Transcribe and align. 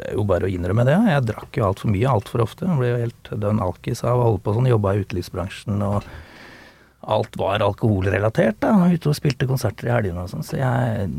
er 0.00 0.16
jo 0.16 0.24
bare 0.28 0.48
å 0.48 0.52
innrømme 0.52 0.84
det. 0.88 0.96
Jeg 1.12 1.26
drakk 1.28 1.58
jo 1.58 1.66
altfor 1.68 1.92
mye 1.92 2.10
altfor 2.10 2.44
ofte. 2.44 2.66
Jeg 2.68 2.80
ble 2.80 2.90
jo 2.92 3.00
helt 3.04 3.32
dønn 3.44 3.62
alkis 3.64 4.04
av 4.04 4.20
å 4.20 4.28
holde 4.30 4.42
på 4.46 4.54
sånn. 4.56 4.70
Jobba 4.72 4.94
i 4.94 5.02
utelivsbransjen 5.04 5.84
og 5.86 6.06
alt 7.12 7.36
var 7.40 7.64
alkoholrelatert. 7.66 8.60
da, 8.62 8.72
Ute 8.92 9.10
og 9.10 9.18
spilte 9.18 9.48
konserter 9.50 9.90
i 9.90 9.94
helgene 9.96 10.24
og 10.24 10.32
sånn. 10.32 10.46
Så 10.46 10.58
jeg 10.60 11.12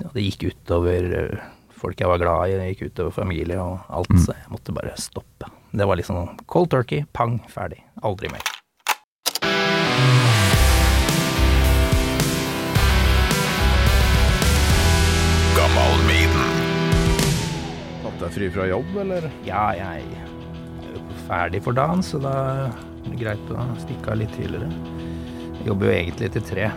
ja, 0.00 0.08
Det 0.14 0.24
gikk 0.24 0.46
utover 0.54 1.10
eh, 1.22 1.48
folk 1.80 2.00
jeg 2.00 2.08
var 2.08 2.20
glad 2.22 2.48
i, 2.48 2.56
det 2.60 2.70
gikk 2.72 2.86
utover 2.90 3.18
familie 3.22 3.60
og 3.60 3.84
alt. 3.88 4.14
Så 4.24 4.32
jeg 4.36 4.52
måtte 4.52 4.74
bare 4.76 4.96
stoppe. 5.00 5.50
Det 5.70 5.86
var 5.86 6.00
liksom 6.00 6.34
cold 6.50 6.72
turkey, 6.72 7.04
pang, 7.12 7.38
ferdig. 7.52 7.82
Aldri 8.02 8.32
mer. 8.32 8.46
Fri 18.34 18.50
fra 18.52 18.68
jobb, 18.70 18.92
eller? 19.04 19.26
Ja, 19.46 19.70
jeg 19.76 20.04
er 20.04 20.92
jo 20.94 21.02
ferdig 21.26 21.62
for 21.66 21.76
dagen, 21.76 22.02
så 22.04 22.20
da 22.22 22.34
er 22.66 22.78
det 23.08 23.18
greit 23.20 23.52
å 23.54 23.66
stikke 23.82 24.12
av 24.14 24.20
litt 24.22 24.32
tidligere. 24.36 24.70
Jeg 25.60 25.68
jobber 25.68 25.90
jo 25.90 25.96
egentlig 25.98 26.30
til 26.36 26.46
tre. 26.48 26.70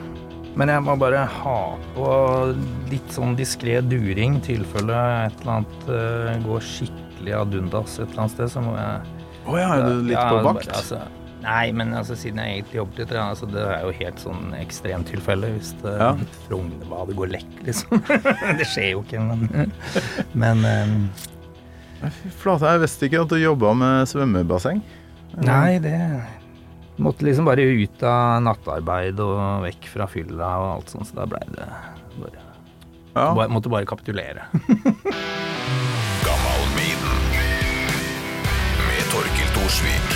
Men 0.60 0.70
jeg 0.70 0.84
må 0.86 0.94
bare 1.02 1.24
ha 1.40 1.58
på 1.96 2.08
litt 2.92 3.16
sånn 3.16 3.34
diskré 3.40 3.80
during, 3.90 4.38
tilfelle 4.46 5.00
et 5.26 5.40
eller 5.42 5.56
annet 5.56 5.88
eh, 5.90 6.36
går 6.46 6.68
skikkelig 6.68 7.36
ad 7.40 7.58
undas 7.58 7.98
et 7.98 8.06
eller 8.12 8.26
annet 8.26 8.36
sted, 8.36 8.52
så 8.54 8.62
må 8.62 8.76
jeg 8.78 9.20
Å 9.50 9.58
ja, 9.60 9.70
er 9.74 9.86
du 9.88 10.06
litt 10.06 10.14
Ja, 10.20 10.28
på 10.30 10.44
vakt? 10.46 10.70
Altså, 10.70 11.00
nei, 11.44 11.72
men 11.76 11.96
altså, 11.98 12.16
siden 12.20 12.44
jeg 12.44 12.60
egentlig 12.60 12.80
jobber 12.84 13.00
til 13.02 13.10
tre, 13.10 13.24
altså, 13.34 13.50
det 13.50 13.66
er 13.66 13.82
jo 13.88 13.96
helt 13.98 14.22
sånn 14.28 14.54
ekstremtilfelle 14.60 15.50
hvis 15.56 15.74
det, 15.82 15.96
Ja. 16.04 16.12
Frognerbadet 16.46 17.18
går 17.18 17.34
lekk, 17.34 17.58
liksom. 17.66 18.06
det 18.62 18.70
skjer 18.70 18.92
jo 18.94 19.04
ikke, 19.08 19.26
men, 19.26 19.74
men 20.38 20.68
eh, 20.70 20.96
flate, 22.12 22.66
jeg 22.74 22.82
visste 22.84 23.06
ikke 23.08 23.22
at 23.24 23.30
du 23.34 23.38
jobba 23.40 23.74
med 23.78 24.08
svømmebasseng. 24.12 24.82
Nei, 25.44 25.80
det 25.82 25.98
Måtte 27.02 27.26
liksom 27.26 27.48
bare 27.50 27.64
ut 27.66 28.04
av 28.06 28.44
nattarbeid 28.46 29.18
og 29.24 29.64
vekk 29.66 29.88
fra 29.90 30.06
fylla 30.06 30.50
og 30.62 30.68
alt 30.76 30.92
sånt, 30.94 31.08
så 31.10 31.16
da 31.18 31.26
blei 31.26 31.42
det 31.50 31.66
bare, 32.22 32.44
Ja. 33.16 33.34
bare 33.34 33.50
Måtte 33.50 33.70
bare 33.74 33.86
kapitulere. 33.90 34.46
Gammal 36.28 36.62
Med 38.86 39.04
Torkil 39.10 39.50
Thorsvik. 39.58 40.14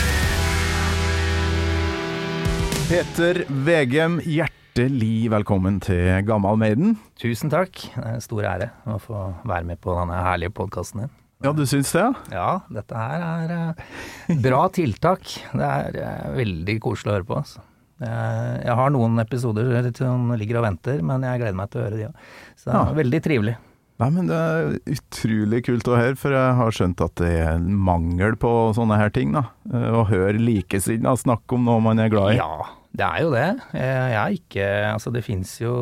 Peter 2.88 3.42
Vegem, 3.66 4.20
hjertelig 4.24 5.28
velkommen 5.34 5.82
til 5.84 6.22
Gammal 6.30 6.56
Maiden. 6.62 6.94
Tusen 7.20 7.50
takk. 7.52 7.74
Det 7.96 8.04
er 8.06 8.14
en 8.16 8.24
stor 8.24 8.46
ære 8.54 8.70
å 8.88 9.00
få 9.02 9.26
være 9.50 9.66
med 9.68 9.82
på 9.84 9.98
denne 9.98 10.22
herlige 10.24 10.54
podkasten 10.56 11.04
din. 11.08 11.12
Ja, 11.46 11.52
du 11.54 11.62
syns 11.70 11.92
det, 11.94 12.02
ja? 12.02 12.12
Ja, 12.34 12.50
dette 12.74 12.98
her 12.98 13.22
er 13.22 13.52
eh, 13.54 14.38
bra 14.42 14.64
tiltak. 14.74 15.22
Det 15.54 15.68
er 15.68 16.00
eh, 16.02 16.28
veldig 16.40 16.80
koselig 16.82 17.12
å 17.12 17.18
høre 17.20 17.28
på. 17.30 17.38
Altså. 17.44 17.62
Eh, 18.02 18.56
Jeg 18.66 18.78
har 18.80 18.90
noen 18.96 19.22
episoder 19.22 19.70
som 19.98 20.32
ligger 20.34 20.60
og 20.62 20.66
venter, 20.72 21.04
men 21.06 21.22
jeg 21.28 21.44
gleder 21.44 21.60
meg 21.60 21.70
til 21.74 21.82
å 21.84 21.86
høre 21.86 22.00
de 22.02 22.08
òg. 22.10 22.28
Så 22.58 22.72
det 22.72 22.74
Ja. 22.80 22.84
er 22.90 22.98
veldig 23.04 23.22
trivelig. 23.30 23.56
Nei, 23.98 24.10
men 24.14 24.28
det 24.30 24.38
er 24.38 24.76
utrolig 24.94 25.64
kult 25.66 25.88
å 25.90 25.96
høre, 25.98 26.18
for 26.22 26.30
jeg 26.34 26.58
har 26.58 26.72
skjønt 26.78 27.00
at 27.02 27.16
det 27.22 27.32
er 27.42 27.58
mangel 27.60 28.36
på 28.38 28.52
sånne 28.78 28.98
her 29.00 29.10
ting, 29.10 29.32
da. 29.34 29.46
Å 29.74 30.04
høre 30.10 30.38
likesinnede 30.38 31.18
snakke 31.18 31.54
om 31.58 31.66
noe 31.66 31.82
man 31.82 31.98
er 32.04 32.10
glad 32.14 32.36
i. 32.36 32.38
Ja, 32.38 32.68
det 32.98 33.08
er 33.08 33.24
jo 33.26 33.32
det. 33.34 33.48
Jeg 33.74 34.14
er 34.22 34.36
ikke 34.38 34.68
Altså, 34.94 35.14
det 35.14 35.24
fins 35.26 35.56
jo 35.62 35.74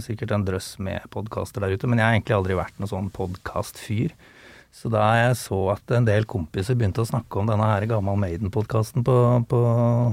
sikkert 0.00 0.32
en 0.36 0.44
drøss 0.48 0.78
med 0.80 1.04
podkaster 1.12 1.60
der 1.64 1.76
ute, 1.76 1.88
men 1.88 2.00
jeg 2.00 2.08
har 2.08 2.16
egentlig 2.16 2.38
aldri 2.38 2.56
vært 2.56 2.76
noen 2.80 2.92
sånn 2.92 3.10
podkastfyr. 3.12 4.12
Så 4.74 4.90
da 4.92 5.02
jeg 5.16 5.36
så 5.40 5.56
at 5.72 5.94
en 5.96 6.06
del 6.06 6.26
kompiser 6.28 6.76
begynte 6.78 7.02
å 7.02 7.08
snakke 7.08 7.40
om 7.40 7.48
denne 7.48 7.66
her 7.66 7.86
Gammal 7.90 8.18
Maiden-podkasten 8.20 9.02
på, 9.06 9.14
på 9.50 9.62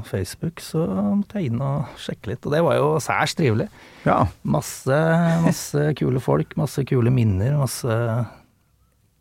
Facebook, 0.07 0.63
så 0.63 0.85
måtte 1.19 1.41
jeg 1.41 1.51
inn 1.51 1.61
og 1.61 1.99
sjekke 2.01 2.31
litt. 2.31 2.47
Og 2.47 2.55
det 2.55 2.63
var 2.65 2.79
jo 2.79 2.87
særs 3.03 3.35
trivelig. 3.37 3.67
Ja. 4.07 4.23
Masse, 4.47 5.01
masse 5.45 5.91
kule 5.99 6.23
folk, 6.23 6.55
masse 6.57 6.85
kule 6.87 7.13
minner, 7.13 7.59
masse 7.61 7.99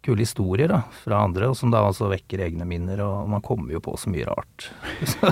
kule 0.05 0.21
historier 0.21 0.69
da, 0.69 0.83
fra 1.03 1.23
andre, 1.25 1.49
og 1.50 1.59
som 1.59 1.73
da 1.73 1.83
også 1.89 2.11
vekker 2.12 2.43
egne 2.44 2.67
minner, 2.69 3.00
og 3.05 3.28
man 3.33 3.44
kommer 3.44 3.73
jo 3.75 3.81
på 3.84 3.97
så 4.00 4.12
mye 4.12 4.27
rart. 4.28 4.69
Så, 5.15 5.31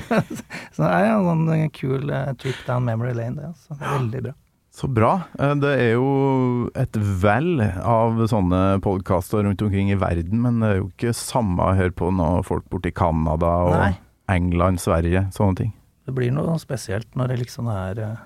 så 0.73 0.85
det 0.85 0.93
er 0.93 1.07
jo 1.11 1.33
en 1.33 1.45
sånn 1.49 1.73
kul 1.77 2.13
eh, 2.13 2.33
trip 2.41 2.59
down 2.67 2.85
memory 2.89 3.13
lane, 3.17 3.37
det. 3.39 3.51
Altså. 3.53 3.77
Veldig 3.81 4.23
bra. 4.29 4.33
Så 4.73 4.89
bra. 4.89 5.11
Eh, 5.39 5.55
Det 5.61 5.73
er 5.79 5.91
jo 5.99 6.71
et 6.79 6.97
vell 6.97 7.61
av 7.61 8.17
sånne 8.31 8.81
podkaster 8.85 9.45
rundt 9.45 9.61
omkring 9.63 9.91
i 9.93 9.99
verden, 10.01 10.41
men 10.41 10.61
det 10.63 10.69
er 10.71 10.79
jo 10.81 10.89
ikke 10.89 11.13
samme 11.17 11.61
å 11.61 11.75
høre 11.77 11.93
på 11.93 12.09
når 12.15 12.45
folk 12.49 12.65
borti 12.73 12.93
Canada 12.97 13.51
og 13.67 13.75
Nei. 13.77 13.93
England, 14.33 14.81
Sverige, 14.81 15.27
sånne 15.37 15.59
ting. 15.59 15.73
Det 16.07 16.15
blir 16.17 16.33
noe 16.35 16.57
spesielt 16.59 17.13
når 17.15 17.29
det 17.35 17.41
liksom 17.45 17.69
er 17.71 18.01
eh, 18.03 18.23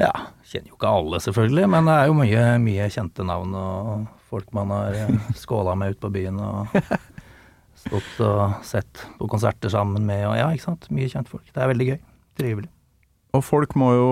Ja, 0.00 0.12
kjenner 0.48 0.70
jo 0.70 0.76
ikke 0.78 0.88
alle 0.88 1.18
selvfølgelig, 1.20 1.66
men 1.74 1.84
det 1.90 1.96
er 1.98 2.06
jo 2.08 2.14
mye, 2.16 2.44
mye 2.62 2.86
kjente 2.94 3.26
navn 3.28 3.52
og 3.58 4.06
folk 4.30 4.54
man 4.56 4.70
har 4.72 4.94
eh, 4.96 5.10
skåla 5.42 5.74
med 5.76 5.92
ute 5.96 6.00
på 6.06 6.12
byen 6.14 6.38
og 6.40 6.78
stått 7.82 8.22
og 8.24 8.62
sett 8.64 9.02
på 9.18 9.28
konserter 9.28 9.68
sammen 9.74 10.06
med 10.06 10.24
og 10.30 10.38
ja, 10.38 10.46
ikke 10.54 10.68
sant. 10.70 10.86
Mye 10.94 11.10
kjentfolk. 11.10 11.44
Det 11.52 11.60
er 11.60 11.68
veldig 11.74 11.88
gøy. 11.90 11.98
Trivelig. 12.38 12.70
Og 13.32 13.40
folk 13.44 13.72
må 13.80 13.86
jo 13.96 14.08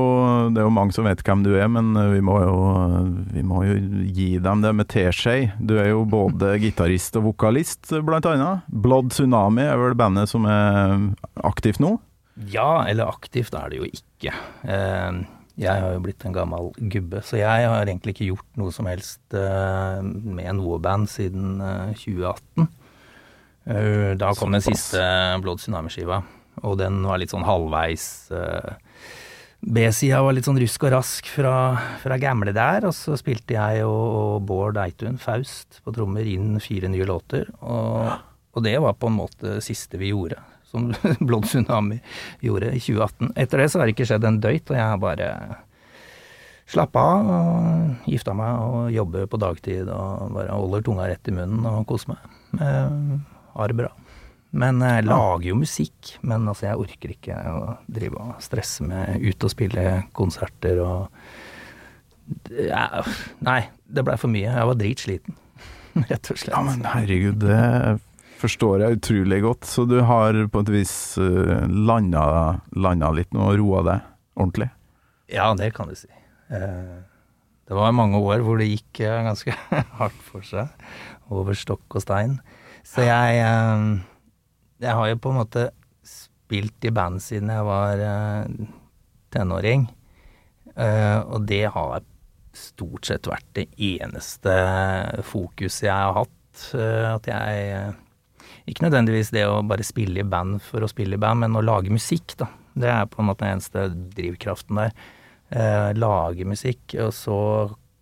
Det 0.54 0.62
er 0.62 0.64
jo 0.64 0.72
mange 0.72 0.94
som 0.96 1.04
vet 1.04 1.20
hvem 1.26 1.42
du 1.44 1.50
er, 1.58 1.66
men 1.68 1.90
vi 2.14 2.22
må 2.24 2.38
jo, 2.40 2.54
vi 3.34 3.42
må 3.44 3.62
jo 3.68 3.74
gi 4.16 4.30
dem 4.40 4.62
det 4.64 4.70
med 4.78 4.88
teskje. 4.88 5.50
Du 5.60 5.74
er 5.76 5.90
jo 5.92 6.06
både 6.08 6.54
gitarist 6.62 7.18
og 7.20 7.26
vokalist, 7.28 7.90
blant 8.06 8.24
annet. 8.30 8.64
Blood 8.72 9.12
Tsunami 9.12 9.66
er 9.68 9.76
vel 9.82 9.96
bandet 10.00 10.30
som 10.32 10.48
er 10.48 10.94
aktivt 11.44 11.82
nå? 11.84 11.98
Ja, 12.48 12.86
eller 12.88 13.10
aktivt 13.12 13.52
er 13.60 13.68
det 13.68 13.82
jo 13.82 13.90
ikke. 13.90 14.32
Eh, 14.64 15.20
Jeg 15.60 15.82
har 15.84 15.92
jo 15.92 16.00
blitt 16.00 16.24
en 16.24 16.32
gammel 16.32 16.70
gubbe, 16.88 17.20
så 17.20 17.36
jeg 17.36 17.66
har 17.68 17.84
egentlig 17.84 18.14
ikke 18.14 18.30
gjort 18.30 18.46
noe 18.56 18.72
som 18.72 18.86
helst 18.88 19.20
eh, 19.36 20.00
med 20.00 20.54
noe 20.56 20.78
band 20.80 21.10
siden 21.12 21.58
eh, 21.60 21.90
2018. 22.00 22.68
Eh, 23.68 24.14
Da 24.16 24.32
kom 24.38 24.56
den 24.56 24.64
siste 24.64 25.02
Blood 25.44 25.60
Tsunami-skiva, 25.60 26.22
og 26.64 26.78
den 26.80 27.02
var 27.04 27.20
litt 27.20 27.34
sånn 27.34 27.44
halvveis 27.44 28.06
eh, 28.32 28.72
B-sida 29.60 30.22
var 30.24 30.32
litt 30.32 30.46
sånn 30.48 30.58
rusk 30.60 30.84
og 30.88 30.92
rask 30.94 31.26
fra, 31.28 31.54
fra 32.00 32.16
gamle 32.20 32.54
der, 32.56 32.86
og 32.88 32.94
så 32.96 33.16
spilte 33.20 33.58
jeg 33.58 33.84
og, 33.84 34.04
og 34.16 34.46
Bård 34.48 34.78
Eitun, 34.80 35.18
Faust, 35.20 35.82
på 35.84 35.92
trommer 35.92 36.24
inn 36.24 36.54
fire 36.64 36.88
nye 36.88 37.04
låter, 37.08 37.50
og, 37.60 38.08
og 38.56 38.64
det 38.64 38.78
var 38.80 38.96
på 38.96 39.10
en 39.10 39.18
måte 39.18 39.58
det 39.58 39.64
siste 39.66 40.00
vi 40.00 40.14
gjorde, 40.14 40.40
som 40.70 40.88
Blond 41.26 41.44
Tsunami 41.50 41.98
gjorde 42.40 42.72
i 42.72 42.80
2018. 42.80 43.34
Etter 43.36 43.60
det 43.60 43.68
så 43.72 43.82
har 43.82 43.90
det 43.90 43.96
ikke 43.98 44.08
skjedd 44.08 44.24
en 44.30 44.40
døyt, 44.40 44.64
og 44.72 44.78
jeg 44.80 44.86
har 44.94 45.02
bare 45.02 45.28
slappa 46.70 47.02
av 47.02 47.30
og 47.34 48.08
gifta 48.08 48.32
meg 48.38 48.64
og 48.64 48.92
jobber 48.94 49.26
på 49.28 49.40
dagtid 49.42 49.88
og 49.90 50.28
bare 50.36 50.54
holder 50.54 50.84
tunga 50.86 51.08
rett 51.10 51.28
i 51.28 51.34
munnen 51.34 51.66
og 51.66 51.82
koser 51.90 52.12
meg. 52.14 52.36
Eh, 52.62 53.16
Har 53.56 53.72
det 53.72 53.76
bra. 53.80 53.88
Men 54.50 54.80
jeg 54.82 55.04
lager 55.06 55.46
jo 55.52 55.58
musikk, 55.60 56.16
men 56.26 56.48
altså 56.50 56.66
jeg 56.66 56.80
orker 56.82 57.12
ikke 57.14 57.36
å 57.52 57.60
drive 57.86 58.18
og 58.18 58.40
stresse 58.42 58.82
med 58.82 59.22
ut 59.22 59.46
og 59.46 59.52
spille 59.52 59.84
konserter 60.16 60.80
og 60.82 61.06
ja, 62.54 63.02
Nei, 63.46 63.60
det 63.90 64.04
blei 64.06 64.16
for 64.20 64.30
mye. 64.30 64.50
Jeg 64.50 64.68
var 64.70 64.78
dritsliten, 64.78 65.36
rett 66.10 66.30
og 66.30 66.38
slett. 66.38 66.54
Ja, 66.54 66.62
men 66.66 66.82
herregud, 66.86 67.40
det 67.42 67.98
forstår 68.40 68.84
jeg 68.84 68.98
utrolig 69.00 69.40
godt. 69.44 69.66
Så 69.68 69.84
du 69.90 69.98
har 70.06 70.38
på 70.50 70.62
et 70.64 70.70
vis 70.72 70.92
landa, 71.18 72.24
landa 72.74 73.10
litt 73.14 73.34
nå 73.36 73.50
og 73.50 73.58
roa 73.60 73.82
deg 73.86 74.06
ordentlig? 74.40 74.70
Ja, 75.30 75.50
det 75.58 75.72
kan 75.76 75.90
du 75.90 75.94
si. 75.98 76.08
Eh, 76.50 76.98
Det 77.70 77.76
var 77.78 77.92
mange 77.94 78.18
år 78.18 78.40
hvor 78.42 78.58
det 78.58 78.66
gikk 78.70 79.02
eh, 79.06 79.20
ganske 79.28 79.54
hardt 79.98 80.22
for 80.26 80.42
seg, 80.46 80.70
over 81.30 81.54
stokk 81.58 81.98
og 81.98 82.02
stein. 82.06 82.38
Så 82.86 83.04
jeg 83.06 83.42
eh, 83.44 83.84
Jeg 84.80 84.96
har 84.96 85.08
jo 85.10 85.18
på 85.20 85.32
en 85.32 85.40
måte 85.42 85.66
spilt 86.06 86.86
i 86.88 86.92
band 86.94 87.20
siden 87.22 87.52
jeg 87.52 87.66
var 87.68 88.04
eh, 88.04 88.68
tenåring, 89.34 89.88
Eh, 90.80 91.18
og 91.26 91.48
det 91.50 91.64
har 91.74 92.04
stort 92.56 93.08
sett 93.08 93.26
vært 93.28 93.48
det 93.58 93.64
eneste 93.74 94.52
fokuset 95.26 95.88
jeg 95.88 95.96
har 95.96 96.14
hatt. 96.14 96.62
eh, 96.78 97.08
At 97.10 97.26
jeg 97.26 97.94
Ikke 98.70 98.84
nødvendigvis 98.86 99.32
det 99.34 99.46
å 99.48 99.66
bare 99.66 99.82
spille 99.82 100.20
i 100.20 100.28
band 100.30 100.60
for 100.62 100.80
å 100.80 100.88
spille 100.88 101.18
i 101.18 101.20
band, 101.20 101.40
men 101.40 101.56
å 101.58 101.64
lage 101.64 101.90
musikk, 101.90 102.36
da. 102.38 102.46
Det 102.76 102.88
er 102.88 103.06
på 103.10 103.20
en 103.20 103.26
måte 103.26 103.42
den 103.44 103.56
eneste 103.56 103.88
drivkraften 104.14 104.78
der. 104.78 104.92
Lage 105.98 106.46
musikk, 106.46 106.94
og 107.02 107.10
så 107.16 107.38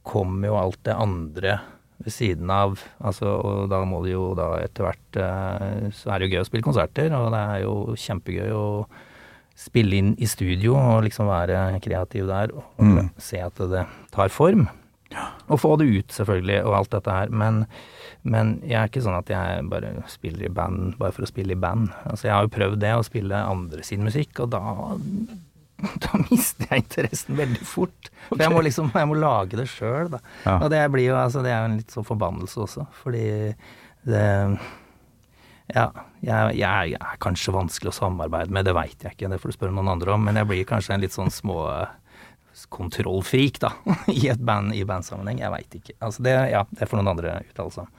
kommer 0.04 0.50
jo 0.50 0.58
alt 0.60 0.82
det 0.84 0.94
andre 0.98 1.58
ved 2.04 2.12
siden 2.14 2.50
av. 2.54 2.78
Altså, 3.02 3.26
og 3.42 3.68
da 3.72 3.82
må 3.84 4.02
det 4.04 4.12
jo 4.14 4.30
da 4.38 4.52
etter 4.62 4.86
hvert 4.86 5.16
eh, 5.18 5.90
Så 5.90 6.10
er 6.14 6.18
det 6.22 6.28
jo 6.28 6.36
gøy 6.36 6.42
å 6.44 6.48
spille 6.48 6.66
konserter, 6.66 7.12
og 7.18 7.32
det 7.34 7.40
er 7.42 7.62
jo 7.64 7.76
kjempegøy 7.98 8.50
å 8.54 8.66
spille 9.58 9.96
inn 9.98 10.12
i 10.22 10.26
studio 10.30 10.76
og 10.78 11.02
liksom 11.08 11.26
være 11.26 11.80
kreativ 11.82 12.28
der 12.30 12.52
og 12.54 12.64
Mm. 12.78 13.08
se 13.18 13.40
at 13.42 13.56
det 13.58 13.86
tar 14.14 14.28
form. 14.30 14.68
Og 15.48 15.58
få 15.58 15.78
det 15.80 15.86
ut, 15.88 16.08
selvfølgelig, 16.12 16.64
og 16.68 16.74
alt 16.76 16.90
dette 16.92 17.10
her. 17.10 17.30
Men, 17.30 17.62
men 18.22 18.60
jeg 18.62 18.76
er 18.76 18.86
ikke 18.90 19.02
sånn 19.02 19.16
at 19.18 19.26
jeg 19.32 19.64
bare 19.70 20.04
spiller 20.06 20.44
i 20.46 20.52
band 20.52 20.98
bare 21.00 21.10
for 21.16 21.24
å 21.24 21.30
spille 21.30 21.56
i 21.56 21.58
band. 21.58 21.88
Altså, 22.04 22.28
jeg 22.28 22.34
har 22.36 22.44
jo 22.44 22.52
prøvd 22.52 22.78
det, 22.84 22.92
å 22.94 23.06
spille 23.06 23.34
andre 23.34 23.82
sin 23.82 24.04
musikk, 24.04 24.38
og 24.44 24.50
da 24.52 24.60
da 26.04 26.20
mister 26.26 26.66
jeg 26.72 26.84
interessen 26.84 27.38
veldig 27.38 27.66
fort. 27.66 28.10
For 28.28 28.42
jeg 28.42 28.54
må 28.54 28.64
liksom 28.66 28.90
jeg 28.94 29.10
må 29.10 29.18
lage 29.18 29.60
det 29.60 29.68
sjøl, 29.70 30.10
da. 30.16 30.22
Ja. 30.44 30.58
Og 30.58 30.72
det 30.74 30.82
blir 30.94 31.10
jo 31.10 31.20
altså 31.20 31.44
det 31.44 31.54
er 31.54 31.62
jo 31.62 31.70
en 31.70 31.78
litt 31.80 31.94
sånn 31.94 32.08
forbannelse 32.08 32.64
også, 32.66 32.88
fordi 33.04 33.28
det 34.08 34.26
Ja, 35.68 35.90
jeg, 36.24 36.56
jeg, 36.56 36.96
er 36.96 37.18
kanskje 37.20 37.52
vanskelig 37.52 37.90
å 37.92 37.98
samarbeide 37.98 38.54
med, 38.56 38.64
det 38.64 38.72
veit 38.72 39.02
jeg 39.04 39.12
ikke, 39.12 39.28
det 39.28 39.40
får 39.42 39.52
du 39.52 39.56
spørre 39.58 39.76
noen 39.76 39.90
andre 39.92 40.14
om, 40.14 40.22
men 40.24 40.38
jeg 40.40 40.48
blir 40.48 40.68
kanskje 40.68 40.94
en 40.94 41.02
litt 41.04 41.12
sånn 41.12 41.32
små 41.32 41.58
kontrollfrik, 42.72 43.60
da, 43.62 43.74
i 44.10 44.26
et 44.32 44.40
band 44.42 44.74
i 44.74 44.82
bandsammenheng. 44.88 45.42
Jeg 45.44 45.52
veit 45.52 45.76
ikke. 45.78 45.94
Altså 46.02 46.24
det, 46.26 46.34
ja, 46.50 46.64
det 46.72 46.88
får 46.88 46.98
noen 46.98 47.12
andre 47.12 47.36
uttale 47.44 47.74
seg 47.74 47.84
om. 47.84 47.92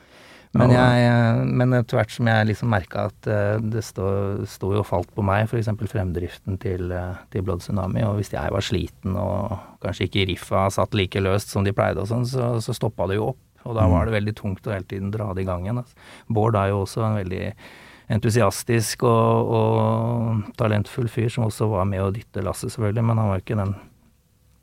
Men, 0.58 0.72
Ja. 0.74 0.86
jeg, 0.98 1.48
men 1.60 1.74
etter 1.78 2.00
hvert 2.00 2.10
som 2.10 2.26
jeg 2.26 2.48
liksom 2.50 2.72
merka 2.74 3.04
at 3.12 3.28
eh, 3.30 3.60
det 3.62 3.84
står 3.86 4.48
sto 4.50 4.72
jo 4.74 4.82
falt 4.88 5.12
på 5.14 5.22
meg, 5.22 5.44
f.eks. 5.46 5.68
fremdriften 5.92 6.58
til, 6.58 6.90
eh, 6.92 7.20
til 7.30 7.44
Blood 7.46 7.62
Tsunami, 7.62 8.02
og 8.08 8.16
hvis 8.18 8.32
jeg 8.34 8.50
var 8.56 8.66
sliten 8.66 9.14
og 9.20 9.60
kanskje 9.84 10.08
ikke 10.10 10.26
riffa 10.32 10.64
satt 10.74 10.98
like 10.98 11.22
løst 11.22 11.54
som 11.54 11.64
de 11.68 11.74
pleide 11.78 12.02
og 12.02 12.10
sånn, 12.10 12.26
så, 12.26 12.56
så 12.66 12.74
stoppa 12.74 13.06
det 13.12 13.20
jo 13.20 13.28
opp. 13.36 13.44
Og 13.68 13.76
da 13.76 13.86
var 13.92 14.08
det 14.08 14.16
veldig 14.16 14.34
tungt 14.40 14.66
å 14.66 14.72
hele 14.74 14.88
tiden 14.90 15.12
dra 15.14 15.34
det 15.36 15.44
i 15.44 15.46
gang 15.46 15.66
igjen. 15.68 15.82
Altså. 15.84 15.94
Bård 16.32 16.56
er 16.58 16.72
jo 16.72 16.80
også 16.86 17.04
en 17.06 17.18
veldig 17.20 17.54
entusiastisk 18.10 19.04
og, 19.06 19.52
og 19.54 20.48
talentfull 20.58 21.10
fyr, 21.12 21.30
som 21.30 21.46
også 21.46 21.68
var 21.70 21.86
med 21.86 22.02
å 22.02 22.10
dytte 22.16 22.42
lasset, 22.42 22.72
selvfølgelig, 22.74 23.04
men 23.06 23.20
han 23.22 23.30
var 23.30 23.38
jo 23.38 23.44
ikke 23.46 23.60
den, 23.60 23.76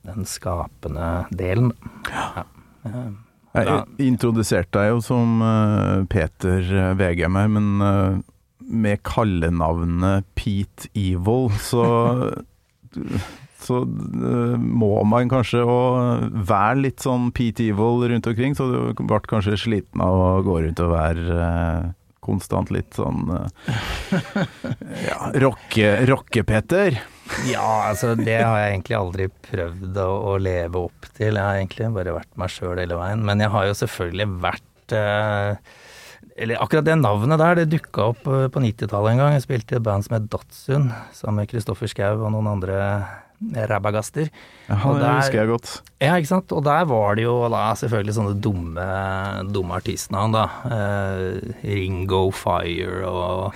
den 0.08 0.26
skapende 0.26 1.10
delen. 1.30 1.70
Ja. 2.10 2.42
Eh, 2.88 3.12
Jeg 3.56 4.08
introduserte 4.10 4.76
deg 4.76 4.92
jo 4.92 5.00
som 5.04 5.40
eh, 5.44 6.04
Peter 6.12 6.60
eh, 6.60 6.92
Vegem 6.98 7.38
her, 7.38 7.50
men 7.52 7.84
eh, 7.84 8.18
med 8.66 9.02
kallenavnet 9.06 10.26
Pete 10.38 10.90
Evil, 10.98 11.50
så 11.62 11.86
så 13.66 13.80
må 13.82 14.90
man 15.08 15.30
kanskje 15.30 15.64
være 15.66 16.82
litt 16.84 17.02
sånn 17.02 17.32
Pete 17.34 17.64
Evil 17.72 18.04
rundt 18.12 18.28
omkring, 18.30 18.54
så 18.54 18.68
du 18.70 19.02
ble 19.02 19.18
kanskje 19.26 19.58
sliten 19.58 20.02
av 20.04 20.20
å 20.20 20.28
gå 20.46 20.60
rundt 20.62 20.82
og 20.84 20.92
være 20.92 21.38
konstant 22.26 22.70
litt 22.74 22.96
sånn 22.98 23.24
eh, 23.32 23.48
ja, 25.08 25.30
rocke- 25.42 25.96
rocke-Peter. 26.10 26.98
Ja, 27.50 27.64
altså 27.88 28.12
det 28.18 28.36
har 28.42 28.58
jeg 28.60 28.76
egentlig 28.76 28.98
aldri 28.98 29.26
prøvd 29.48 29.96
å, 30.02 30.10
å 30.30 30.36
leve 30.38 30.84
opp 30.86 31.08
til. 31.16 31.34
Jeg 31.34 31.42
har 31.42 31.58
egentlig 31.58 31.88
bare 31.96 32.14
vært 32.20 32.32
meg 32.38 32.52
sjøl 32.54 32.78
hele 32.82 32.98
veien. 33.00 33.24
Men 33.26 33.42
jeg 33.42 33.50
har 33.54 33.66
jo 33.66 33.74
selvfølgelig 33.80 34.28
vært 34.44 34.94
eh, 34.94 35.58
Eller 36.36 36.60
akkurat 36.62 36.84
det 36.86 36.94
navnet 37.00 37.40
der, 37.40 37.58
det 37.62 37.70
dukka 37.74 38.10
opp 38.12 38.26
eh, 38.30 38.46
på 38.52 38.62
90-tallet 38.62 39.14
en 39.16 39.22
gang. 39.24 39.34
Jeg 39.38 39.46
spilte 39.48 39.74
i 39.74 39.80
et 39.80 39.86
band 39.86 40.06
som 40.06 40.18
het 40.18 40.30
Datsun, 40.32 40.90
sammen 41.16 41.42
med 41.42 41.50
Kristoffer 41.50 41.90
Schou 41.90 42.22
og 42.26 42.30
noen 42.36 42.50
andre 42.54 42.78
rabagaster. 43.70 44.30
Ja, 44.68 44.78
Og 44.88 45.00
det 45.00 45.10
husker 45.10 45.40
jeg 45.42 45.50
godt. 45.50 45.74
Ja, 46.02 46.14
ikke 46.16 46.30
sant. 46.30 46.52
Og 46.56 46.64
der 46.66 46.86
var 46.88 47.16
det 47.18 47.26
jo 47.26 47.36
da 47.52 47.66
selvfølgelig 47.78 48.16
sånne 48.16 48.38
dumme, 48.42 48.86
dumme 49.52 49.76
artistnavn, 49.78 50.32
da. 50.36 50.46
Eh, 50.70 51.52
Ringo 51.66 52.30
Fire 52.34 53.04
og 53.10 53.54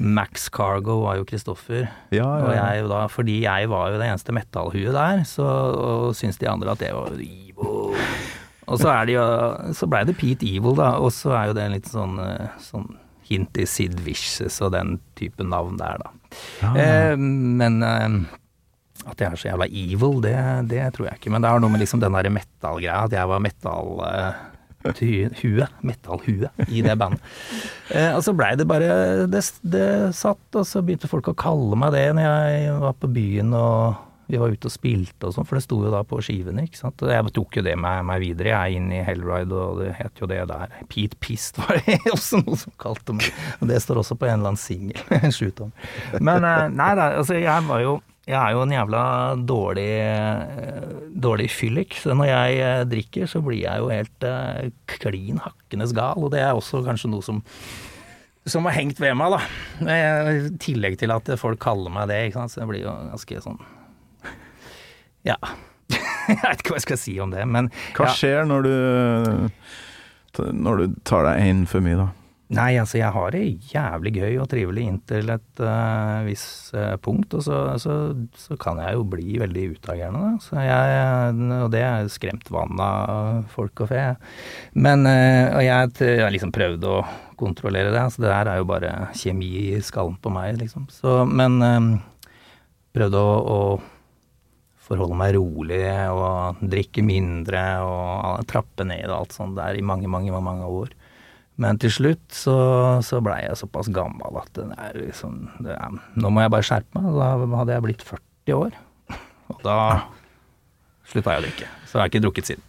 Max 0.00 0.48
Cargo 0.54 1.00
var 1.04 1.18
jo 1.20 1.26
Kristoffer. 1.28 1.88
Ja, 2.14 2.24
ja, 2.24 2.44
Og 2.46 2.52
jeg 2.56 2.88
da, 2.88 3.04
fordi 3.12 3.40
jeg 3.44 3.68
var 3.68 3.90
jo 3.92 3.98
det 4.00 4.08
eneste 4.08 4.32
metallhuet 4.32 4.94
der, 4.96 5.24
så 5.28 5.44
og 5.44 6.14
syntes 6.16 6.38
de 6.40 6.48
andre 6.48 6.72
at 6.72 6.80
det 6.80 6.92
var 6.96 7.12
evil. 7.18 7.96
Og 8.70 8.78
så 8.78 8.86
er 8.92 9.08
det 9.08 9.16
jo 9.16 9.24
Så 9.74 9.88
blei 9.90 10.04
det 10.06 10.14
Pete 10.16 10.46
Evil, 10.46 10.76
da, 10.78 10.92
og 11.02 11.10
så 11.12 11.34
er 11.34 11.50
jo 11.50 11.56
det 11.58 11.68
litt 11.72 11.88
sånn, 11.90 12.18
eh, 12.22 12.52
sånn 12.62 12.86
hint 13.30 13.58
i 13.58 13.66
Sid 13.66 13.98
Vicious 14.02 14.60
og 14.62 14.72
den 14.74 14.96
type 15.18 15.42
navn 15.46 15.76
der, 15.78 15.98
da. 16.02 16.10
Ja, 16.62 16.70
ja. 16.74 16.84
Eh, 16.84 17.16
men 17.18 17.82
eh, 17.82 18.08
at 19.08 19.20
jeg 19.22 19.30
er 19.32 19.40
så 19.40 19.48
jævla 19.52 19.66
evil, 19.70 20.20
det, 20.24 20.36
det 20.70 20.84
tror 20.96 21.08
jeg 21.10 21.20
ikke. 21.20 21.32
Men 21.32 21.42
det 21.44 21.50
har 21.52 21.60
noe 21.62 21.72
med 21.72 21.80
liksom 21.84 22.02
den 22.02 22.12
derre 22.16 22.32
metal-greia, 22.34 23.04
at 23.08 23.16
jeg 23.16 23.28
var 23.32 23.44
metal... 23.44 23.96
ty- 24.96 25.28
Hue, 25.42 25.66
metallhue, 25.84 26.48
i 26.68 26.82
det 26.86 26.96
bandet. 27.00 27.20
Eh, 27.90 28.12
og 28.14 28.20
så 28.22 28.30
blei 28.38 28.52
det 28.54 28.68
bare 28.70 29.26
det, 29.26 29.40
det 29.66 29.86
satt, 30.14 30.44
og 30.54 30.62
så 30.62 30.78
begynte 30.86 31.08
folk 31.10 31.26
å 31.26 31.34
kalle 31.34 31.74
meg 31.74 31.90
det 31.90 32.04
når 32.14 32.22
jeg 32.22 32.76
var 32.84 32.92
på 33.02 33.08
byen 33.10 33.50
og 33.58 33.96
vi 34.30 34.38
var 34.38 34.52
ute 34.54 34.68
og 34.70 34.72
spilte 34.76 35.26
og 35.26 35.34
sånn, 35.34 35.46
for 35.48 35.58
det 35.58 35.64
sto 35.64 35.80
jo 35.82 35.90
da 35.90 36.04
på 36.06 36.20
skivene, 36.22 36.62
ikke 36.68 36.78
sant. 36.78 37.02
Jeg 37.02 37.32
tok 37.34 37.58
jo 37.58 37.64
det 37.66 37.72
med 37.82 38.04
meg 38.06 38.20
videre, 38.22 38.52
jeg 38.52 38.78
inn 38.78 38.92
i 38.94 39.00
Hellride, 39.02 39.50
og 39.58 39.80
det 39.82 39.88
het 39.98 40.22
jo 40.22 40.28
det 40.30 40.38
der. 40.52 40.70
Pete 40.86 41.18
Pist 41.18 41.58
var 41.58 41.80
det 41.82 41.96
også 42.14 42.38
noe 42.44 42.60
som 42.62 42.76
kalte 42.78 43.16
meg. 43.18 43.26
Og 43.58 43.66
det 43.72 43.80
står 43.82 44.04
også 44.04 44.14
på 44.20 44.28
en 44.30 44.36
eller 44.38 44.52
annen 44.52 44.62
singel. 44.62 45.02
Men 46.28 46.46
eh, 46.46 46.68
nei 46.70 46.92
da, 46.94 47.08
altså 47.18 47.40
jeg 47.42 47.66
var 47.66 47.82
jo 47.82 47.96
jeg 48.30 48.38
er 48.38 48.54
jo 48.54 48.62
en 48.62 48.72
jævla 48.74 49.02
dårlig, 49.48 49.90
eh, 50.06 50.90
dårlig 51.10 51.48
fyllik, 51.52 51.96
så 51.98 52.14
når 52.14 52.28
jeg 52.30 52.58
eh, 52.62 52.82
drikker, 52.90 53.30
så 53.30 53.42
blir 53.42 53.64
jeg 53.64 53.82
jo 53.82 53.90
helt 53.90 54.26
eh, 54.26 54.68
klin 54.90 55.40
hakkenes 55.42 55.94
gal, 55.96 56.20
og 56.22 56.30
det 56.34 56.44
er 56.44 56.54
også 56.54 56.84
kanskje 56.86 57.10
noe 57.12 57.26
som 57.26 57.42
som 58.48 58.64
har 58.64 58.72
hengt 58.72 58.98
ved 58.98 59.12
meg, 59.20 59.34
da. 59.34 59.40
I 59.84 60.48
tillegg 60.58 60.96
til 60.98 61.12
at 61.12 61.28
folk 61.38 61.60
kaller 61.60 61.92
meg 61.92 62.08
det, 62.08 62.22
ikke 62.30 62.38
sant. 62.40 62.54
Så 62.54 62.62
jeg 62.62 62.70
blir 62.70 62.80
jo 62.86 62.94
ganske 63.10 63.42
sånn 63.44 63.58
Ja. 65.28 65.36
jeg 65.92 66.38
vet 66.40 66.62
ikke 66.62 66.72
hva 66.72 66.78
jeg 66.80 66.86
skal 66.86 67.00
si 67.02 67.18
om 67.20 67.34
det, 67.34 67.44
men 67.46 67.68
Hva 67.98 68.08
ja. 68.08 68.14
skjer 68.16 68.48
når 68.48 68.64
du 68.64 68.74
Når 70.56 70.80
du 70.80 70.96
tar 71.04 71.28
deg 71.28 71.44
en 71.50 71.62
for 71.68 71.84
mye, 71.84 71.98
da? 72.00 72.08
Nei, 72.50 72.72
altså 72.80 72.98
jeg 72.98 73.14
har 73.14 73.30
det 73.30 73.40
jævlig 73.70 74.10
gøy 74.16 74.38
og 74.42 74.48
trivelig 74.50 74.82
inntil 74.90 75.28
et 75.36 75.60
uh, 75.62 76.24
visst 76.26 76.72
uh, 76.74 76.96
punkt, 76.98 77.36
og 77.38 77.44
så, 77.46 77.60
så, 77.78 77.98
så 78.34 78.56
kan 78.58 78.80
jeg 78.82 78.96
jo 78.96 79.04
bli 79.06 79.36
veldig 79.38 79.66
utagerende, 79.76 80.32
jeg, 80.58 81.36
og 81.60 81.68
det 81.70 81.84
er 81.86 82.10
skremt 82.10 82.50
vann 82.50 82.82
av 82.82 83.44
folk 83.54 83.84
og 83.84 83.92
fe. 83.92 84.02
Men 84.74 85.06
uh, 85.06 85.60
Og 85.60 85.62
jeg, 85.62 85.94
har 86.24 86.34
liksom 86.34 86.50
prøvd 86.56 86.88
å 86.90 86.96
kontrollere 87.38 87.94
det, 87.94 88.02
så 88.10 88.24
det 88.24 88.32
der 88.32 88.50
er 88.50 88.58
jo 88.58 88.68
bare 88.68 88.92
kjemi 89.14 89.52
i 89.70 89.80
skallen 89.86 90.18
på 90.18 90.34
meg, 90.34 90.58
liksom. 90.58 90.90
Så, 90.90 91.20
men 91.30 91.62
um, 91.62 91.92
prøvde 92.96 93.22
å, 93.22 93.38
å 93.40 93.60
forholde 94.90 95.20
meg 95.22 95.36
rolig 95.38 95.84
og 96.10 96.64
drikke 96.66 97.06
mindre 97.06 97.62
og 97.86 98.42
trappe 98.50 98.82
ned 98.90 99.06
og 99.06 99.20
alt 99.20 99.38
sånt 99.38 99.54
der 99.58 99.78
i 99.78 99.86
mange, 99.86 100.10
mange, 100.10 100.34
mange 100.34 100.66
år. 100.66 100.90
Men 101.60 101.76
til 101.80 101.92
slutt 101.92 102.32
så, 102.32 102.56
så 103.04 103.20
blei 103.24 103.42
jeg 103.44 103.58
såpass 103.60 103.90
gammel 103.92 104.38
at 104.40 104.48
det 104.56 104.64
er 104.80 104.96
liksom 104.96 105.42
det 105.60 105.74
er, 105.76 105.98
Nå 106.16 106.30
må 106.32 106.44
jeg 106.44 106.52
bare 106.54 106.66
skjerpe 106.66 106.96
meg. 106.96 107.10
Da 107.18 107.30
hadde 107.60 107.76
jeg 107.76 107.84
blitt 107.84 108.04
40 108.08 108.56
år. 108.56 108.78
Og 109.52 109.62
da 109.66 109.76
slutta 111.10 111.34
jeg 111.36 111.42
å 111.42 111.46
drikke. 111.48 111.70
Så 111.84 111.98
jeg 111.98 112.02
har 112.02 112.12
ikke 112.12 112.22
drukket 112.24 112.52
siden. 112.52 112.66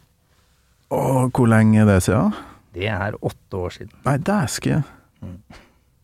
Og 0.92 1.32
hvor 1.38 1.48
lenge 1.48 1.84
er 1.84 1.88
det 1.88 2.02
siden? 2.04 2.34
Det 2.76 2.88
er 2.92 3.16
åtte 3.24 3.60
år 3.60 3.78
siden. 3.78 3.96
Nei, 4.08 4.18
dæske. 4.28 4.82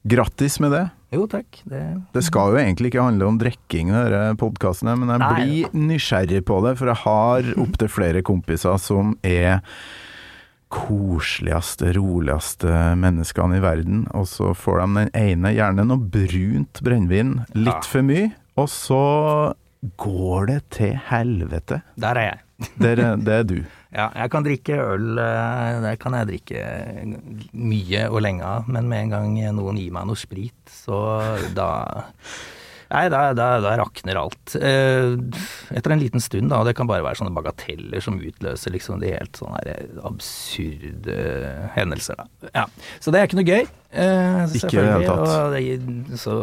Grattis 0.07 0.59
med 0.63 0.71
det. 0.75 0.85
Jo, 1.15 1.23
takk. 1.31 1.61
Det, 1.67 1.81
Det 2.15 2.23
skal 2.23 2.53
jo 2.53 2.59
egentlig 2.59 2.91
ikke 2.91 3.03
handle 3.03 3.29
om 3.31 3.37
drikking, 3.39 3.91
denne 3.95 4.35
podkasten, 4.39 4.91
men 4.99 5.11
jeg 5.13 5.21
Nei. 5.23 5.29
blir 5.35 5.77
nysgjerrig 5.91 6.41
på 6.47 6.59
det, 6.65 6.73
for 6.79 6.91
jeg 6.91 7.01
har 7.03 7.51
opptil 7.63 7.91
flere 7.91 8.23
kompiser 8.27 8.79
som 8.83 9.15
er 9.27 9.61
koseligste, 10.73 11.93
roligste 11.97 12.71
menneskene 12.99 13.57
i 13.59 13.63
verden, 13.63 14.05
og 14.17 14.25
så 14.27 14.53
får 14.57 14.81
de 14.83 14.87
den 14.97 15.11
ene, 15.15 15.53
gjerne 15.55 15.85
noe 15.87 15.97
brunt 16.11 16.81
brennevin, 16.83 17.37
litt 17.55 17.73
Ja. 17.73 17.81
for 17.87 18.01
mye, 18.07 18.31
og 18.57 18.67
så 18.71 19.53
går 19.97 20.47
det 20.47 20.61
til 20.73 20.95
helvete. 21.09 21.81
der 21.97 22.15
er 22.17 22.29
jeg. 22.31 22.39
Det 22.81 22.89
er, 22.97 23.15
det 23.21 23.33
er 23.33 23.43
du. 23.45 23.57
Ja, 23.93 24.07
jeg 24.17 24.31
kan 24.33 24.43
drikke 24.43 24.73
øl, 24.81 25.19
eh, 25.21 25.75
det 25.83 25.99
kan 26.01 26.13
jeg 26.17 26.27
drikke 26.27 26.61
mye 27.53 28.07
og 28.09 28.21
lenge 28.25 28.43
av, 28.43 28.67
men 28.67 28.87
med 28.89 29.03
en 29.05 29.09
gang 29.13 29.35
noen 29.55 29.77
gir 29.77 29.91
meg 29.93 30.07
noe 30.09 30.17
sprit, 30.17 30.57
så 30.67 30.97
da 31.53 31.69
Nei, 32.89 33.03
da, 33.11 33.21
da, 33.35 33.47
da 33.59 33.73
rakner 33.81 34.15
alt. 34.21 34.53
Eh, 34.55 35.15
Etter 35.75 35.91
en 35.95 35.99
liten 35.99 36.23
stund, 36.23 36.49
da, 36.53 36.61
og 36.61 36.69
det 36.69 36.75
kan 36.77 36.87
bare 36.87 37.03
være 37.03 37.19
sånne 37.19 37.33
bagateller 37.35 38.03
som 38.03 38.19
utløser 38.23 38.71
liksom 38.75 39.01
de 39.03 39.11
helt 39.11 39.35
sånne 39.41 39.59
her 39.65 39.87
absurde 40.07 41.17
hendelser, 41.75 42.15
da. 42.21 42.51
Ja. 42.55 42.65
Så 43.03 43.11
det 43.11 43.19
er 43.21 43.27
ikke 43.29 43.39
noe 43.41 43.49
gøy. 43.49 43.67
eh, 43.91 44.45
Ikke 44.55 44.71
i 44.71 44.77
det 44.77 44.93
hele 44.93 45.09
tatt. 45.09 46.19
Så 46.23 46.37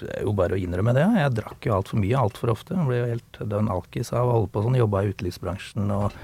det 0.00 0.16
er 0.16 0.24
jo 0.24 0.32
bare 0.32 0.56
å 0.56 0.60
innrømme 0.60 0.94
det. 0.96 1.04
Jeg 1.20 1.34
drakk 1.36 1.66
jo 1.68 1.74
altfor 1.76 2.00
mye 2.00 2.16
altfor 2.24 2.52
ofte. 2.54 2.72
Jeg 2.76 2.88
ble 2.88 3.00
jo 3.02 3.08
helt 3.10 3.40
dønn 3.52 3.68
alkis 3.72 4.12
av 4.16 4.28
å 4.30 4.36
holde 4.38 4.52
på 4.54 4.62
sånn. 4.64 4.78
Jobba 4.80 5.02
i 5.04 5.10
utelivsbransjen 5.12 5.90
og 5.92 6.14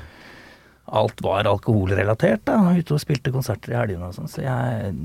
alt 0.96 1.20
var 1.24 1.48
alkoholrelatert. 1.50 2.44
da, 2.48 2.56
Ute 2.78 2.94
og 2.96 3.02
spilte 3.02 3.32
konserter 3.34 3.74
i 3.74 3.78
helgene 3.80 4.08
og 4.08 4.16
sånn. 4.16 4.30
Så 4.32 4.42
jeg 4.46 4.96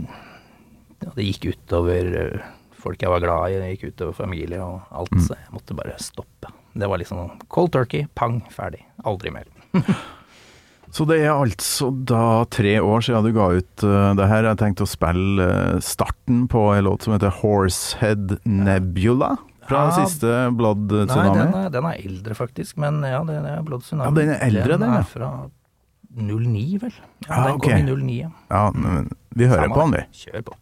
ja, 1.01 1.11
Det 1.17 1.25
gikk 1.25 1.49
utover 1.55 2.11
eh, 2.21 2.49
folk 2.81 3.01
jeg 3.05 3.11
var 3.13 3.21
glad 3.23 3.51
i, 3.53 3.59
det 3.61 3.69
gikk 3.75 3.91
utover 3.93 4.17
familie 4.23 4.61
og 4.63 4.81
alt. 4.91 5.13
Så 5.25 5.35
jeg 5.37 5.51
måtte 5.55 5.77
bare 5.77 5.97
stoppe. 6.01 6.51
Det 6.73 6.87
var 6.87 7.01
liksom 7.01 7.29
cold 7.51 7.71
turkey, 7.75 8.07
pang, 8.15 8.41
ferdig. 8.53 8.83
Aldri 9.05 9.31
mer. 9.35 9.47
Så 10.91 11.05
det 11.07 11.21
er 11.23 11.29
altså 11.31 11.87
da 12.03 12.43
tre 12.51 12.73
år 12.83 12.99
siden 13.05 13.23
du 13.23 13.31
ga 13.37 13.45
ut 13.55 13.83
uh, 13.87 14.09
det 14.19 14.25
her. 14.27 14.43
Jeg 14.49 14.59
tenkte 14.59 14.83
å 14.83 14.89
spille 14.91 15.45
uh, 15.47 15.77
starten 15.79 16.41
på 16.51 16.65
en 16.75 16.83
låt 16.89 17.05
som 17.07 17.13
heter 17.15 17.31
Horsehead 17.41 18.33
Nebula. 18.43 19.37
Fra 19.69 19.85
Ja. 19.87 19.93
siste 20.01 20.33
Blood 20.57 20.91
Nei, 20.91 21.05
Tsunami. 21.07 21.37
den 21.37 21.55
er, 21.61 21.69
den 21.71 21.87
er 21.87 22.01
eldre, 22.01 22.35
faktisk. 22.35 22.75
Men 22.81 22.99
ja, 23.07 23.21
det, 23.23 23.37
er 23.39 23.63
Blood 23.63 23.85
Tsunami. 23.87 24.09
Ja, 24.09 24.15
den 24.19 24.33
er 24.35 24.43
eldre, 24.49 24.77
den, 24.81 24.91
ja. 24.91 24.99
er 24.99 25.07
fra 25.07 25.29
09, 26.11 26.65
vel. 26.81 26.97
Ja, 27.23 27.37
Ah, 27.37 27.45
den 27.47 27.55
okay. 27.55 27.77
kom 27.77 27.87
i 27.87 27.95
09, 28.03 28.17
ja. 28.25 28.31
Ja, 28.51 28.63
men 28.75 29.07
vi 29.31 29.47
hører 29.47 29.69
Samme 29.69 29.77
på 29.77 29.85
den, 29.85 29.95
vi. 29.95 30.25
Kjør 30.25 30.43
på. 30.49 30.57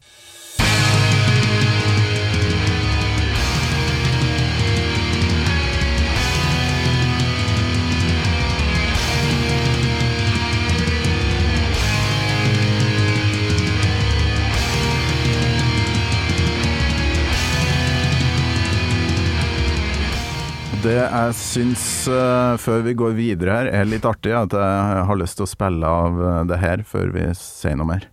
Det 20.90 20.96
jeg 20.98 21.34
syns, 21.38 21.82
uh, 22.10 22.56
før 22.58 22.80
vi 22.82 22.96
går 22.98 23.12
videre 23.14 23.60
her, 23.60 23.68
er 23.78 23.86
litt 23.86 24.08
artig, 24.10 24.32
at 24.34 24.56
jeg 24.58 25.04
har 25.06 25.20
lyst 25.22 25.38
til 25.38 25.46
å 25.46 25.50
spille 25.52 25.86
av 25.86 26.18
eh, 26.18 26.40
det 26.50 26.58
her 26.64 26.82
før 26.82 27.12
vi 27.14 27.28
sier 27.38 27.78
noe 27.78 27.92
mer. 27.92 28.08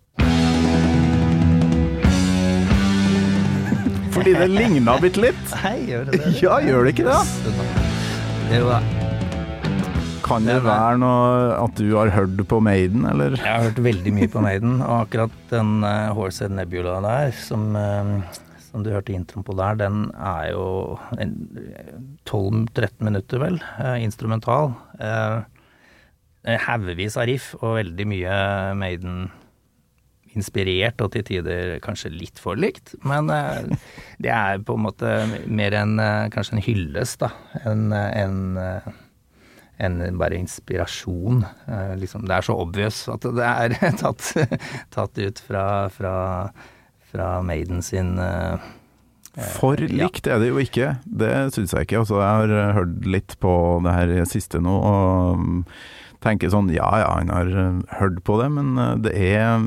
Fordi 4.13 4.37
det 4.37 4.51
ligna 4.53 4.99
bitte 5.01 5.25
litt. 5.25 5.41
Nei, 5.65 5.75
gjør 5.89 6.05
det 6.11 6.21
det? 6.21 6.35
Ja, 6.45 6.61
gjør 6.69 6.85
det 6.85 6.93
ikke 6.99 7.09
det? 7.09 7.57
Jo 8.59 8.69
da. 8.69 8.85
Kan 10.27 10.45
det 10.45 10.61
være 10.67 11.01
noe 11.01 11.53
at 11.57 11.81
du 11.81 11.89
har 11.95 12.13
hørt 12.13 12.45
på 12.51 12.61
Maiden, 12.61 13.09
eller? 13.09 13.41
Jeg 13.41 13.47
har 13.47 13.71
hørt 13.71 13.85
veldig 13.89 14.17
mye 14.19 14.29
på 14.37 14.45
Maiden, 14.45 14.83
og 14.83 15.07
akkurat 15.07 15.45
den 15.49 15.79
uh, 15.81 16.13
Horsehead 16.19 16.53
Nebula 16.61 17.01
der, 17.09 17.33
som, 17.41 17.71
eh, 17.73 18.43
som 18.77 18.85
du 18.85 18.93
hørte 18.93 19.15
introen 19.17 19.45
på 19.47 19.57
der, 19.57 19.79
den 19.81 20.11
er 20.13 20.51
jo 20.53 20.99
12-13 22.29 23.01
minutter, 23.09 23.41
vel, 23.41 23.57
eh, 23.81 24.03
instrumental. 24.05 24.75
Uh, 25.01 25.49
Haugevis 26.47 27.17
av 27.19 27.27
riff 27.27 27.55
og 27.59 27.79
veldig 27.81 28.05
mye 28.07 28.35
Maiden 28.79 29.25
inspirert, 30.37 31.01
og 31.01 31.15
til 31.15 31.25
tider 31.27 31.79
kanskje 31.85 32.13
litt 32.13 32.41
for 32.43 32.59
likt. 32.61 32.95
Men 33.09 33.33
eh, 33.33 33.73
det 34.23 34.33
er 34.33 34.63
på 34.65 34.77
en 34.77 34.85
måte 34.85 35.17
mer 35.49 35.77
en 35.81 35.97
eh, 36.03 36.29
kanskje 36.35 36.59
en 36.59 36.65
hyllest, 36.67 37.25
da, 37.25 37.33
enn 37.69 37.89
en, 37.97 38.39
eh, 38.61 38.89
enn 39.87 40.21
bare 40.21 40.39
inspirasjon. 40.41 41.45
Eh, 41.67 41.95
liksom, 42.03 42.27
det 42.29 42.37
er 42.39 42.49
så 42.49 42.59
obvious 42.67 43.05
at 43.13 43.27
det 43.37 43.51
er 43.51 43.77
tatt, 44.03 44.33
tatt 44.95 45.23
ut 45.23 45.45
fra, 45.49 45.67
fra, 45.95 46.15
fra 47.17 47.33
Maiden 47.43 47.83
sin 47.83 48.15
eh, 48.23 48.61
For 49.59 49.77
ja. 49.83 49.91
likt 50.07 50.29
er 50.31 50.39
det 50.45 50.53
jo 50.53 50.61
ikke. 50.63 50.95
Det 51.05 51.35
syns 51.57 51.75
jeg 51.77 51.89
ikke. 51.89 52.05
Altså, 52.05 52.21
jeg 52.23 52.41
har 52.45 52.57
eh, 52.63 52.75
hørt 52.79 53.07
litt 53.19 53.35
på 53.43 53.53
det 53.85 53.97
her 53.99 54.13
siste 54.31 54.61
nå, 54.65 54.77
og 54.93 55.41
mm, 55.43 55.59
tenker 56.25 56.49
sånn 56.51 56.71
ja 56.73 56.87
ja, 57.03 57.11
han 57.21 57.29
har 57.31 57.51
eh, 57.53 57.83
hørt 58.01 58.23
på 58.27 58.39
det, 58.41 58.47
men 58.57 58.71
eh, 58.81 58.95
det 59.05 59.13
er 59.33 59.67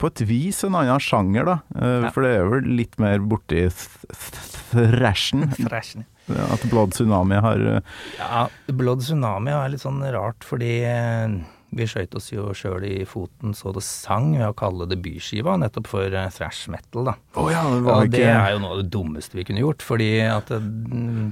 på 0.00 0.08
et 0.12 0.22
vis 0.30 0.62
en 0.64 0.76
annen 0.78 1.02
sjanger, 1.02 1.48
da. 1.50 1.56
Eh, 1.74 1.96
Ja. 2.06 2.12
For 2.14 2.22
det 2.24 2.30
er 2.38 2.46
vel 2.52 2.70
litt 2.78 2.94
mer 3.02 3.18
borti 3.28 3.64
th- 3.66 4.06
th- 4.14 4.62
thrashen. 4.94 5.48
At 6.54 6.64
Blood 6.68 6.92
Tsunami 6.92 7.38
har 7.40 7.62
eh, 7.74 7.92
Ja, 8.20 8.46
Blood 8.76 9.00
Tsunami 9.02 9.50
er 9.56 9.70
litt 9.72 9.82
sånn 9.82 10.02
rart, 10.14 10.44
fordi 10.46 10.74
eh, 10.86 11.38
vi 11.70 11.86
skøyt 11.88 12.14
oss 12.16 12.30
jo 12.32 12.48
sjøl 12.56 12.86
i 12.88 13.02
foten 13.08 13.52
så 13.56 13.72
det 13.76 13.84
sang 13.84 14.32
ved 14.36 14.46
å 14.46 14.56
kalle 14.56 14.88
debutskiva 14.88 15.58
nettopp 15.60 15.90
for 15.90 16.08
eh, 16.08 16.30
thrash 16.32 16.70
metal, 16.72 17.10
da. 17.10 17.14
Oh, 17.36 17.50
ja, 17.52 17.62
det 17.68 17.82
Og 17.84 18.10
det 18.12 18.22
ikke 18.22 18.34
er 18.34 18.54
jo 18.54 18.64
noe 18.64 18.74
av 18.76 18.82
det 18.82 18.90
dummeste 18.94 19.38
vi 19.38 19.46
kunne 19.48 19.64
gjort, 19.64 19.84
fordi 19.84 20.10
at 20.24 20.52
mm, 20.56 21.30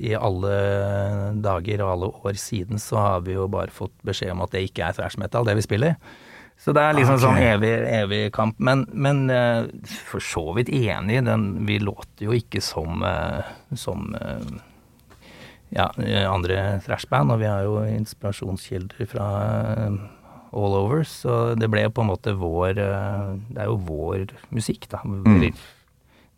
i 0.00 0.14
alle 0.16 0.56
dager 1.42 1.84
og 1.84 1.92
alle 1.94 2.10
år 2.30 2.40
siden 2.40 2.80
så 2.80 3.02
har 3.02 3.24
vi 3.26 3.34
jo 3.34 3.48
bare 3.50 3.74
fått 3.74 3.96
beskjed 4.06 4.36
om 4.36 4.44
at 4.46 4.54
det 4.54 4.68
ikke 4.68 4.86
er 4.86 4.96
thrash 4.96 5.20
metal, 5.20 5.46
det 5.48 5.58
vi 5.58 5.66
spiller. 5.66 5.98
Så 6.60 6.74
det 6.76 6.82
er 6.84 6.96
liksom 6.98 7.16
okay. 7.16 7.24
sånn 7.24 7.38
evig, 7.40 7.72
evig 7.88 8.24
kamp. 8.36 8.58
Men, 8.60 8.84
men 8.92 9.22
eh, 9.32 9.70
for 10.10 10.22
så 10.24 10.44
vidt 10.58 10.68
enig, 10.68 11.22
den, 11.24 11.46
vi 11.68 11.78
låter 11.80 12.26
jo 12.28 12.36
ikke 12.36 12.60
som, 12.64 13.00
eh, 13.06 13.48
som 13.80 14.10
ja, 15.74 15.90
eh, 16.02 16.26
andre 16.26 16.80
thrashband, 16.84 17.34
og 17.34 17.42
vi 17.42 17.50
har 17.50 17.66
jo 17.66 17.80
inspirasjonskilder 17.88 19.10
fra 19.10 19.26
eh, 19.74 19.98
all 20.50 20.78
over, 20.80 21.04
så 21.06 21.56
det 21.58 21.68
ble 21.70 21.84
jo 21.86 21.92
på 21.94 22.04
en 22.04 22.10
måte 22.10 22.34
vår 22.38 22.80
eh, 22.82 23.28
Det 23.50 23.62
er 23.62 23.68
jo 23.70 23.76
vår 23.86 24.32
musikk, 24.54 24.88
da. 24.90 25.02
Mm. 25.06 25.52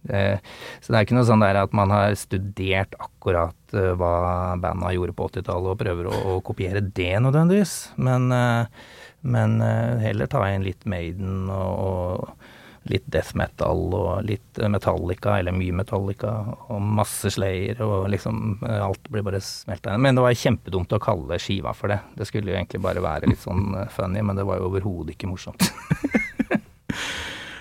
Det, 0.02 0.40
så 0.82 0.90
det 0.90 0.98
er 0.98 1.04
ikke 1.06 1.14
noe 1.14 1.28
sånn 1.28 1.44
der 1.44 1.60
at 1.60 1.74
man 1.78 1.92
har 1.94 2.16
studert 2.18 2.96
akkurat 2.98 3.76
eh, 3.76 3.92
hva 3.98 4.56
banda 4.60 4.90
gjorde 4.94 5.14
på 5.16 5.28
80-tallet 5.30 5.74
og 5.74 5.78
prøver 5.80 6.08
å, 6.10 6.16
å 6.34 6.40
kopiere 6.44 6.82
det 6.82 7.14
nødvendigvis, 7.22 7.76
men, 8.02 8.26
eh, 8.34 8.88
men 9.22 9.60
eh, 9.62 10.02
heller 10.08 10.30
ta 10.30 10.42
inn 10.50 10.66
litt 10.66 10.88
Maiden 10.90 11.46
og, 11.54 11.86
og 11.86 12.50
litt 12.90 13.06
death 13.06 13.36
metal 13.38 13.92
og 13.94 14.24
litt 14.26 14.58
eh, 14.58 14.70
Metallica, 14.70 15.36
eller 15.38 15.54
mye 15.54 15.74
Metallica, 15.82 16.32
og 16.72 16.82
masse 16.82 17.30
Slayer, 17.34 17.78
og 17.84 18.08
liksom 18.12 18.58
eh, 18.66 18.80
alt 18.82 19.10
blir 19.12 19.24
bare 19.26 19.42
smelta 19.44 19.94
inn. 19.94 20.02
Men 20.02 20.18
det 20.18 20.24
var 20.24 20.38
kjempedumt 20.38 20.96
å 20.96 21.02
kalle 21.02 21.38
skiva 21.42 21.74
for 21.78 21.92
det. 21.92 22.00
Det 22.18 22.26
skulle 22.28 22.52
jo 22.52 22.58
egentlig 22.58 22.82
bare 22.84 23.04
være 23.04 23.30
litt 23.30 23.42
sånn 23.42 23.76
eh, 23.78 23.90
funny, 23.94 24.24
men 24.26 24.38
det 24.38 24.46
var 24.48 24.60
jo 24.60 24.70
overhodet 24.72 25.16
ikke 25.16 25.30
morsomt. 25.30 25.68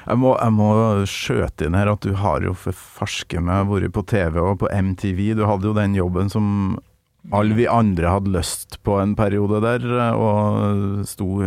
Jeg 0.01 0.17
må, 0.17 0.31
jeg 0.33 0.51
må 0.57 0.67
skjøte 1.07 1.67
inn 1.67 1.75
her 1.77 1.91
at 1.91 2.01
du 2.03 2.15
har 2.17 2.41
jo 2.43 2.55
for 2.57 2.73
farske 2.73 3.39
meg 3.39 3.69
vært 3.69 3.93
på 3.93 4.01
TV 4.09 4.39
og 4.41 4.57
på 4.63 4.67
MTV. 4.73 5.19
Du 5.37 5.43
hadde 5.45 5.69
jo 5.69 5.75
den 5.77 5.93
jobben 5.95 6.27
som 6.33 6.47
alle 7.29 7.53
vi 7.53 7.67
andre 7.69 8.09
hadde 8.15 8.33
lyst 8.33 8.79
på 8.85 8.95
en 8.97 9.13
periode 9.15 9.59
der, 9.61 9.85
og 10.17 11.03
sto 11.05 11.43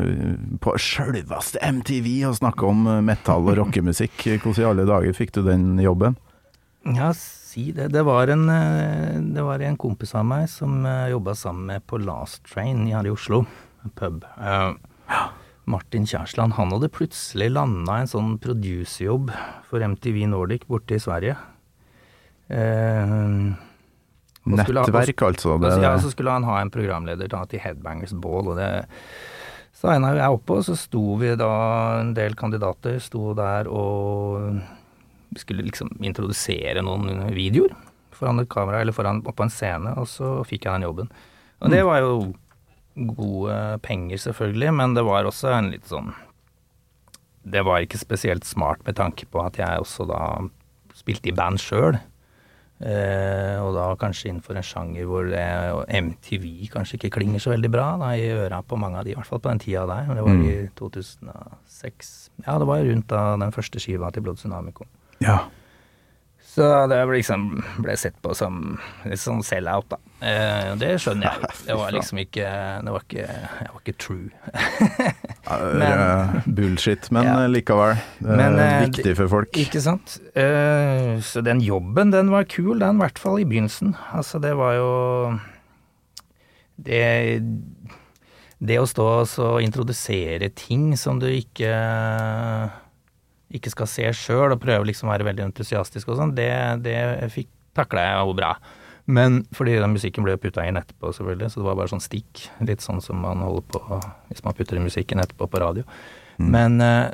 på 0.62 0.74
sjølveste 0.78 1.58
MTV 1.58 2.08
og 2.30 2.38
snakka 2.38 2.68
om 2.70 2.86
metall 3.06 3.50
og 3.50 3.58
rockemusikk. 3.58 4.14
Hvordan 4.44 4.62
i 4.62 4.68
alle 4.70 4.86
dager 4.88 5.18
fikk 5.18 5.34
du 5.34 5.42
den 5.48 5.74
jobben? 5.82 6.18
Ja, 6.94 7.10
si 7.16 7.72
det. 7.74 7.90
Det 7.94 8.04
var 8.06 8.30
en, 8.30 8.46
eh, 8.52 9.18
det 9.34 9.42
var 9.42 9.62
en 9.64 9.78
kompis 9.80 10.14
av 10.14 10.26
meg 10.28 10.46
som 10.52 10.84
jobba 10.84 11.34
sammen 11.34 11.72
med 11.72 11.86
på 11.90 11.98
Last 11.98 12.44
Train 12.46 12.86
her 12.86 13.08
i 13.08 13.14
Oslo, 13.14 13.42
en 13.82 13.94
pub. 13.98 14.22
Eh, 14.38 14.74
Martin 15.64 16.04
Kjærsland, 16.06 16.54
han 16.58 16.72
hadde 16.74 16.92
plutselig 16.92 17.48
landa 17.54 17.98
en 17.98 18.10
sånn 18.10 18.34
producerjobb 18.42 19.32
for 19.68 19.84
MTV 19.84 20.26
Nordic 20.28 20.66
borte 20.68 20.98
i 20.98 21.02
Sverige. 21.02 21.38
Eh, 22.52 23.54
Og 24.44 24.58
skulle 24.60 24.80
ha- 24.82 24.86
Nettverk, 24.90 25.22
altså. 25.30 25.58
Det, 25.60 25.72
så, 25.72 25.80
ja, 25.82 25.92
så 25.98 26.10
skulle 26.12 26.30
han 26.36 26.44
ha 26.44 26.58
en 26.60 26.70
programleder 26.70 27.28
da, 27.32 27.44
til 27.48 27.60
Headbangers 27.64 28.12
Ball, 28.20 28.50
og 28.52 28.58
det 28.60 28.68
signa 29.72 30.10
jo 30.12 30.20
jeg 30.20 30.36
oppå. 30.38 30.58
Så 30.66 30.76
sto 30.76 31.02
vi 31.20 31.34
da, 31.40 31.48
en 32.02 32.12
del 32.16 32.34
kandidater 32.36 32.98
sto 33.00 33.32
der 33.38 33.68
og 33.72 34.60
skulle 35.40 35.64
liksom 35.66 35.90
introdusere 36.04 36.82
noen 36.84 37.24
videoer 37.34 37.72
foran 38.14 38.38
et 38.38 38.48
kamera, 38.52 38.78
eller 38.84 38.94
foran, 38.94 39.22
på 39.26 39.42
en 39.42 39.50
scene, 39.50 39.90
og 39.98 40.06
så 40.06 40.36
fikk 40.46 40.68
jeg 40.68 40.76
den 40.78 40.86
jobben. 40.86 41.08
Og 41.64 41.72
det 41.72 41.80
var 41.84 41.98
jo 42.04 42.12
gode 43.16 43.56
penger, 43.82 44.20
selvfølgelig, 44.22 44.70
men 44.78 44.94
det 44.94 45.02
var 45.02 45.26
også 45.26 45.50
en 45.56 45.72
litt 45.72 45.88
sånn 45.90 46.12
Det 47.44 47.64
var 47.66 47.82
ikke 47.82 47.98
spesielt 47.98 48.44
smart 48.46 48.84
med 48.86 48.94
tanke 48.96 49.26
på 49.26 49.42
at 49.44 49.58
jeg 49.58 49.82
også 49.82 50.06
da 50.08 50.20
spilte 50.94 51.28
i 51.28 51.34
band 51.34 51.58
sjøl. 51.60 51.98
Eh, 52.82 53.56
og 53.62 53.70
da 53.76 53.84
kanskje 53.96 54.32
innenfor 54.32 54.58
en 54.58 54.66
sjanger 54.66 55.06
hvor 55.06 55.28
det, 55.30 55.44
MTV 55.94 56.46
kanskje 56.72 56.98
ikke 56.98 57.12
klinger 57.20 57.40
så 57.40 57.52
veldig 57.52 57.70
bra 57.70 57.86
da, 58.00 58.10
i 58.18 58.26
øra 58.34 58.58
på 58.66 58.76
mange 58.80 58.98
av 58.98 59.06
de, 59.06 59.14
i 59.14 59.18
hvert 59.18 59.30
fall 59.30 59.40
på 59.40 59.52
den 59.52 59.62
tida 59.62 59.84
der. 59.88 60.10
Det 60.10 60.24
var 60.26 60.40
i 60.42 60.54
2006. 60.80 62.14
Ja, 62.46 62.58
det 62.58 62.68
var 62.68 62.82
rundt 62.88 63.08
da 63.12 63.26
den 63.40 63.54
første 63.54 63.82
skiva 63.82 64.10
til 64.10 64.26
Blod 64.26 64.42
Tsunami 64.42 64.74
kom. 64.74 64.90
ja. 65.22 65.44
Så 66.54 66.66
det 66.86 67.00
ble 67.08 67.16
liksom 67.18 67.44
ble 67.82 67.96
sett 67.98 68.14
på 68.22 68.30
som 68.38 68.76
litt 69.04 69.18
sånn 69.18 69.40
sell-out, 69.42 69.88
da. 69.90 69.96
Eh, 70.22 70.74
det 70.78 70.92
skjønner 71.02 71.26
jeg. 71.32 71.48
Det 71.66 71.74
var 71.80 71.90
liksom 71.96 72.20
ikke 72.22 72.50
Det 72.86 72.92
var 72.94 73.02
ikke, 73.08 73.24
jeg 73.26 73.72
var 73.72 73.80
ikke 73.82 73.96
true. 73.98 74.28
Men- 75.80 75.82
Eh, 76.04 76.46
Bullshit, 76.46 77.10
men 77.10 77.24
Ja. 77.26 77.34
eh, 77.42 77.48
likevel. 77.50 77.96
Det 78.20 78.36
Men, 78.38 78.58
eh, 78.58 78.86
viktig 78.86 79.16
for 79.18 79.28
folk. 79.28 79.50
Ikke 79.60 79.80
sant. 79.82 80.18
Eh, 80.34 81.18
så 81.20 81.42
den 81.44 81.60
jobben, 81.60 82.10
den 82.14 82.30
var 82.30 82.44
kul, 82.44 82.78
den, 82.78 82.96
i 82.96 83.04
hvert 83.04 83.18
fall 83.18 83.40
i 83.40 83.44
begynnelsen. 83.44 83.96
Altså, 84.14 84.40
det 84.40 84.54
var 84.56 84.74
jo 84.78 85.40
Det 86.80 87.42
Det 88.64 88.78
å 88.80 88.86
stå 88.88 89.04
og 89.20 89.26
så 89.28 89.48
introdusere 89.60 90.48
ting 90.54 90.94
som 90.96 91.18
du 91.20 91.26
ikke 91.26 91.68
ikke 93.54 93.72
skal 93.72 93.90
se 93.90 94.08
sjøl, 94.18 94.54
og 94.54 94.62
prøve 94.62 94.88
liksom 94.88 95.10
å 95.10 95.14
være 95.14 95.28
veldig 95.30 95.48
entusiastisk 95.48 96.10
og 96.10 96.20
sånn, 96.20 96.34
det, 96.36 96.50
det 96.84 96.96
fikk 97.34 97.50
takla 97.76 98.08
jeg 98.08 98.24
jo 98.24 98.38
bra. 98.38 98.54
Men 99.04 99.42
fordi 99.52 99.76
den 99.76 99.92
musikken 99.92 100.24
ble 100.24 100.38
putta 100.40 100.64
inn 100.64 100.80
etterpå, 100.80 101.12
selvfølgelig, 101.12 101.52
så 101.52 101.60
det 101.60 101.68
var 101.68 101.76
bare 101.76 101.92
sånn 101.92 102.02
stikk. 102.04 102.46
Litt 102.64 102.84
sånn 102.84 103.02
som 103.04 103.20
man 103.20 103.42
holder 103.44 103.66
på 103.74 104.00
hvis 104.30 104.44
man 104.46 104.56
putter 104.56 104.80
inn 104.80 104.88
musikken 104.88 105.20
etterpå 105.20 105.48
på 105.52 105.60
radio. 105.60 105.84
Men 106.40 106.80
eh, 106.82 107.12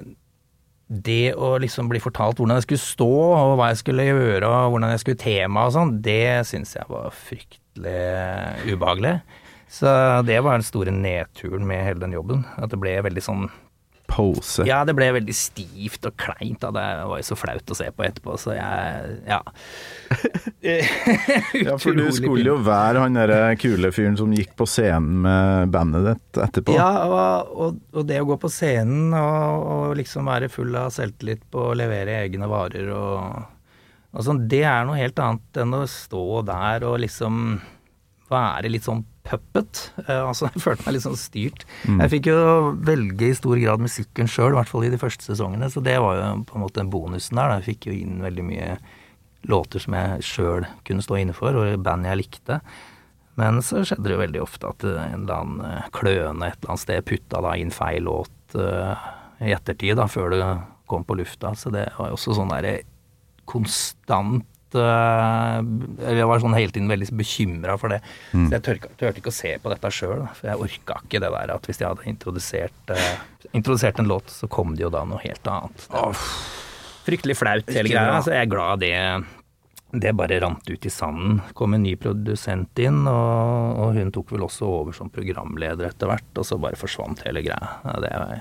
det 0.91 1.35
å 1.39 1.53
liksom 1.63 1.91
bli 1.91 2.01
fortalt 2.03 2.39
hvordan 2.39 2.59
jeg 2.59 2.69
skulle 2.69 2.85
stå, 2.85 3.11
og 3.11 3.57
hva 3.59 3.71
jeg 3.73 3.83
skulle 3.83 4.07
gjøre, 4.07 4.47
og 4.47 4.75
hvordan 4.75 4.95
jeg 4.95 5.03
skulle 5.03 5.23
tema 5.23 5.67
og 5.67 5.75
sånn, 5.77 5.97
det 6.03 6.47
syns 6.49 6.77
jeg 6.79 6.87
var 6.91 7.11
fryktelig 7.15 8.71
ubehagelig. 8.71 9.17
Så 9.71 9.91
det 10.27 10.41
var 10.43 10.59
den 10.59 10.67
store 10.67 10.95
nedturen 10.95 11.67
med 11.67 11.85
hele 11.87 12.03
den 12.03 12.15
jobben. 12.17 12.43
At 12.59 12.73
det 12.73 12.81
ble 12.83 12.97
veldig 13.07 13.23
sånn 13.23 13.45
Pose. 14.11 14.67
Ja, 14.69 14.83
det 14.85 14.97
ble 14.99 15.11
veldig 15.15 15.35
stivt 15.37 16.07
og 16.09 16.17
kleint. 16.21 16.61
Da. 16.63 16.73
Det 16.75 16.87
var 17.11 17.21
jo 17.21 17.27
så 17.31 17.39
flaut 17.39 17.71
å 17.71 17.77
se 17.79 17.87
på 17.95 18.07
etterpå, 18.07 18.37
så 18.41 18.57
jeg 18.59 19.17
Ja. 19.31 19.41
Ja, 21.67 21.77
for 21.81 21.97
du 21.97 22.05
skulle 22.13 22.45
jo 22.51 22.57
være 22.65 23.05
han 23.05 23.17
derre 23.17 23.55
kule 23.61 23.91
fyren 23.95 24.19
som 24.19 24.33
gikk 24.35 24.53
på 24.59 24.67
scenen 24.69 25.23
med 25.25 25.71
bandet 25.75 26.09
ditt 26.11 26.41
etterpå. 26.45 26.75
Ja, 26.77 26.91
og, 27.07 27.55
og, 27.55 27.81
og 27.95 28.09
det 28.09 28.21
å 28.21 28.29
gå 28.29 28.37
på 28.41 28.51
scenen 28.53 29.15
og, 29.17 29.65
og 29.75 29.97
liksom 30.01 30.29
være 30.31 30.51
full 30.53 30.75
av 30.79 30.93
selvtillit 30.95 31.47
på 31.53 31.71
å 31.71 31.77
levere 31.79 32.21
egne 32.25 32.49
varer 32.51 32.91
og, 32.95 33.41
sånn, 34.27 34.45
det 34.51 34.65
er 34.69 34.85
noe 34.89 35.01
helt 35.01 35.19
annet 35.23 35.63
enn 35.63 35.77
å 35.81 35.85
stå 35.89 36.25
der 36.49 36.87
og 36.89 37.01
liksom 37.05 37.61
være 38.31 38.71
litt 38.71 38.87
sånn 38.87 39.05
puppet. 39.27 39.83
Eh, 40.07 40.21
altså, 40.21 40.49
jeg 40.55 40.63
følte 40.65 40.87
meg 40.87 40.97
litt 40.97 41.07
sånn 41.07 41.19
styrt. 41.19 41.67
Jeg 41.87 42.13
fikk 42.15 42.31
jo 42.31 42.39
velge 42.87 43.31
i 43.31 43.37
stor 43.37 43.61
grad 43.63 43.83
musikken 43.85 44.31
sjøl, 44.31 44.55
i 44.55 44.61
hvert 44.61 44.73
fall 44.73 44.87
i 44.87 44.93
de 44.93 45.01
første 45.01 45.27
sesongene, 45.27 45.71
så 45.73 45.83
det 45.85 45.99
var 46.03 46.19
jo 46.19 46.31
på 46.49 46.59
en 46.59 46.65
måte 46.65 46.81
den 46.83 46.93
bonusen 46.93 47.41
der. 47.41 47.53
Da. 47.53 47.61
Jeg 47.61 47.75
fikk 47.75 47.91
jo 47.91 47.99
inn 47.99 48.25
veldig 48.25 48.47
mye 48.47 48.71
låter 49.49 49.81
som 49.81 49.97
jeg 49.97 50.25
sjøl 50.27 50.67
kunne 50.89 51.05
stå 51.05 51.21
inne 51.21 51.37
for, 51.37 51.57
og 51.57 51.85
band 51.85 52.09
jeg 52.09 52.21
likte. 52.21 52.61
Men 53.41 53.63
så 53.65 53.85
skjedde 53.87 54.05
det 54.05 54.17
jo 54.17 54.21
veldig 54.21 54.43
ofte 54.43 54.69
at 54.69 54.85
en 54.85 55.23
eller 55.23 55.37
annen 55.39 55.65
eh, 55.65 55.89
kløne 55.97 56.51
et 56.51 56.59
eller 56.59 56.75
annet 56.75 56.83
sted 56.83 57.07
putta 57.09 57.41
da 57.45 57.55
inn 57.57 57.73
feil 57.73 58.05
låt 58.05 58.57
uh, 58.59 59.09
i 59.41 59.55
ettertid, 59.55 59.95
da, 59.97 60.09
før 60.11 60.35
det 60.35 60.43
kom 60.91 61.07
på 61.09 61.17
lufta. 61.17 61.55
Så 61.57 61.73
det 61.73 61.87
var 61.97 62.11
jo 62.11 62.19
også 62.19 62.37
sånn 62.37 62.53
derre 62.53 62.81
konstant 63.49 64.50
eh, 64.79 66.13
Jeg 66.19 66.29
var 66.31 66.43
sånn 66.43 66.57
hele 66.57 66.75
tiden 66.75 66.91
veldig 66.91 67.09
bekymra 67.19 67.77
for 67.81 67.95
det. 67.95 68.01
Så 68.33 68.47
jeg 68.55 68.65
tørka, 68.67 68.93
turte 69.01 69.23
ikke 69.23 69.33
å 69.33 69.39
se 69.41 69.57
på 69.63 69.73
dette 69.73 69.93
sjøl, 69.95 70.25
for 70.37 70.51
jeg 70.51 70.63
orka 70.67 71.01
ikke 71.05 71.23
det 71.25 71.33
der 71.35 71.55
at 71.57 71.69
hvis 71.69 71.83
jeg 71.83 71.89
hadde 71.89 72.09
introdusert, 72.11 72.95
eh, 72.95 73.11
introdusert 73.53 74.01
en 74.03 74.11
låt, 74.11 74.31
så 74.31 74.49
kom 74.51 74.77
det 74.77 74.87
jo 74.87 74.93
da 74.95 75.05
noe 75.09 75.21
helt 75.25 75.51
annet. 75.51 75.89
Fryktelig 77.07 77.39
flaut, 77.41 77.71
hele 77.75 77.91
greia. 77.91 78.23
Så 78.23 78.35
jeg 78.37 78.47
er 78.47 78.51
glad 78.55 78.83
det 78.85 78.95
det 79.91 80.13
bare 80.15 80.39
rant 80.39 80.69
ut 80.71 80.87
i 80.87 80.91
sanden. 80.91 81.41
kom 81.55 81.75
en 81.75 81.83
ny 81.83 81.97
produsent 81.99 82.79
inn, 82.79 83.03
og, 83.11 83.81
og 83.83 83.97
hun 83.99 84.13
tok 84.15 84.31
vel 84.37 84.47
også 84.47 84.69
over 84.69 84.95
som 84.95 85.11
programleder 85.11 85.89
etter 85.91 86.07
hvert, 86.07 86.31
og 86.39 86.47
så 86.47 86.61
bare 86.63 86.79
forsvant 86.79 87.25
hele 87.27 87.43
greia. 87.43 87.73
Ja, 87.83 87.97
det 88.05 88.13
var 88.15 88.37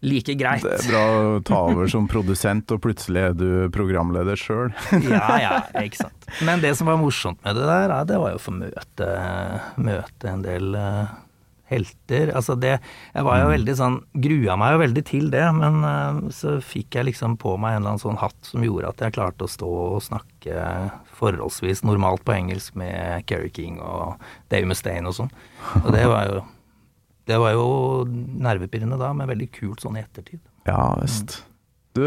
like 0.00 0.34
greit. 0.40 0.64
Det 0.64 0.76
er 0.78 0.86
bra 0.90 1.04
å 1.20 1.40
ta 1.46 1.62
over 1.70 1.90
som 1.92 2.08
produsent, 2.10 2.70
og 2.72 2.82
plutselig 2.84 3.24
er 3.30 3.34
du 3.36 3.48
programleder 3.74 4.38
sjøl. 4.40 4.70
ja, 5.14 5.24
ja, 5.42 5.56
ikke 5.82 6.04
sant. 6.04 6.30
Men 6.46 6.62
det 6.64 6.74
som 6.78 6.90
var 6.90 7.00
morsomt 7.00 7.42
med 7.44 7.58
det 7.58 7.66
der, 7.68 7.96
det 8.08 8.20
var 8.20 8.34
jo 8.34 8.40
å 8.40 8.44
få 8.44 8.54
møte, 8.56 9.10
møte 9.80 10.30
en 10.30 10.46
del 10.46 10.78
eh, 10.78 11.18
helter. 11.70 12.32
Altså 12.36 12.56
det 12.58 12.76
Jeg 12.78 13.26
var 13.26 13.40
jo 13.42 13.50
veldig 13.52 13.74
sånn 13.78 13.98
Grua 14.24 14.56
meg 14.60 14.74
jo 14.74 14.82
veldig 14.82 15.04
til 15.06 15.30
det, 15.32 15.44
men 15.56 15.84
eh, 15.86 16.20
så 16.34 16.58
fikk 16.64 16.98
jeg 16.98 17.10
liksom 17.10 17.36
på 17.40 17.56
meg 17.60 17.76
en 17.76 17.82
eller 17.82 17.94
annen 17.94 18.04
sånn 18.04 18.20
hatt 18.20 18.38
som 18.46 18.64
gjorde 18.66 18.92
at 18.92 19.04
jeg 19.04 19.16
klarte 19.18 19.46
å 19.46 19.50
stå 19.50 19.70
og 19.96 20.04
snakke 20.06 20.64
forholdsvis 21.20 21.84
normalt 21.84 22.24
på 22.24 22.34
engelsk 22.36 22.78
med 22.80 23.26
Kerry 23.28 23.52
King 23.54 23.78
og 23.84 24.22
Dave 24.52 24.68
Mustaine 24.70 25.10
og 25.10 25.18
sånn. 25.18 25.34
Og 25.84 25.92
det 25.94 26.06
var 26.08 26.30
jo 26.30 26.40
Det 27.30 27.38
var 27.38 27.54
jo 27.54 27.68
nervepirrende 28.42 28.98
da, 28.98 29.12
men 29.14 29.30
veldig 29.30 29.52
kult 29.54 29.84
sånn 29.84 30.00
i 30.00 30.02
ettertid. 30.02 30.42
Ja 30.66 30.90
visst. 30.98 31.40
Du, 31.98 32.04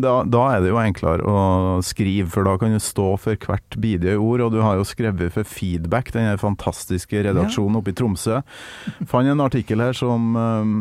da, 0.00 0.12
da 0.24 0.42
er 0.54 0.62
det 0.64 0.70
jo 0.70 0.78
enklere 0.80 1.24
å 1.28 1.40
skrive, 1.84 2.30
for 2.32 2.48
da 2.48 2.54
kan 2.60 2.72
du 2.72 2.80
stå 2.80 3.10
for 3.20 3.36
hvert 3.36 3.76
bidige 3.80 4.16
ord. 4.16 4.46
Og 4.46 4.54
du 4.54 4.62
har 4.64 4.78
jo 4.78 4.86
skrevet 4.88 5.34
for 5.34 5.48
Feedback, 5.48 6.14
den 6.14 6.30
fantastiske 6.40 7.24
redaksjonen 7.26 7.76
oppe 7.80 7.92
i 7.92 7.98
Tromsø. 7.98 8.40
Fant 9.08 9.28
en 9.28 9.44
artikkel 9.44 9.84
her 9.84 9.96
som 9.96 10.32
um, 10.36 10.78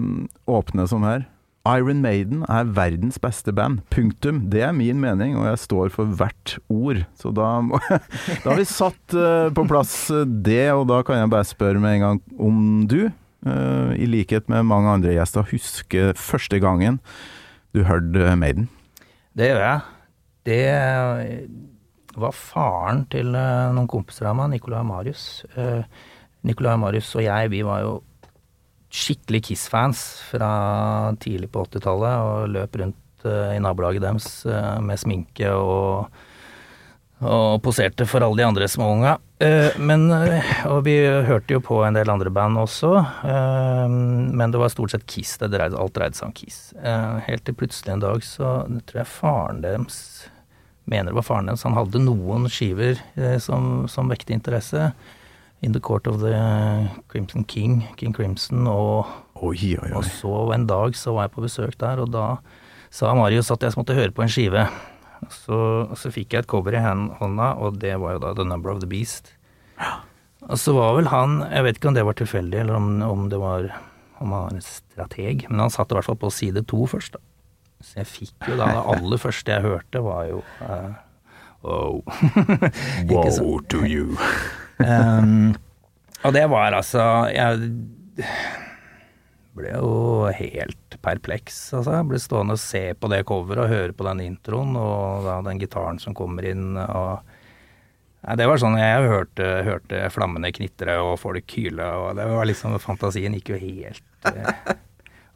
åpner 0.47 0.87
som 0.87 1.03
her. 1.07 1.27
Iron 1.67 1.99
Maiden 1.99 2.45
er 2.47 2.71
verdens 2.71 3.19
beste 3.19 3.51
band. 3.51 3.81
Punktum. 3.91 4.45
Det 4.53 4.63
er 4.63 4.71
min 4.71 5.01
mening, 5.03 5.35
og 5.35 5.49
jeg 5.49 5.63
står 5.65 5.91
for 5.91 6.15
hvert 6.15 6.55
ord. 6.71 7.03
Så 7.19 7.35
da, 7.35 7.59
da 8.45 8.47
har 8.47 8.61
vi 8.61 8.67
satt 8.71 9.17
uh, 9.17 9.51
på 9.51 9.67
plass 9.67 9.97
det, 10.23 10.69
og 10.71 10.87
da 10.87 11.03
kan 11.03 11.19
jeg 11.19 11.33
bare 11.35 11.51
spørre 11.51 11.83
med 11.83 11.97
en 11.97 12.05
gang 12.05 12.21
om 12.39 12.61
du, 12.87 13.01
i 13.45 14.07
likhet 14.09 14.49
med 14.49 14.65
mange 14.65 14.89
andre 14.89 15.13
gjester, 15.13 15.45
husker 15.51 16.15
første 16.17 16.57
gangen 16.59 16.97
du 17.75 17.83
hørte 17.85 18.35
Maiden? 18.35 18.69
Det 19.37 19.51
gjør 19.51 19.61
jeg. 19.61 19.81
Det 20.47 20.63
var 22.17 22.33
faren 22.33 23.03
til 23.11 23.35
eh, 23.37 23.73
noen 23.75 23.89
kompiser 23.89 24.29
av 24.29 24.37
meg, 24.39 24.55
Nicolai 24.55 24.83
Marius. 24.87 25.25
Eh, 25.59 25.83
Nicolai 26.47 26.77
Marius 26.81 27.11
og 27.17 27.25
jeg, 27.25 27.51
vi 27.53 27.63
var 27.67 27.83
jo 27.83 27.97
skikkelig 28.93 29.43
Kiss-fans 29.49 30.05
fra 30.31 30.49
tidlig 31.21 31.51
på 31.53 31.65
80-tallet 31.67 32.23
og 32.23 32.55
løp 32.55 32.79
rundt 32.81 33.27
eh, 33.27 33.57
i 33.57 33.61
nabolaget 33.61 34.05
deres 34.05 34.29
eh, 34.49 34.77
med 34.81 35.01
sminke 35.01 35.51
og, 35.53 36.07
og 37.25 37.63
poserte 37.65 38.05
for 38.05 38.21
alle 38.21 38.37
de 38.37 38.45
andre 38.45 38.67
småunga. 38.69 39.17
Eh, 39.41 39.73
men, 39.77 40.09
eh, 40.11 40.45
og 40.69 40.83
vi 40.85 40.95
hørte 41.01 41.57
jo 41.57 41.61
på 41.61 41.79
en 41.85 41.97
del 41.97 42.09
andre 42.09 42.29
band 42.33 42.57
også, 42.57 42.93
eh, 43.25 43.87
men 43.89 44.53
det 44.53 44.61
var 44.61 44.69
stort 44.73 44.93
sett 44.93 45.05
Kiss. 45.09 45.37
Det 45.37 45.51
dreide, 45.53 45.77
alt 45.77 45.93
dreide 45.93 46.17
seg 46.17 46.29
om 46.29 46.33
Kiss. 46.33 46.73
Helt 47.27 47.45
til 47.45 47.57
plutselig 47.57 47.93
en 47.93 48.05
dag 48.05 48.25
så 48.25 48.65
tror 48.85 49.03
jeg 49.03 49.13
faren 49.13 49.61
deres 49.61 50.29
mener 50.87 51.11
det 51.11 51.19
var 51.19 51.27
faren 51.27 51.49
deres. 51.49 51.65
Han 51.67 51.75
hadde 51.75 51.99
noen 51.99 52.47
skiver 52.47 53.01
som, 53.43 53.87
som 53.91 54.09
vekte 54.09 54.33
interesse. 54.33 54.91
In 55.61 55.73
the 55.73 55.81
Court 55.81 56.05
of 56.07 56.21
the 56.21 56.37
Crimson 57.09 57.43
King, 57.43 57.81
King 57.97 58.13
Crimson, 58.13 58.67
og, 58.69 59.07
Oi, 59.41 59.73
oi, 59.77 59.89
og 59.93 60.05
så 60.05 60.51
en 60.53 60.67
dag 60.69 60.95
så 60.97 61.13
var 61.13 61.27
jeg 61.27 61.33
på 61.33 61.43
besøk 61.43 61.75
der, 61.81 61.99
og 62.01 62.11
da 62.13 62.37
sa 62.93 63.13
Marius 63.17 63.51
at 63.53 63.65
jeg 63.65 63.73
måtte 63.77 63.97
høre 63.97 64.13
på 64.13 64.23
en 64.23 64.31
skive. 64.31 64.67
Så, 65.33 65.57
så 65.97 66.11
fikk 66.13 66.33
jeg 66.33 66.45
et 66.45 66.49
cover 66.51 66.75
i 66.77 66.81
hånda, 66.81 67.49
og 67.57 67.79
det 67.81 67.95
var 68.01 68.15
jo 68.15 68.23
da 68.23 68.35
The 68.37 68.45
Number 68.47 68.73
of 68.73 68.83
the 68.83 68.89
Beast. 68.89 69.33
Og 70.47 70.57
så 70.61 70.73
var 70.77 70.95
vel 70.97 71.09
han, 71.11 71.41
jeg 71.49 71.65
vet 71.65 71.79
ikke 71.79 71.91
om 71.91 71.97
det 71.97 72.05
var 72.07 72.17
tilfeldig, 72.19 72.59
eller 72.61 72.77
om, 72.77 72.89
om 73.03 73.27
det 73.31 73.39
var 73.41 73.71
om 74.19 74.31
han 74.31 74.47
var 74.47 74.53
en 74.53 74.63
strateg, 74.65 75.45
men 75.49 75.59
han 75.61 75.73
satt 75.73 75.91
i 75.91 75.97
hvert 75.97 76.07
fall 76.07 76.19
på 76.19 76.31
side 76.33 76.63
to 76.69 76.87
først, 76.89 77.17
da. 77.17 77.21
Så 77.85 77.99
jeg 77.99 78.09
fikk 78.09 78.47
jo 78.49 78.55
da 78.57 78.71
det 78.73 78.85
aller 78.95 79.21
første 79.21 79.53
jeg 79.53 79.65
hørte, 79.65 80.01
var 80.05 80.31
jo 80.31 80.41
eh, 80.65 80.95
Wow. 81.65 82.03
Ikke 83.09 83.31
to 83.69 83.81
you. 83.83 84.15
Um, 84.77 85.55
og 86.25 86.33
det 86.35 86.43
var 86.51 86.75
altså 86.77 87.01
Jeg 87.33 87.71
ble 89.57 89.71
jo 89.73 90.29
helt 90.37 90.86
perpleks, 91.07 91.57
altså. 91.77 91.95
Jeg 91.97 92.09
ble 92.11 92.21
stående 92.21 92.57
og 92.57 92.61
se 92.61 92.83
på 92.99 93.09
det 93.13 93.23
coveret 93.29 93.63
og 93.65 93.73
høre 93.73 93.95
på 93.95 94.07
den 94.09 94.25
introen 94.27 94.75
og 94.79 95.25
da 95.27 95.39
den 95.47 95.61
gitaren 95.63 96.01
som 96.03 96.15
kommer 96.17 96.47
inn 96.51 96.75
og 96.75 97.35
ja, 98.27 98.35
det 98.35 98.47
var 98.49 98.59
sånn 98.59 98.75
Jeg 98.79 99.07
hørte, 99.07 99.45
hørte 99.63 100.01
flammene 100.11 100.51
knitre 100.51 100.97
og 100.99 101.13
folk 101.21 101.53
hyle, 101.55 101.85
og 102.01 102.17
det 102.17 102.25
var 102.27 102.49
liksom 102.49 102.75
Fantasien 102.83 103.37
gikk 103.37 103.53
jo 103.53 103.61
helt 103.61 104.31
eh, 104.33 104.73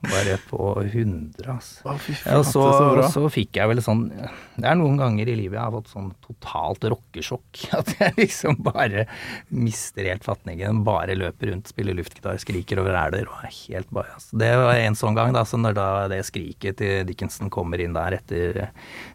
bare 0.01 0.37
på 0.49 0.59
100, 0.81 1.45
altså. 1.45 1.83
Å, 1.85 1.95
fy 2.01 2.15
og 2.33 2.45
så, 2.47 2.63
så 2.73 3.09
så 3.13 3.23
fikk 3.29 3.59
jeg 3.59 3.69
vel 3.69 3.81
sånn 3.83 4.07
Det 4.09 4.65
er 4.65 4.77
noen 4.79 4.97
ganger 4.97 5.29
i 5.29 5.35
livet 5.37 5.59
jeg 5.59 5.61
har 5.61 5.73
fått 5.75 5.91
sånn 5.91 6.09
totalt 6.25 6.87
rockesjokk. 6.93 7.61
At 7.79 7.91
jeg 7.99 8.17
liksom 8.17 8.57
bare 8.65 9.05
mister 9.53 10.09
helt 10.09 10.25
fatningen. 10.25 10.81
Bare 10.87 11.17
løper 11.17 11.53
rundt, 11.53 11.69
spiller 11.71 11.97
luftgitar, 11.97 12.39
skriker 12.41 12.81
over 12.81 12.97
hæler 12.97 13.29
og 13.29 13.45
er 13.45 13.53
helt 13.53 13.91
bajas. 13.93 14.31
Det 14.33 14.51
var 14.63 14.79
en 14.79 14.97
sånn 14.97 15.17
gang, 15.17 15.35
da. 15.37 15.45
Så 15.47 15.59
når 15.61 15.77
da 15.77 15.89
det 16.11 16.23
skriket 16.29 16.79
til 16.81 17.05
Dickinson 17.09 17.51
kommer 17.53 17.81
inn 17.81 17.97
der 17.97 18.17
etter 18.17 18.65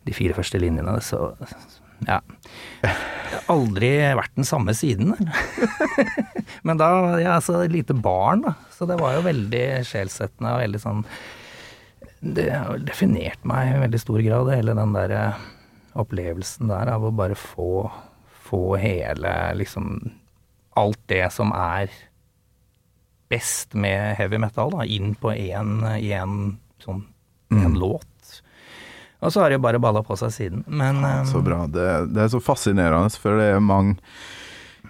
de 0.07 0.17
fire 0.17 0.37
første 0.39 0.61
linjene, 0.63 0.99
så 1.03 1.33
ja. 2.05 2.21
Jeg 2.83 2.93
har 3.33 3.49
aldri 3.53 3.91
vært 4.19 4.35
den 4.39 4.47
samme 4.47 4.75
siden. 4.77 5.15
Men 6.67 6.81
da 6.81 6.91
jeg 7.19 7.31
er 7.33 7.45
så 7.45 7.63
lite 7.71 7.97
barn, 7.97 8.45
da. 8.47 8.55
Så 8.75 8.89
det 8.89 8.99
var 9.01 9.17
jo 9.17 9.25
veldig 9.27 9.65
sjelsettende 9.89 10.53
og 10.53 10.63
veldig 10.65 10.81
sånn 10.83 11.05
Det 12.21 12.51
har 12.53 12.83
definert 12.85 13.47
meg 13.49 13.73
i 13.73 13.81
veldig 13.87 14.01
stor 14.03 14.21
grad, 14.25 14.51
hele 14.53 14.77
den 14.77 14.93
der 14.97 15.15
eh, 15.17 15.47
opplevelsen 15.97 16.69
der 16.69 16.93
av 16.93 17.07
å 17.07 17.15
bare 17.15 17.39
få, 17.39 17.87
få 18.49 18.77
hele 18.83 19.33
liksom 19.57 19.97
Alt 20.77 21.01
det 21.09 21.25
som 21.33 21.55
er 21.57 21.89
best 23.33 23.73
med 23.75 24.19
heavy 24.19 24.39
metal, 24.39 24.75
da, 24.75 24.85
inn 24.85 25.15
på 25.19 25.33
én 25.33 25.81
sånn 26.85 27.01
en 27.51 27.79
låt. 27.81 28.16
Og 29.27 29.33
så 29.35 29.43
har 29.43 29.51
det 29.51 29.59
bare 29.65 29.81
balla 29.83 30.03
på 30.07 30.15
seg 30.21 30.31
siden. 30.35 30.61
Men 30.71 31.01
Ja, 31.03 31.09
eh, 31.21 31.25
så 31.29 31.41
bra. 31.43 31.65
Det, 31.67 31.87
det 32.15 32.21
er 32.27 32.31
så 32.33 32.41
fascinerende, 32.43 33.11
for 33.19 33.31
det 33.41 33.49
er 33.57 33.61
mange 33.65 33.97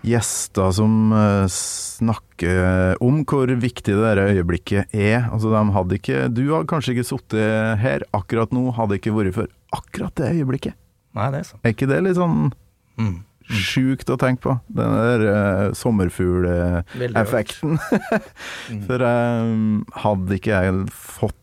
gjester 0.06 0.70
som 0.76 1.12
eh, 1.16 1.46
snakker 1.50 2.98
om 3.02 3.22
hvor 3.26 3.48
viktig 3.48 3.94
det 3.96 4.02
der 4.04 4.20
øyeblikket 4.28 4.92
er. 4.94 5.24
Altså, 5.32 5.48
de 5.54 5.62
hadde 5.74 5.96
ikke 5.98 6.18
Du 6.36 6.42
hadde 6.52 6.68
kanskje 6.70 6.92
ikke 6.94 7.08
sittet 7.08 7.80
her 7.82 8.04
akkurat 8.16 8.52
nå, 8.54 8.68
hadde 8.76 8.98
ikke 9.00 9.14
vært 9.16 9.34
for 9.38 9.46
akkurat 9.76 10.14
det 10.20 10.34
øyeblikket. 10.36 10.74
Nei, 11.16 11.30
det 11.32 11.38
er 11.40 11.48
sant. 11.48 11.62
Er 11.64 11.70
ikke 11.74 11.88
det 11.90 12.02
litt 12.06 12.20
sånn 12.20 12.52
Mm. 12.96 13.16
sjukt 13.46 14.08
å 14.08 14.16
tenke 14.18 14.40
på? 14.42 14.54
Den 14.72 14.94
der 14.96 15.20
uh, 15.28 15.72
sommerfugleffekten. 15.76 17.76
Mm. 17.76 18.80
for 18.88 19.04
um, 19.06 19.84
hadde 20.02 20.38
ikke 20.38 20.62
jeg 20.64 20.80
fått 20.92 21.36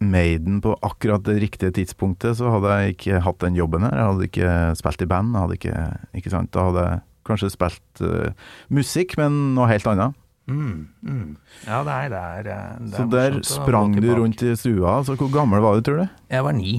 Maiden 0.00 0.60
på 0.64 0.74
akkurat 0.84 1.24
det 1.26 1.38
riktige 1.42 1.74
tidspunktet, 1.76 2.38
så 2.38 2.50
hadde 2.54 2.76
jeg 2.78 2.96
ikke 2.96 3.22
hatt 3.24 3.40
den 3.44 3.58
jobben 3.58 3.86
her. 3.86 3.94
Jeg 3.94 4.10
hadde 4.10 4.28
ikke 4.30 4.54
spilt 4.80 5.04
i 5.04 5.10
band. 5.10 5.36
Hadde 5.38 5.58
ikke, 5.58 5.76
ikke 6.16 6.32
sant? 6.32 6.52
Da 6.54 6.68
hadde 6.68 6.86
jeg 6.86 7.02
kanskje 7.26 7.52
spilt 7.54 8.02
uh, 8.04 8.30
musikk, 8.72 9.16
men 9.20 9.54
noe 9.56 9.68
helt 9.70 9.88
annet. 9.90 10.16
Mm, 10.46 10.86
mm. 11.02 11.30
Ja, 11.66 11.80
det 11.82 11.94
er, 11.94 12.12
det 12.12 12.18
er, 12.20 12.44
det 12.46 12.52
er 12.54 12.92
Så 12.94 13.06
der 13.10 13.40
sprang 13.42 13.96
du 13.98 14.12
rundt 14.14 14.44
i 14.46 14.52
stua. 14.54 15.00
Altså, 15.00 15.16
hvor 15.18 15.32
gammel 15.34 15.64
var 15.64 15.78
du, 15.78 15.86
tror 15.86 16.04
du? 16.04 16.20
Jeg 16.30 16.46
var 16.46 16.54
ni. 16.54 16.76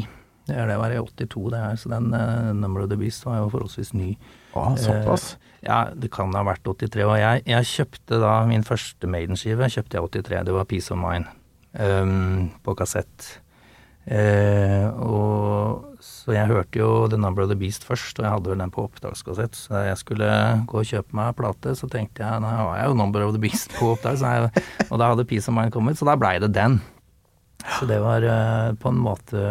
Det, 0.47 0.55
er, 0.55 0.69
det 0.69 0.77
var 0.79 0.93
i 0.95 0.99
82, 1.03 1.49
det 1.51 1.59
her, 1.59 1.75
så 1.75 1.89
den 1.91 2.13
uh, 2.15 2.53
Number 2.55 2.85
of 2.85 2.89
the 2.89 2.97
Beast 2.97 3.25
var 3.27 3.41
jo 3.41 3.49
forholdsvis 3.51 3.91
ny. 3.93 4.13
Ah, 4.55 4.77
såpass. 4.79 5.35
Ja, 5.65 5.89
det 5.91 6.09
kan 6.13 6.31
ha 6.37 6.45
vært 6.47 6.63
83. 6.63 7.03
Og 7.03 7.17
jeg, 7.19 7.43
jeg 7.49 7.71
kjøpte 7.73 8.21
da 8.23 8.37
min 8.47 8.63
første 8.63 9.09
Maiden-skive, 9.11 9.67
kjøpte 9.73 9.99
jeg 9.99 10.23
83. 10.23 10.45
Det 10.47 10.55
var 10.55 10.69
Peace 10.71 10.93
of 10.95 11.01
Mind 11.01 11.27
på 11.73 12.77
kassett. 12.79 13.27
Eh, 14.07 14.87
og 15.03 15.97
så 15.99 16.31
jeg 16.31 16.47
hørte 16.47 16.79
jo 16.79 16.89
The 17.11 17.19
Number 17.19 17.43
of 17.43 17.49
the 17.51 17.57
Beast 17.59 17.83
først, 17.83 18.19
og 18.19 18.23
jeg 18.23 18.31
hadde 18.31 18.51
vel 18.53 18.61
den 18.63 18.71
på 18.71 18.85
opptakskassett. 18.87 19.57
Så 19.57 19.73
da 19.75 19.83
jeg 19.89 19.99
skulle 19.99 20.29
gå 20.69 20.81
og 20.81 20.87
kjøpe 20.87 21.17
meg 21.17 21.35
plate, 21.39 21.75
så 21.75 21.89
tenkte 21.91 22.23
jeg 22.23 22.43
nå 22.43 22.51
har 22.51 22.79
jeg 22.79 22.91
jo 22.91 22.99
Number 23.01 23.25
of 23.25 23.35
the 23.35 23.41
Beast 23.43 23.75
på 23.75 23.91
opptak, 23.95 24.19
så 24.21 24.31
jeg, 24.31 24.65
og 24.87 25.01
da 25.01 25.11
hadde 25.11 25.27
Peace 25.27 25.51
of 25.51 25.57
Mind 25.57 25.75
kommet, 25.75 25.99
så 25.99 26.07
da 26.07 26.15
blei 26.19 26.37
det 26.43 26.53
den. 26.55 26.79
Så 27.77 27.87
det 27.89 27.97
var 27.99 28.23
uh, 28.23 28.71
på 28.79 28.93
en 28.93 29.01
måte 29.01 29.43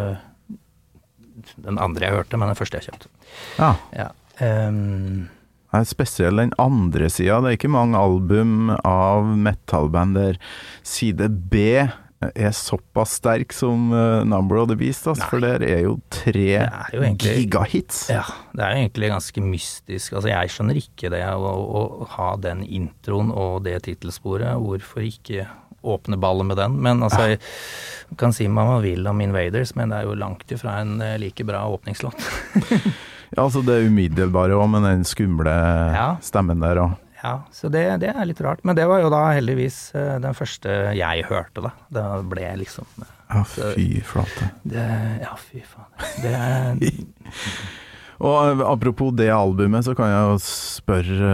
den 1.61 1.77
andre 1.77 2.07
jeg 2.07 2.17
hørte, 2.17 2.39
men 2.39 2.49
den 2.49 2.57
første 2.57 2.79
jeg 2.79 2.89
kjøpte. 2.89 3.11
Ja. 3.59 3.71
Ja. 3.93 4.07
Ehm, 4.43 5.27
er 5.75 5.85
spesiell 5.85 6.41
den 6.41 6.53
andre 6.61 7.11
sida. 7.13 7.39
Det 7.43 7.51
er 7.51 7.59
ikke 7.59 7.71
mange 7.71 7.99
album 7.99 8.71
av 8.81 9.27
metallband 9.37 10.17
der 10.17 10.41
side 10.87 11.29
B 11.51 11.85
er 12.21 12.49
såpass 12.57 13.11
sterk 13.19 13.53
som 13.53 13.91
eh, 13.93 14.23
Number 14.25 14.57
of 14.57 14.69
the 14.71 14.75
Beast, 14.79 15.05
altså, 15.07 15.27
for 15.29 15.43
der 15.43 15.61
er 15.61 15.83
jo 15.85 15.99
tre 16.09 16.47
er 16.57 16.89
jo 16.95 17.01
egentlig- 17.03 17.43
gigahits. 17.45 18.07
Ja, 18.09 18.23
det 18.57 18.63
er 18.65 18.73
jo 18.73 18.81
egentlig 18.87 19.09
ganske 19.13 19.43
mystisk. 19.45 20.13
Altså, 20.17 20.31
jeg 20.31 20.49
skjønner 20.49 20.79
ikke 20.81 21.11
det 21.13 21.21
å, 21.29 21.53
å 21.53 22.07
ha 22.17 22.31
den 22.41 22.63
introen 22.65 23.29
og 23.31 23.63
det 23.67 23.83
tittelsporet. 23.85 24.57
Hvorfor 24.57 25.05
ikke 25.05 25.45
åpne 25.87 26.17
ballet 26.19 26.45
med 26.49 26.57
den? 26.57 26.79
Men 26.81 27.05
altså, 27.05 27.29
jeg 27.37 28.17
kan 28.17 28.33
si 28.33 28.47
hva 28.49 28.65
man 28.73 28.81
vil 28.83 29.05
om 29.07 29.21
Invaders, 29.21 29.75
men 29.77 29.93
det 29.93 29.99
er 30.01 30.09
jo 30.09 30.17
langt 30.17 30.49
ifra 30.51 30.79
en 30.81 30.97
eh, 31.05 31.19
like 31.21 31.45
bra 31.47 31.67
åpningslåt. 31.69 32.17
Ja, 33.35 33.43
altså 33.43 33.59
det 33.59 33.81
umiddelbare 33.83 34.55
òg, 34.55 34.69
med 34.71 34.85
den 34.87 35.01
skumle 35.03 35.51
Ja. 35.91 36.05
stemmen 36.23 36.61
der 36.63 36.79
òg. 36.79 36.93
Ja, 37.27 37.33
så 37.51 37.67
det, 37.73 37.83
det 38.03 38.13
er 38.13 38.27
litt 38.29 38.39
rart. 38.45 38.63
Men 38.67 38.77
det 38.79 38.85
var 38.87 39.01
jo 39.03 39.11
da 39.13 39.25
heldigvis 39.35 39.79
eh, 39.99 40.15
den 40.23 40.35
første 40.37 40.77
jeg 40.95 41.25
hørte, 41.27 41.63
da. 41.67 41.73
Da 41.93 42.05
ble 42.23 42.45
jeg 42.45 42.61
liksom 42.63 42.87
eh, 43.03 43.13
Ja, 43.33 43.43
fy 43.51 43.87
flate. 44.07 44.51
det, 44.63 44.85
Ja, 45.25 45.33
fy 45.49 45.63
faen. 45.67 45.91
Det 46.23 46.93
Og 48.27 48.37
eh, 48.49 48.63
apropos 48.65 49.11
det 49.13 49.27
albumet, 49.29 49.85
så 49.85 49.93
kan 49.97 50.09
jeg 50.09 50.29
jo 50.31 50.37
spørre 50.41 51.33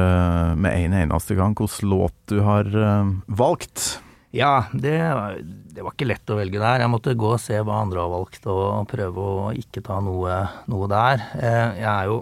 med 0.59 0.73
en 0.81 0.97
eneste 1.05 1.37
gang 1.39 1.53
hvilken 1.55 1.87
låt 1.93 2.17
du 2.31 2.41
har 2.43 2.67
valgt. 3.31 3.99
Ja, 4.33 4.65
det, 4.73 4.97
det 5.77 5.83
var 5.85 5.93
ikke 5.93 6.07
lett 6.09 6.31
å 6.33 6.39
velge 6.39 6.57
der. 6.59 6.81
Jeg 6.81 6.89
måtte 6.91 7.13
gå 7.15 7.35
og 7.35 7.39
se 7.41 7.59
hva 7.61 7.75
andre 7.83 8.01
har 8.01 8.09
valgt, 8.11 8.47
og 8.49 8.87
prøve 8.89 9.27
å 9.29 9.51
ikke 9.53 9.83
ta 9.85 9.99
noe, 10.03 10.39
noe 10.73 10.87
der. 10.91 11.21
Eh, 11.37 11.67
Jeg 11.83 11.89
er 11.93 12.09
jo 12.09 12.15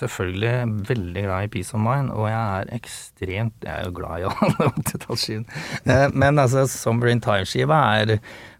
selvfølgelig 0.00 0.84
veldig 0.88 1.22
glad 1.26 1.46
i 1.46 1.50
Peace 1.54 1.74
of 1.76 1.80
Mind, 1.82 2.10
og 2.12 2.26
jeg 2.28 2.60
er 2.60 2.70
ekstremt 2.76 3.64
Jeg 3.64 3.72
er 3.72 3.86
jo 3.88 3.94
glad 3.96 4.22
i 4.22 4.26
alle 4.28 4.68
80-tallsskivene. 4.80 5.62
Eh, 5.86 6.06
Men 6.14 6.38
altså, 6.42 6.66
Somber 6.70 7.08
in 7.12 7.20
Time-skiva 7.24 7.78
er 8.00 8.16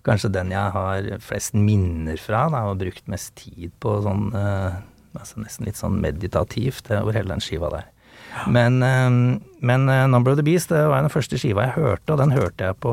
kanskje 0.07 0.31
den 0.35 0.53
jeg 0.55 0.73
har 0.77 1.09
flest 1.25 1.55
minner 1.59 2.17
fra, 2.23 2.47
da, 2.53 2.65
og 2.71 2.79
brukt 2.83 3.07
mest 3.11 3.35
tid 3.41 3.73
på 3.83 3.99
sånn 4.07 4.29
eh, 4.39 4.79
altså 5.17 5.41
Nesten 5.41 5.65
litt 5.69 5.79
sånn 5.81 6.01
meditativt 6.03 6.91
eh, 6.93 7.01
over 7.03 7.17
hele 7.17 7.33
den 7.35 7.41
skiva 7.45 7.71
der. 7.73 7.87
Men, 8.53 8.81
men 9.65 9.87
Number 10.13 10.35
of 10.35 10.37
the 10.37 10.45
Beast 10.45 10.69
det 10.69 10.83
var 10.91 11.01
den 11.07 11.13
første 11.13 11.39
skiva 11.41 11.71
jeg 11.71 11.77
hørte, 11.79 12.13
og 12.13 12.19
den 12.21 12.35
hørte 12.37 12.67
jeg 12.69 12.77
på, 12.85 12.93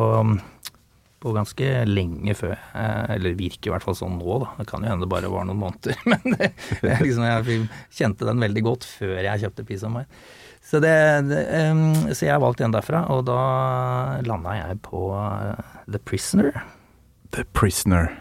på 1.23 1.31
ganske 1.35 1.71
lenge 1.87 2.35
før 2.35 2.53
eh, 2.53 3.15
Eller 3.15 3.37
virker 3.39 3.69
i 3.69 3.73
hvert 3.73 3.85
fall 3.85 3.95
sånn 3.97 4.17
nå, 4.19 4.37
da. 4.43 4.51
Det 4.59 4.67
kan 4.69 4.83
jo 4.83 4.91
hende 4.91 5.05
det 5.05 5.11
bare 5.13 5.31
var 5.31 5.47
noen 5.47 5.61
måneder. 5.61 5.97
Men 6.11 6.35
det, 6.35 6.51
liksom, 6.99 7.23
jeg 7.23 7.67
kjente 7.95 8.27
den 8.27 8.43
veldig 8.43 8.63
godt 8.65 8.87
før 8.87 9.19
jeg 9.23 9.43
kjøpte 9.45 9.67
Peace 9.67 9.87
of 9.87 9.95
Mind. 9.95 10.21
Så, 10.63 10.79
det, 10.83 10.93
det, 11.27 11.41
så 12.15 12.27
jeg 12.29 12.39
valgte 12.39 12.63
en 12.63 12.75
derfra, 12.75 13.01
og 13.11 13.25
da 13.27 13.39
landa 14.23 14.55
jeg 14.55 14.79
på 14.85 15.09
eh, 15.15 15.73
The 15.91 15.99
Prisoner. 15.99 16.55
The 17.35 17.43
Prisoner. 17.55 18.11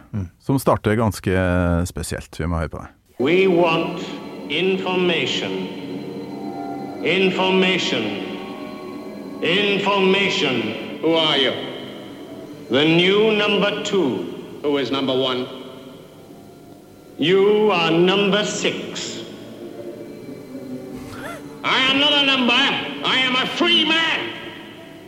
Som 0.43 0.59
starter 0.63 0.99
ganske 0.99 1.47
spesielt. 1.91 2.33
Vi 2.39 2.49
må 2.49 2.63
høre 2.63 2.73
på 2.73 2.83
det. 2.83 2.91
We 3.23 3.47
want 3.47 4.03
information. 4.51 5.53
Information. 7.03 8.09
Information. 9.43 10.63
Who 11.03 11.15
are 11.19 11.39
you? 11.39 11.72
The 12.71 12.85
new 12.85 13.33
number 13.37 13.83
two. 13.85 14.61
Who 14.63 14.79
is 14.79 14.91
number 14.91 15.13
one? 15.13 15.47
You 17.19 17.71
are 17.73 17.91
number 17.91 18.45
six. 18.45 19.21
I 21.65 21.79
am 21.91 21.99
not 22.01 22.13
a 22.13 22.27
number. 22.27 22.53
I 22.53 23.17
am 23.27 23.37
a 23.37 23.47
free 23.47 23.85
man. 23.85 24.29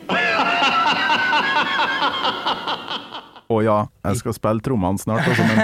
Å 3.55 3.61
ja, 3.65 3.79
jeg 4.09 4.17
skal 4.21 4.35
spille 4.37 4.61
trommene 4.65 4.99
snart, 5.01 5.27
altså, 5.29 5.45
men, 5.49 5.59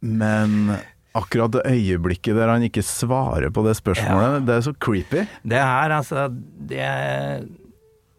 men 0.20 0.48
akkurat 1.16 1.52
det 1.54 1.62
øyeblikket 1.68 2.36
der 2.36 2.48
han 2.52 2.62
ikke 2.66 2.82
svarer 2.84 3.50
på 3.52 3.60
det 3.66 3.74
spørsmålet, 3.78 4.46
det 4.48 4.54
er 4.56 4.62
så 4.68 4.72
creepy. 4.76 5.22
Det 5.44 5.60
her, 5.60 5.88
altså 5.98 6.18
det, 6.32 6.86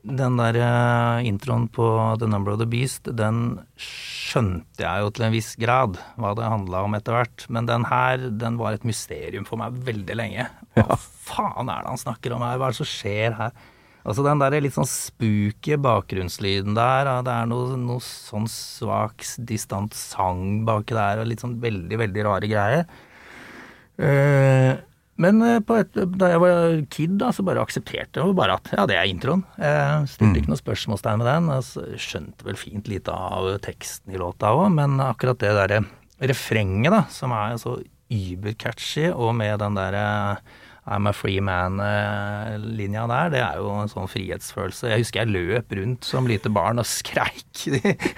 Den 0.04 0.36
der 0.36 0.58
eh, 0.60 1.28
introen 1.30 1.70
på 1.72 1.86
The 2.20 2.28
Number 2.28 2.54
of 2.54 2.60
the 2.60 2.68
Beast, 2.68 3.08
den 3.16 3.62
skjønte 3.80 4.84
jeg 4.84 5.04
jo 5.06 5.12
til 5.16 5.28
en 5.30 5.36
viss 5.36 5.54
grad 5.56 5.96
hva 6.20 6.34
det 6.36 6.50
handla 6.52 6.82
om 6.84 6.98
etter 6.98 7.16
hvert. 7.16 7.46
Men 7.48 7.70
den 7.70 7.88
her, 7.88 8.26
den 8.42 8.58
var 8.60 8.76
et 8.76 8.84
mysterium 8.88 9.48
for 9.48 9.62
meg 9.62 9.78
veldig 9.88 10.18
lenge. 10.20 10.50
Hva 10.76 10.98
faen 11.00 11.72
er 11.72 11.86
det 11.86 11.94
han 11.94 12.04
snakker 12.04 12.36
om 12.36 12.44
her? 12.44 12.60
Hva 12.60 12.68
er 12.68 12.76
det 12.76 12.82
som 12.82 12.92
skjer 12.92 13.38
her? 13.39 13.56
Altså 14.04 14.26
den 14.26 14.42
der 14.42 14.60
litt 14.60 14.76
sånn 14.76 14.89
spooky 14.89 15.78
bakgrunnslyden 15.80 16.76
der, 16.76 17.08
det 17.24 17.32
er 17.32 17.48
noe, 17.48 17.78
noe 17.80 18.04
sånn 18.04 18.50
svak, 18.52 19.24
distant 19.48 19.96
sang 19.96 20.66
baki 20.68 20.98
der, 20.98 21.22
og 21.24 21.30
litt 21.32 21.44
sånn 21.46 21.56
veldig, 21.63 22.02
veldig 22.04 22.26
rare 22.28 22.50
greier. 22.52 22.84
Eh, 25.24 25.32
men 25.32 25.42
eh, 25.48 25.62
på 25.64 25.78
et, 25.80 25.96
da 26.20 26.32
jeg 26.34 26.42
var 26.44 26.78
kid, 26.94 27.16
da, 27.22 27.32
så 27.36 27.46
bare 27.46 27.64
aksepterte 27.64 28.22
jeg 28.22 28.38
bare 28.38 28.58
at 28.60 28.72
ja, 28.76 28.86
det 28.90 28.98
er 29.00 29.10
introen. 29.10 29.46
Jeg 29.58 30.12
stilte 30.12 30.42
ikke 30.42 30.54
noe 30.54 30.62
spørsmålstegn 30.62 31.22
med 31.22 31.30
den. 31.30 31.50
Altså, 31.54 31.86
skjønte 32.00 32.48
vel 32.48 32.60
fint 32.60 32.90
lite 32.92 33.14
av 33.14 33.50
teksten 33.64 34.14
i 34.14 34.22
låta 34.22 34.54
òg, 34.56 34.68
men 34.76 35.00
akkurat 35.04 35.40
det 35.42 35.56
derre 35.58 35.84
refrenget, 36.24 36.94
da, 36.94 37.04
som 37.12 37.34
er 37.36 37.58
så 37.62 37.78
übercatchy, 38.14 39.10
og 39.12 39.34
med 39.36 39.58
den 39.64 39.80
derre 39.80 40.06
I'm 40.84 41.08
a 41.08 41.13
free 41.15 41.39
man-linja 41.39 43.06
der, 43.08 43.30
det 43.32 43.39
er 43.39 43.60
jo 43.62 43.69
en 43.72 43.91
sånn 43.91 44.10
frihetsfølelse. 44.12 44.89
Jeg 44.91 45.06
husker 45.06 45.24
jeg 45.24 45.32
løp 45.32 45.72
rundt 45.80 46.08
som 46.08 46.28
lite 46.28 46.52
barn 46.52 46.82
og 46.82 46.88
skreik 46.89 47.63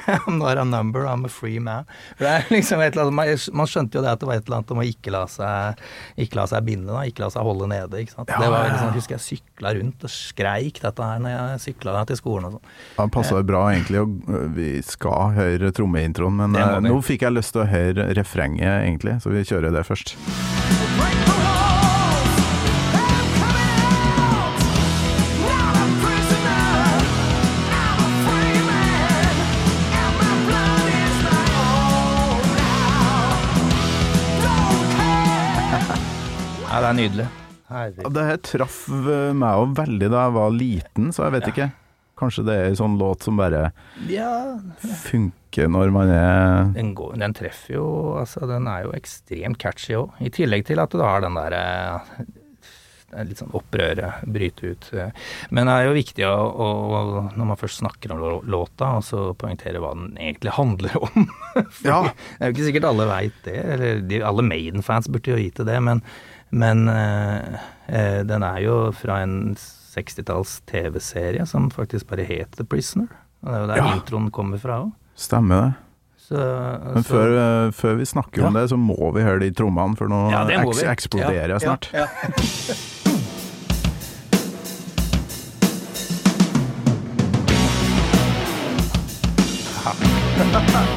I'm 0.10 0.40
not 0.40 0.58
a 0.58 0.66
number, 0.66 1.06
I'm 1.06 1.28
a 1.28 1.30
free 1.30 1.60
man. 1.62 1.86
Det 2.18 2.26
er 2.26 2.50
liksom 2.50 2.82
et 2.82 2.96
eller 2.96 3.12
annet, 3.12 3.18
man, 3.20 3.62
man 3.62 3.70
skjønte 3.70 4.00
jo 4.00 4.06
det 4.06 4.16
at 4.16 4.24
det 4.24 4.30
var 4.30 4.40
et 4.40 4.50
eller 4.50 4.60
annet 4.60 4.74
om 4.74 4.82
å 4.82 4.88
ikke 4.90 5.14
la 5.14 5.24
seg, 5.30 5.84
ikke 6.26 6.40
la 6.42 6.48
seg 6.50 6.66
binde, 6.66 6.90
da, 6.90 7.04
ikke 7.06 7.26
la 7.26 7.30
seg 7.36 7.46
holde 7.46 7.70
nede. 7.70 8.02
ikke 8.02 8.16
sant? 8.16 8.34
Ja, 8.34 8.42
det 8.42 8.50
var 8.50 8.66
liksom, 8.66 8.90
liksom, 8.90 8.98
husker 8.98 9.18
jeg 9.18 9.26
sykla 9.28 9.76
rundt 9.78 10.10
og 10.10 10.16
skreik 10.16 10.82
dette 10.88 11.12
her 11.12 11.22
når 11.22 11.36
jeg 11.36 11.64
sykla 11.68 12.02
til 12.10 12.22
skolen 12.22 12.50
og 12.50 12.58
sånn. 12.58 12.76
Ja, 12.98 13.08
passa 13.14 13.38
jo 13.38 13.46
bra 13.46 13.64
egentlig, 13.76 14.02
og 14.02 14.58
vi 14.58 14.72
skal 14.86 15.38
høre 15.38 15.70
trommeintroen, 15.76 16.42
men 16.42 16.58
eh, 16.58 16.80
nå 16.90 16.98
fikk 17.06 17.28
jeg 17.28 17.38
lyst 17.38 17.54
til 17.54 17.66
å 17.66 17.70
høre 17.70 18.10
refrenget, 18.18 18.82
egentlig, 18.82 19.20
så 19.22 19.34
vi 19.34 19.46
kjører 19.46 19.76
det 19.76 19.86
først. 19.86 20.18
Break 20.98 21.26
the 21.26 21.38
walls. 21.44 21.85
Ja, 36.76 36.82
det 36.84 36.88
er 36.90 36.96
nydelig. 36.98 37.26
Herregud. 37.70 38.08
Det 38.18 38.24
her 38.28 38.40
traff 38.44 38.78
eh, 38.92 39.30
meg 39.32 39.60
òg 39.62 39.76
veldig 39.78 40.10
da 40.12 40.26
jeg 40.26 40.34
var 40.36 40.50
liten, 40.52 41.06
så 41.16 41.24
jeg 41.24 41.34
vet 41.38 41.46
ikke. 41.54 41.68
Kanskje 42.20 42.44
det 42.50 42.56
er 42.60 42.68
en 42.68 42.76
sånn 42.82 42.98
låt 43.00 43.24
som 43.24 43.40
bare 43.40 43.70
Ja, 44.12 44.28
funker 45.06 45.72
når 45.72 45.94
man 45.96 46.12
er 46.12 46.74
den, 46.76 46.92
går, 46.96 47.14
den 47.20 47.36
treffer 47.36 47.78
jo 47.78 47.86
Altså, 48.20 48.44
den 48.48 48.68
er 48.72 48.86
jo 48.86 48.92
ekstremt 48.96 49.60
catchy 49.64 49.96
òg. 50.02 50.20
I 50.20 50.34
tillegg 50.36 50.68
til 50.68 50.84
at 50.84 50.92
du 50.92 51.00
har 51.00 51.24
den 51.24 51.40
derre 51.40 51.64
er 53.16 53.28
litt 53.30 53.40
sånn 53.40 53.54
opprøret, 53.56 54.26
bryte 54.28 54.74
ut. 54.74 54.90
eh. 55.00 55.16
Men 55.56 55.70
det 55.70 55.76
er 55.78 55.86
jo 55.88 55.96
viktig 55.96 56.26
å, 56.28 56.36
å, 56.36 57.00
når 57.38 57.48
man 57.54 57.60
først 57.62 57.80
snakker 57.80 58.12
om 58.12 58.24
låta, 58.52 58.90
og 59.00 59.06
så 59.08 59.30
poengtere 59.40 59.80
hva 59.80 59.94
den 59.96 60.18
egentlig 60.20 60.58
handler 60.60 61.00
om. 61.00 61.30
Ja. 61.88 62.02
Det 62.12 62.42
er 62.44 62.50
jo 62.50 62.56
ikke 62.58 62.66
sikkert 62.68 62.88
alle 62.90 63.06
veit 63.08 63.36
det, 63.46 63.56
eller 63.64 64.02
de, 64.04 64.18
alle 64.28 64.44
Maiden-fans 64.44 65.08
burde 65.08 65.32
jo 65.32 65.38
vite 65.40 65.64
det, 65.64 65.78
men, 65.88 66.02
men 66.56 66.86
eh, 66.92 67.58
eh, 67.92 68.22
den 68.28 68.44
er 68.48 68.62
jo 68.64 68.76
fra 68.96 69.20
en 69.26 69.56
60-talls 69.96 70.58
TV-serie 70.70 71.46
som 71.50 71.70
faktisk 71.72 72.08
bare 72.12 72.26
het 72.28 72.56
The 72.60 72.66
Prisoner. 72.68 73.08
Og 73.44 73.50
det 73.52 73.56
er 73.56 73.62
jo 73.66 73.68
der 73.74 73.82
Ja. 73.84 73.90
introen 74.00 74.32
kommer 74.32 74.58
fra 74.62 74.80
òg. 74.86 74.94
Stemmer 75.16 75.62
det. 75.62 75.74
Så, 76.26 76.36
Men 76.94 77.04
så- 77.04 77.10
før, 77.14 77.36
eh, 77.38 77.72
før 77.72 77.96
vi 78.00 78.06
snakker 78.06 78.48
om 78.48 78.54
det, 78.54 78.70
så 78.72 78.78
må 78.78 79.12
vi 79.14 79.22
høre 79.22 79.40
de 79.40 79.52
trommene, 79.52 79.96
for 79.96 80.08
nå 80.08 80.32
Ja, 80.32 80.42
eks 80.48 80.82
eksploderer 80.84 81.48
jeg 81.48 81.50
Ja, 81.50 81.60
snart. 81.60 81.90
ja, 81.94 82.08
ja. 82.30 82.76
Der 89.86 90.95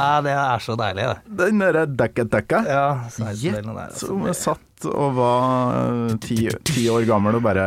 Ja, 0.00 0.20
det 0.24 0.32
er 0.32 0.62
så 0.64 0.74
deilig, 0.80 1.06
det. 1.12 1.36
Den 1.44 1.60
derre 1.60 1.84
dekka-dekka 2.00 2.60
Ja, 2.66 2.84
16-delen 3.12 3.70
der. 3.76 3.86
altså. 3.90 4.06
som 4.10 4.24
jeg 4.30 4.38
satt 4.40 4.86
og 4.90 5.14
var 5.18 5.74
eh, 5.76 6.14
ti, 6.24 6.38
ti 6.64 6.86
år 6.88 7.04
gammel 7.08 7.36
og 7.36 7.44
bare 7.44 7.66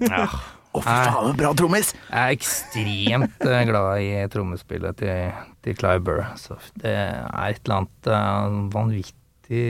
Ja. 0.00 0.26
Å, 0.76 0.80
fy 0.84 0.92
faen, 1.08 1.36
bra 1.38 1.50
trommis! 1.56 1.94
Jeg 2.10 2.20
er 2.20 2.34
ekstremt 2.36 3.44
eh, 3.48 3.62
glad 3.68 4.00
i 4.04 4.08
trommespillet 4.32 4.98
til, 5.00 5.30
til 5.64 5.76
Clive 5.78 6.02
Burr. 6.04 6.24
Så 6.36 6.56
det 6.82 6.92
er 6.92 7.22
et 7.46 7.62
eller 7.64 7.78
annet 7.78 8.10
eh, 8.12 8.58
vanvittig 8.74 9.62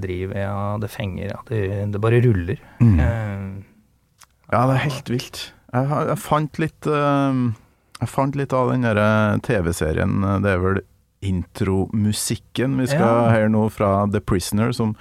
driv 0.00 0.32
i 0.32 0.44
ja, 0.46 0.54
det 0.80 0.88
fenger. 0.94 1.34
Ja, 1.34 1.40
det, 1.50 1.60
det 1.92 2.00
bare 2.00 2.22
ruller. 2.24 2.62
Eh, 2.80 3.48
Ja, 4.48 4.62
det 4.70 4.78
er 4.78 4.84
helt 4.86 5.10
vilt. 5.12 5.42
Jeg, 5.74 5.84
jeg 6.08 6.16
fant 6.24 6.56
litt 6.62 6.86
uh, 6.88 7.42
Jeg 8.00 8.08
fant 8.08 8.38
litt 8.40 8.54
av 8.56 8.70
den 8.72 8.86
derre 8.88 9.08
TV-serien. 9.44 10.14
Det 10.40 10.54
er 10.54 10.62
vel 10.64 10.80
intromusikken 11.22 12.76
vi 12.78 12.86
skal 12.86 13.00
Ja. 13.00 13.30
høre 13.34 13.48
nå 13.50 13.64
fra 13.70 14.06
The 14.10 14.20
Prisoner, 14.20 14.72
som 14.72 14.94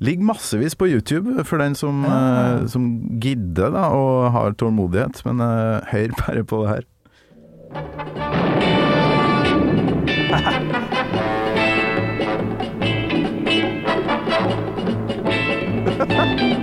ligger 0.00 0.24
massevis 0.24 0.74
på 0.74 0.88
YouTube 0.88 1.44
for 1.44 1.58
den 1.58 1.74
som, 1.74 2.04
Ja. 2.04 2.60
uh, 2.62 2.66
som 2.66 3.18
gidder 3.20 3.70
da, 3.72 3.88
og 3.92 4.32
har 4.32 4.52
tålmodighet. 4.52 5.24
Men 5.26 5.40
uh, 5.40 5.80
hør 5.92 6.08
bare 6.26 6.44
på 6.44 6.62
det 6.64 6.68
her. 6.74 6.82
ikke 15.98 16.54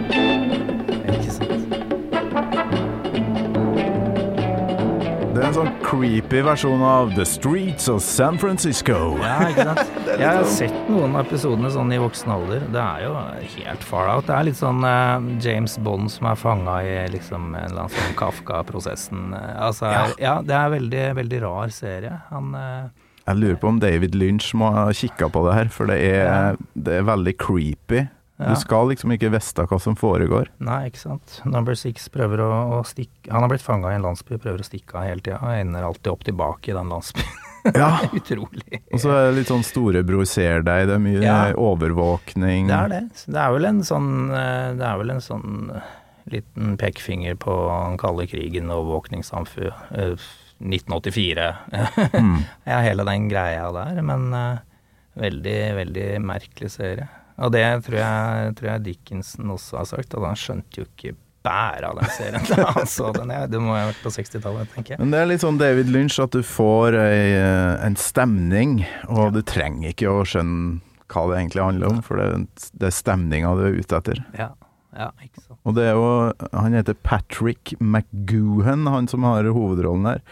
en 5.55 5.69
sånn 5.69 5.75
creepy 5.85 6.41
versjon 6.43 6.81
av 6.83 7.13
The 7.15 7.23
Streets 7.27 7.85
of 7.91 8.01
San 8.03 8.35
Francisco. 8.41 9.13
Ja, 9.21 9.35
ikke 9.47 9.63
sant? 9.69 9.93
Jeg 10.19 10.25
har 10.27 10.47
sett 10.51 10.89
noen 10.91 11.15
av 11.15 11.21
episodene 11.29 11.69
sånn 11.71 11.93
i 11.95 11.99
voksen 12.01 12.33
alder. 12.33 12.65
Det 12.73 12.81
er 12.81 13.05
jo 13.05 13.13
helt 13.53 13.85
far 13.87 14.09
out. 14.11 14.27
Det 14.27 14.35
er 14.35 14.47
litt 14.49 14.59
sånn 14.59 14.83
uh, 14.83 15.23
James 15.43 15.77
Bond 15.85 16.11
som 16.11 16.27
er 16.27 16.41
fanga 16.41 16.75
i 16.83 16.97
liksom 17.13 17.53
en 17.53 17.69
eller 17.69 17.85
annen 17.85 17.95
sånn 17.95 18.17
Kafka-prosessen. 18.19 19.31
Altså, 19.37 19.93
ja. 20.19 20.37
det 20.43 20.57
er 20.59 20.75
veldig, 20.75 21.05
veldig 21.21 21.41
rar 21.45 21.71
serie. 21.75 22.19
Han 22.33 22.51
uh, 22.57 22.91
Jeg 23.23 23.39
lurer 23.39 23.61
på 23.61 23.71
om 23.71 23.79
David 23.83 24.19
Lynch 24.19 24.51
må 24.59 24.73
ha 24.75 24.89
kikka 24.91 25.31
på 25.31 25.45
det 25.47 25.55
her, 25.61 25.71
for 25.71 25.91
det 25.91 26.01
er, 26.09 26.59
det 26.75 26.99
er 26.99 27.07
veldig 27.13 27.37
creepy. 27.45 28.03
Ja. 28.37 28.49
Du 28.51 28.55
skal 28.59 28.89
liksom 28.91 29.13
ikke 29.15 29.29
vite 29.31 29.63
hva 29.69 29.77
som 29.79 29.95
foregår. 29.95 30.49
Nei, 30.59 30.89
ikke 30.89 30.99
sant. 30.99 31.37
Number 31.47 31.75
Six 31.79 32.09
prøver 32.11 32.41
å, 32.43 32.49
å 32.75 32.79
stikke 32.83 33.31
Han 33.31 33.45
har 33.45 33.51
blitt 33.53 33.63
fanga 33.63 33.93
i 33.93 33.95
en 33.95 34.03
landsby, 34.03 34.35
prøver 34.43 34.59
å 34.59 34.67
stikke 34.67 34.97
av 34.99 35.05
hele 35.07 35.23
tida, 35.23 35.39
ender 35.55 35.85
alltid 35.87 36.11
opp 36.11 36.25
tilbake 36.27 36.71
i 36.73 36.75
den 36.77 36.91
landsbyen. 36.91 37.41
Ja. 37.73 37.95
Utrolig. 38.13 38.77
Og 38.93 38.99
så 39.01 39.09
er 39.09 39.23
det 39.31 39.37
litt 39.39 39.49
sånn 39.49 39.63
storebror 39.65 40.27
ser 40.29 40.61
deg, 40.61 40.83
det 40.85 40.93
er 40.93 41.01
mye 41.01 41.21
Ja. 41.23 41.37
overvåkning. 41.57 42.67
Det 42.69 42.75
er 42.77 42.91
det. 42.91 42.99
Det 43.25 43.39
er 43.41 43.55
vel 43.55 43.65
en 43.65 43.79
sånn 43.87 44.11
eh, 44.29 44.67
Det 44.77 44.85
er 44.85 44.99
vel 45.01 45.09
en 45.15 45.23
sånn 45.25 45.71
eh, 45.73 45.87
liten 46.29 46.75
pekefinger 46.77 47.39
på 47.41 47.55
den 47.71 47.97
kalde 47.97 48.27
krigen 48.29 48.69
overvåkningssamfunn. 48.69 49.73
eh, 49.97 50.13
1984. 50.61 51.47
Mm. 52.13 52.37
ja, 52.69 52.77
hele 52.85 53.03
den 53.09 53.25
greia 53.33 53.65
der. 53.73 54.01
Men 54.05 54.27
eh, 54.33 54.59
veldig, 55.25 55.57
veldig 55.81 56.07
merkelig 56.21 56.69
serie. 56.77 57.09
Og 57.35 57.51
det 57.51 57.65
tror 57.85 57.99
jeg, 57.99 58.55
tror 58.57 58.69
jeg 58.71 58.83
Dickinson 58.85 59.53
også 59.55 59.79
har 59.81 59.87
sagt, 59.89 60.15
at 60.15 60.23
han 60.23 60.39
skjønte 60.39 60.81
jo 60.81 60.87
ikke 60.87 61.15
bæra 61.45 61.91
den 61.97 62.09
serien 62.15 62.47
da 62.49 62.71
han 62.73 62.87
så 62.97 63.11
den. 63.15 63.33
Ja, 63.33 63.45
Det 63.51 63.61
må 63.61 63.75
ha 63.75 63.85
vært 63.91 64.01
på 64.03 64.13
60-tallet, 64.15 64.71
tenker 64.73 64.95
jeg. 64.95 65.03
Men 65.03 65.13
det 65.13 65.21
er 65.21 65.29
litt 65.29 65.45
sånn 65.45 65.61
David 65.61 65.91
Lynch 65.93 66.17
at 66.23 66.35
du 66.35 66.41
får 66.45 66.97
ei, 66.99 67.35
eh, 67.37 67.71
en 67.85 67.97
stemning, 67.99 68.79
og 69.11 69.35
du 69.35 69.41
trenger 69.45 69.93
ikke 69.93 70.11
å 70.11 70.25
skjønne 70.27 70.81
hva 71.11 71.27
det 71.29 71.37
egentlig 71.37 71.61
handler 71.67 71.91
om, 71.93 72.03
for 72.05 72.17
det, 72.17 72.69
det 72.73 72.89
er 72.89 72.95
stemninga 72.95 73.53
du 73.59 73.65
er 73.67 73.75
ute 73.77 73.99
etter. 73.99 74.23
Ja, 74.39 74.49
ja 74.97 75.11
ikke 75.21 75.43
sant. 75.43 75.59
Og 75.65 75.75
det 75.77 75.85
er 75.91 75.99
jo 75.99 76.07
Han 76.63 76.77
heter 76.77 76.97
Patrick 76.97 77.75
McGoohan, 77.77 78.87
han 78.89 79.09
som 79.11 79.27
har 79.27 79.45
hovedrollen 79.45 80.15
her. 80.15 80.23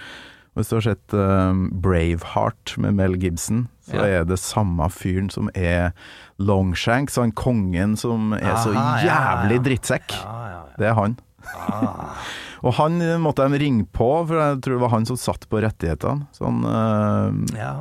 Hvis 0.54 0.70
du 0.70 0.76
har 0.78 0.84
sett 0.86 1.14
um, 1.18 1.64
Braveheart 1.82 2.76
med 2.78 2.94
Mel 3.00 3.16
Gibson, 3.18 3.68
så 3.88 3.96
Ja. 3.98 4.06
er 4.22 4.24
det 4.30 4.38
samme 4.40 4.86
fyren 4.94 5.32
som 5.34 5.50
er 5.56 5.92
Longshanks, 6.40 7.16
han 7.18 7.32
kongen 7.34 7.98
som 7.98 8.34
er 8.38 8.54
så 8.62 8.72
Aha, 8.74 8.98
så 9.02 9.08
jævlig 9.08 9.58
ja. 9.60 9.64
drittsekk. 9.70 10.14
Ja, 10.14 10.34
ja, 10.48 10.50
ja. 10.54 10.64
Det 10.78 10.88
er 10.92 10.94
han. 11.00 11.18
Ah. 11.58 12.16
Og 12.64 12.72
han 12.78 13.02
eh, 13.04 13.18
måtte 13.20 13.44
de 13.52 13.58
ringe 13.60 13.84
på, 13.92 14.06
for 14.30 14.40
jeg 14.40 14.62
tror 14.64 14.78
det 14.78 14.82
var 14.86 14.92
han 14.94 15.06
som 15.10 15.18
satt 15.20 15.44
på 15.52 15.60
rettighetene. 15.66 16.30
Sånn 16.38 16.62
uh, 16.64 17.34
Ja. 17.60 17.74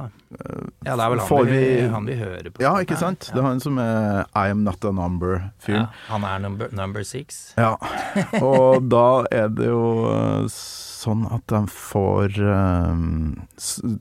ja, 0.82 0.96
det 0.96 1.04
er 1.04 1.12
vel 1.12 1.20
han 1.22 1.46
vi, 1.46 1.60
vi- 1.60 1.88
han 1.92 2.08
vi 2.08 2.16
hører 2.18 2.48
på. 2.50 2.64
Ja, 2.64 2.72
ikke 2.82 2.96
sant? 2.98 3.28
Det 3.30 3.38
er 3.38 3.46
han 3.46 3.60
som 3.62 3.78
er 3.78 4.24
I 4.34 4.48
am 4.50 4.64
not 4.66 4.82
a 4.84 4.90
number-fyren. 4.90 5.86
han 6.08 6.24
er 6.26 6.42
number, 6.42 6.72
number 6.74 7.04
six. 7.06 7.52
Ja. 7.54 7.76
Og 8.42 8.88
da 8.90 9.22
er 9.30 9.52
det 9.54 9.70
jo 9.70 9.84
eh, 10.10 10.48
sånn 11.02 11.26
at 11.30 11.44
de 11.50 11.60
får 11.70 12.38
eh, 12.38 13.02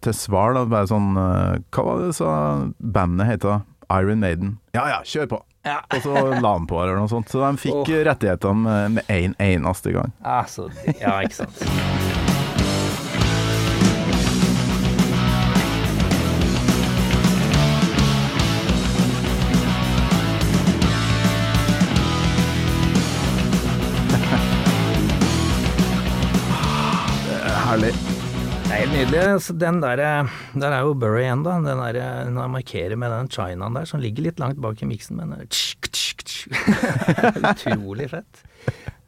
til 0.06 0.16
svar, 0.18 0.56
da, 0.58 0.66
bare 0.70 0.90
sånn 0.92 1.12
eh, 1.18 1.60
Hva 1.74 1.86
var 1.88 2.04
det 2.06 2.16
sa 2.18 2.34
bandet 2.80 3.34
het 3.34 3.46
da? 3.48 3.62
Iron 3.92 4.22
Maiden. 4.24 4.54
Ja 4.78 4.86
ja, 4.88 5.02
kjør 5.04 5.28
på! 5.34 5.42
Ja. 5.68 5.82
Og 5.94 6.02
så 6.02 6.14
la 6.42 6.54
han 6.56 6.66
på, 6.70 6.80
eller 6.82 6.98
noe 6.98 7.12
sånt. 7.12 7.30
Så 7.30 7.42
de 7.44 7.52
fikk 7.62 7.84
oh. 7.84 7.92
rettighetene 8.08 8.64
med- 8.66 8.98
med 8.98 9.12
én 9.14 9.36
en 9.38 9.62
eneste 9.66 9.94
gang. 9.94 10.16
Altså, 10.24 10.72
ja, 11.04 11.20
ikke 11.22 11.44
sant. 11.44 12.21
Herlig. 27.72 27.92
Det 28.68 28.74
er 28.76 28.82
helt 28.82 28.94
nydelig. 28.96 29.22
Så 29.46 29.54
den 29.60 29.78
der, 29.84 30.02
der 30.60 30.74
er 30.76 30.82
jo 30.84 30.94
Burry 31.00 31.22
igjen, 31.24 31.44
da. 31.46 31.54
Den 31.64 31.80
der, 31.80 32.00
når 32.32 32.44
jeg 32.46 32.52
markerer 32.58 32.98
med 33.00 33.14
den 33.14 33.30
chinaen 33.32 33.78
der, 33.78 33.88
som 33.88 34.02
ligger 34.04 34.26
litt 34.28 34.42
langt 34.44 34.60
bak 34.64 34.82
i 34.84 34.88
miksen. 34.90 35.20
Men 35.22 35.46
tsk, 35.52 35.88
tsk, 35.96 36.24
tsk. 36.28 36.56
Utrolig 37.40 38.10
fett. 38.12 38.42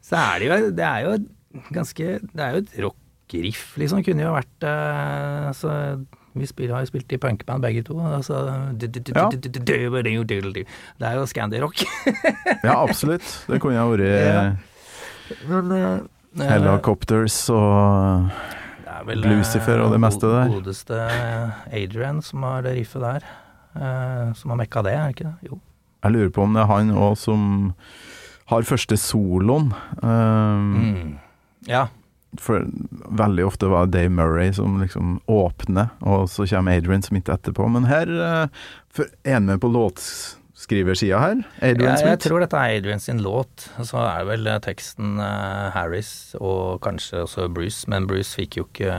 Så 0.04 0.16
er 0.20 0.40
det 0.42 0.48
jo 0.48 0.56
Det 0.76 0.84
er 0.84 1.04
jo 1.06 1.12
ganske 1.72 2.06
Det 2.24 2.42
er 2.44 2.56
jo 2.56 2.62
et 2.64 2.72
rockeriff, 2.86 3.62
liksom. 3.80 4.00
Kunne 4.06 4.24
jo 4.26 4.32
vært 4.36 4.66
eh, 4.68 5.44
altså, 5.52 5.74
vi 6.34 6.48
spiller, 6.50 6.74
har 6.78 6.82
jo 6.86 6.90
spilt 6.94 7.12
i 7.14 7.20
punkband 7.22 7.62
begge 7.68 7.84
to. 7.86 7.98
Altså, 8.00 8.40
Ja. 9.12 9.28
Det 10.98 11.10
er 11.12 11.20
jo 11.20 11.28
Scandi-rock. 11.30 11.84
Ja, 12.64 12.80
absolutt. 12.80 13.28
Det 13.48 13.60
kunne 13.62 13.76
jeg 13.76 13.92
vært 13.92 14.08
Ja. 14.24 14.48
eh, 14.48 15.46
Men 15.52 15.72
eh, 15.72 15.94
Helicopters 16.38 17.36
og 17.54 18.30
vel 19.04 19.24
Lucifer 19.24 19.80
og 19.82 19.92
det 19.92 19.98
eh, 19.98 20.04
meste 20.04 20.30
der. 20.30 20.52
Godeste 20.52 21.00
Adrian 21.72 22.22
som 22.24 22.44
har 22.46 22.64
det 22.66 22.76
riffet 22.78 23.04
der. 23.04 23.26
eh, 23.74 24.32
som 24.38 24.50
har 24.54 24.60
mekka 24.62 24.82
det, 24.86 24.94
er 24.94 25.02
det 25.08 25.16
ikke 25.16 25.28
det? 25.30 25.50
Jo. 25.50 25.60
Jeg 26.04 26.12
lurer 26.12 26.32
på 26.36 26.44
om 26.44 26.54
det 26.56 26.62
er 26.62 26.70
han 26.70 26.90
òg 26.92 27.16
som 27.16 27.44
har 28.52 28.66
første 28.68 28.96
soloen. 29.00 29.72
Um, 30.02 30.72
Mm. 30.74 31.18
Ja. 31.66 31.86
For 32.36 32.66
veldig 33.14 33.44
ofte 33.46 33.68
var 33.70 33.86
det 33.86 33.94
Dave 33.94 34.10
Murray 34.12 34.52
som 34.52 34.80
liksom 34.82 35.20
åpner, 35.30 35.92
og 36.02 36.28
så 36.28 36.44
kommer 36.50 36.76
Adrian 36.76 37.02
Smith 37.02 37.30
etterpå. 37.30 37.68
Men 37.70 37.86
her 37.88 38.10
uh, 38.10 38.48
er 39.24 39.38
han 39.38 39.46
med 39.46 39.60
på 39.62 39.70
låtskriversida 40.54 41.18
her? 41.18 41.42
Adrian 41.60 41.98
Jeg, 41.98 42.06
jeg 42.06 42.18
tror 42.20 42.40
dette 42.40 42.56
er 42.56 42.78
Adrian 42.78 43.00
sin 43.00 43.20
låt. 43.20 43.70
Så 43.82 43.98
er 43.98 44.24
vel 44.24 44.46
eh, 44.46 44.60
teksten 44.60 45.18
uh, 45.18 45.72
Harris 45.74 46.34
og 46.40 46.80
kanskje 46.82 47.24
også 47.24 47.48
Bruce, 47.48 47.88
men 47.88 48.06
Bruce 48.06 48.40
jo 48.56 48.64
ikke, 48.64 48.94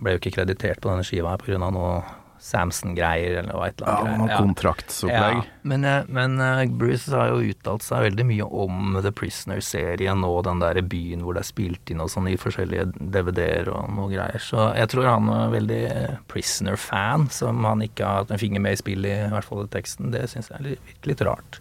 ble 0.00 0.14
jo 0.14 0.20
ikke 0.20 0.36
kreditert 0.38 0.80
på 0.80 0.90
denne 0.90 1.04
skiva 1.04 1.34
her 1.34 1.42
pga. 1.42 1.58
noe 1.58 2.02
Samson-greier 2.40 3.34
eller 3.42 3.52
hva 3.52 3.66
et 3.68 3.80
eller 3.82 3.90
Ja, 3.92 4.00
annet. 4.06 4.18
noe 4.18 4.26
greier. 4.30 4.40
kontraktsopplegg. 4.40 5.36
Ja, 5.36 5.58
men, 5.62 5.84
eh, 5.84 6.04
men 6.08 6.40
eh, 6.40 6.62
Bruce 6.72 7.10
har 7.12 7.28
jo 7.34 7.42
uttalt 7.52 7.82
seg 7.84 8.06
veldig 8.06 8.24
mye 8.30 8.46
om 8.64 8.96
The 9.04 9.12
Prisoner-serien 9.12 10.24
og 10.24 10.44
den 10.48 10.62
der 10.62 10.80
byen 10.82 11.20
hvor 11.26 11.36
det 11.36 11.42
er 11.44 11.50
spilt 11.50 11.92
inn 11.92 12.00
og 12.00 12.08
sånn 12.08 12.30
i 12.32 12.38
forskjellige 12.40 12.86
DVD-er 13.12 13.68
og 13.74 13.92
noe 13.92 14.08
greier. 14.12 14.40
Så 14.40 14.70
jeg 14.74 14.88
tror 14.94 15.04
han 15.10 15.28
er 15.36 15.52
veldig 15.54 15.80
eh, 15.92 16.16
Prisoner-fan, 16.32 17.28
som 17.30 17.62
han 17.68 17.84
ikke 17.84 18.08
har 18.08 18.22
hatt 18.24 18.30
en 18.34 18.40
finger 18.42 18.60
med 18.64 18.72
i 18.78 18.82
spillet, 18.82 19.26
i 19.28 19.32
hvert 19.36 19.44
fall 19.44 19.64
i 19.66 19.70
teksten. 19.76 20.10
Det 20.10 20.24
syns 20.32 20.48
jeg 20.50 20.58
er 20.62 20.68
litt, 20.72 21.00
litt 21.12 21.20
rart. 21.28 21.60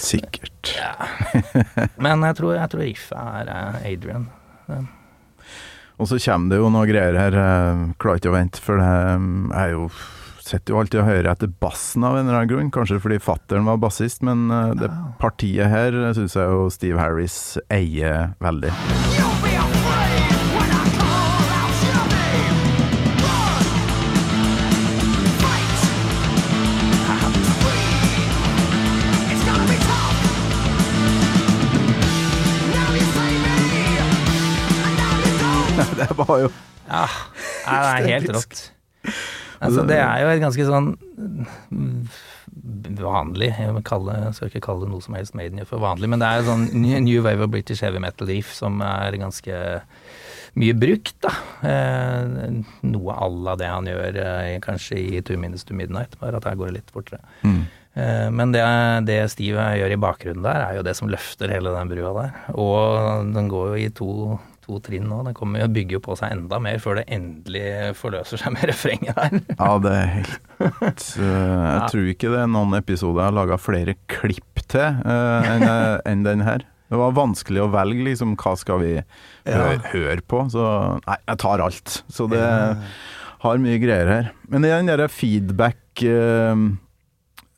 Sikkert. 0.00 0.74
Ja. 0.74 0.94
Men 2.00 2.24
jeg 2.24 2.40
tror, 2.40 2.56
jeg 2.56 2.70
tror 2.72 2.86
riffet 2.86 3.18
er 3.18 3.82
Adrian. 3.84 4.30
Og 5.98 6.08
så 6.10 6.20
kommer 6.22 6.52
det 6.54 6.60
jo 6.60 6.70
noe 6.70 6.86
greier 6.88 7.18
her, 7.18 7.34
Jeg 7.34 7.98
klarer 7.98 8.22
ikke 8.22 8.30
å 8.30 8.38
vente, 8.38 8.62
for 8.62 8.80
det 8.80 8.94
eh, 8.94 9.58
er 9.64 9.74
jo 9.74 9.90
Sitter 10.48 10.72
jo 10.72 10.78
alltid 10.80 11.02
og 11.02 11.08
hører 11.10 11.26
etter 11.28 11.50
bassen 11.60 12.06
av 12.08 12.14
en 12.16 12.24
eller 12.24 12.38
annen 12.38 12.48
grunn, 12.48 12.70
kanskje 12.72 12.96
fordi 13.04 13.18
fattern 13.20 13.68
var 13.68 13.82
bassist, 13.82 14.24
men 14.24 14.46
eh, 14.48 14.72
det 14.80 14.88
partiet 15.20 15.68
her 15.68 16.00
syns 16.16 16.38
jeg 16.40 16.48
jo 16.48 16.70
Steve 16.72 17.02
Harris 17.02 17.58
eier 17.68 18.30
veldig. 18.40 18.72
Det 36.00 36.08
var 36.18 36.34
jo 36.44 36.48
Ja, 36.88 37.04
det 37.66 37.78
er 37.78 38.08
helt 38.14 38.32
rått. 38.38 38.64
Altså, 39.58 39.84
det 39.88 39.98
er 39.98 40.22
jo 40.22 40.30
et 40.32 40.42
ganske 40.42 40.66
sånn 40.68 40.92
mm, 41.68 42.08
vanlig 42.98 43.50
Jeg 43.50 43.82
kalle, 43.86 44.14
jeg 44.28 44.36
skal 44.36 44.50
ikke 44.52 44.64
kalle 44.68 44.88
noe 44.90 45.02
som 45.04 45.16
helst 45.18 45.36
Maiden 45.38 45.60
gjør 45.60 45.72
for 45.74 45.84
vanlig, 45.84 46.10
men 46.12 46.22
det 46.22 46.30
er 46.30 46.46
sånn 46.46 46.68
new, 46.74 47.20
wave 47.26 47.44
of 47.44 47.52
British 47.52 47.82
heavy 47.84 48.02
metal 48.02 48.30
leaf 48.30 48.52
som 48.56 48.82
er 48.84 49.18
ganske 49.20 49.62
mye 50.58 50.74
brukt, 50.74 51.14
da. 51.22 51.32
Eh, 51.68 52.62
noe 52.88 53.14
à 53.14 53.26
la 53.30 53.54
det 53.60 53.68
han 53.70 53.86
gjør 53.86 54.16
eh, 54.22 54.54
kanskje 54.64 54.98
i 54.98 55.20
Two 55.22 55.38
Minutes 55.38 55.66
to 55.68 55.76
Midnight, 55.76 56.16
bare 56.18 56.40
at 56.40 56.48
her 56.48 56.56
går 56.58 56.70
det 56.70 56.80
litt 56.80 56.94
fortere. 56.94 57.20
Eh, 57.98 58.28
men 58.34 58.54
det, 58.54 58.64
det 59.08 59.20
Steve 59.32 59.64
gjør 59.78 59.94
i 59.94 60.00
bakgrunnen 60.00 60.46
der, 60.46 60.64
er 60.64 60.78
jo 60.78 60.86
det 60.86 60.96
som 60.98 61.10
løfter 61.12 61.52
hele 61.52 61.74
den 61.76 61.92
brua 61.92 62.14
der. 62.16 62.40
Og 62.54 63.30
den 63.36 63.50
går 63.52 63.72
jo 63.72 63.78
i 63.84 63.88
to, 64.00 64.10
to 64.68 64.78
trinn 64.84 65.08
nå. 65.08 65.22
Den 65.26 65.36
kommer 65.36 65.66
bygger 65.72 65.98
jo 65.98 66.04
på 66.04 66.16
seg 66.18 66.34
enda 66.36 66.60
mer 66.62 66.80
før 66.82 67.00
det 67.00 67.06
endelig 67.14 67.96
forløser 67.98 68.42
seg 68.42 68.54
med 68.54 68.68
refrenget 68.70 69.16
der. 69.18 69.38
Ja, 69.56 69.74
det 69.82 69.94
er 69.96 70.10
helt 70.18 70.40
eh, 71.24 71.68
Jeg 71.72 71.92
tror 71.92 72.10
ikke 72.14 72.32
det 72.34 72.42
er 72.44 72.50
noen 72.52 72.78
episoder 72.78 73.22
jeg 73.22 73.30
har 73.30 73.38
laga 73.40 73.60
flere 73.60 73.96
klipp 74.10 74.64
til 74.68 75.00
uh, 75.04 75.48
enn 75.48 75.64
eh, 75.64 75.94
enn 76.08 76.26
den 76.26 76.44
her. 76.44 76.66
Det 76.88 76.96
var 76.96 77.16
vanskelig 77.16 77.62
å 77.64 77.70
velge 77.72 78.04
liksom 78.06 78.34
hva 78.40 78.54
skal 78.56 78.80
vi 78.80 78.92
høre, 78.96 79.78
høre 79.92 80.22
på, 80.24 80.40
så 80.52 80.64
nei, 81.02 81.18
jeg 81.20 81.40
tar 81.42 81.60
alt. 81.60 81.98
Så 82.08 82.24
det 82.32 82.44
har 83.42 83.60
mye 83.60 83.80
greier 83.82 84.08
her. 84.08 84.30
Men 84.48 84.64
i 84.64 84.72
den 84.72 84.88
derre 84.88 85.10
feedback 85.12 86.04
eh, 86.08 86.62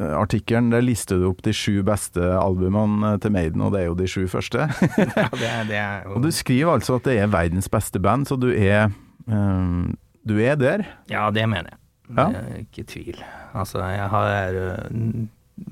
Artikkelen 0.00 0.70
der 0.72 0.80
lister 0.84 1.18
du 1.20 1.26
opp 1.30 1.42
de 1.44 1.52
sju 1.56 1.82
beste 1.86 2.20
albumene 2.40 3.14
til 3.20 3.32
Maiden, 3.34 3.60
og 3.64 3.72
det 3.74 3.82
er 3.82 3.88
jo 3.90 3.96
de 3.98 4.06
sju 4.10 4.24
første. 4.32 4.66
Ja, 4.98 5.26
det, 5.32 5.48
er- 5.50 5.66
det 5.68 5.76
er 5.80 6.06
Og 6.14 6.22
du 6.24 6.30
skriver 6.34 6.72
altså 6.78 6.96
at 7.00 7.04
det 7.08 7.18
er 7.20 7.26
verdens 7.32 7.68
beste 7.72 8.00
band, 8.00 8.26
så 8.30 8.36
du 8.40 8.48
er 8.52 8.88
um, 9.26 9.92
Du 10.26 10.36
er 10.40 10.56
der. 10.60 10.84
Ja, 11.10 11.28
det 11.30 11.44
mener 11.48 11.70
jeg. 11.74 11.78
Ja. 12.16 12.24
Det 12.32 12.40
er 12.40 12.56
ikke 12.64 12.84
tvil. 12.90 13.20
Altså, 13.54 13.78
jeg 13.86 14.08
har 14.10 14.56
øh, 14.56 15.26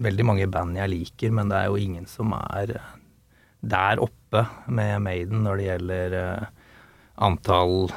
veldig 0.06 0.24
mange 0.26 0.46
band 0.50 0.76
jeg 0.78 0.88
liker, 0.92 1.32
men 1.34 1.50
det 1.50 1.58
er 1.58 1.66
jo 1.72 1.76
ingen 1.80 2.06
som 2.06 2.32
er 2.36 2.76
der 3.60 3.98
oppe 4.04 4.44
med 4.70 5.00
Maiden 5.02 5.42
når 5.42 5.56
det 5.58 5.64
gjelder 5.66 6.44
antall 7.18 7.88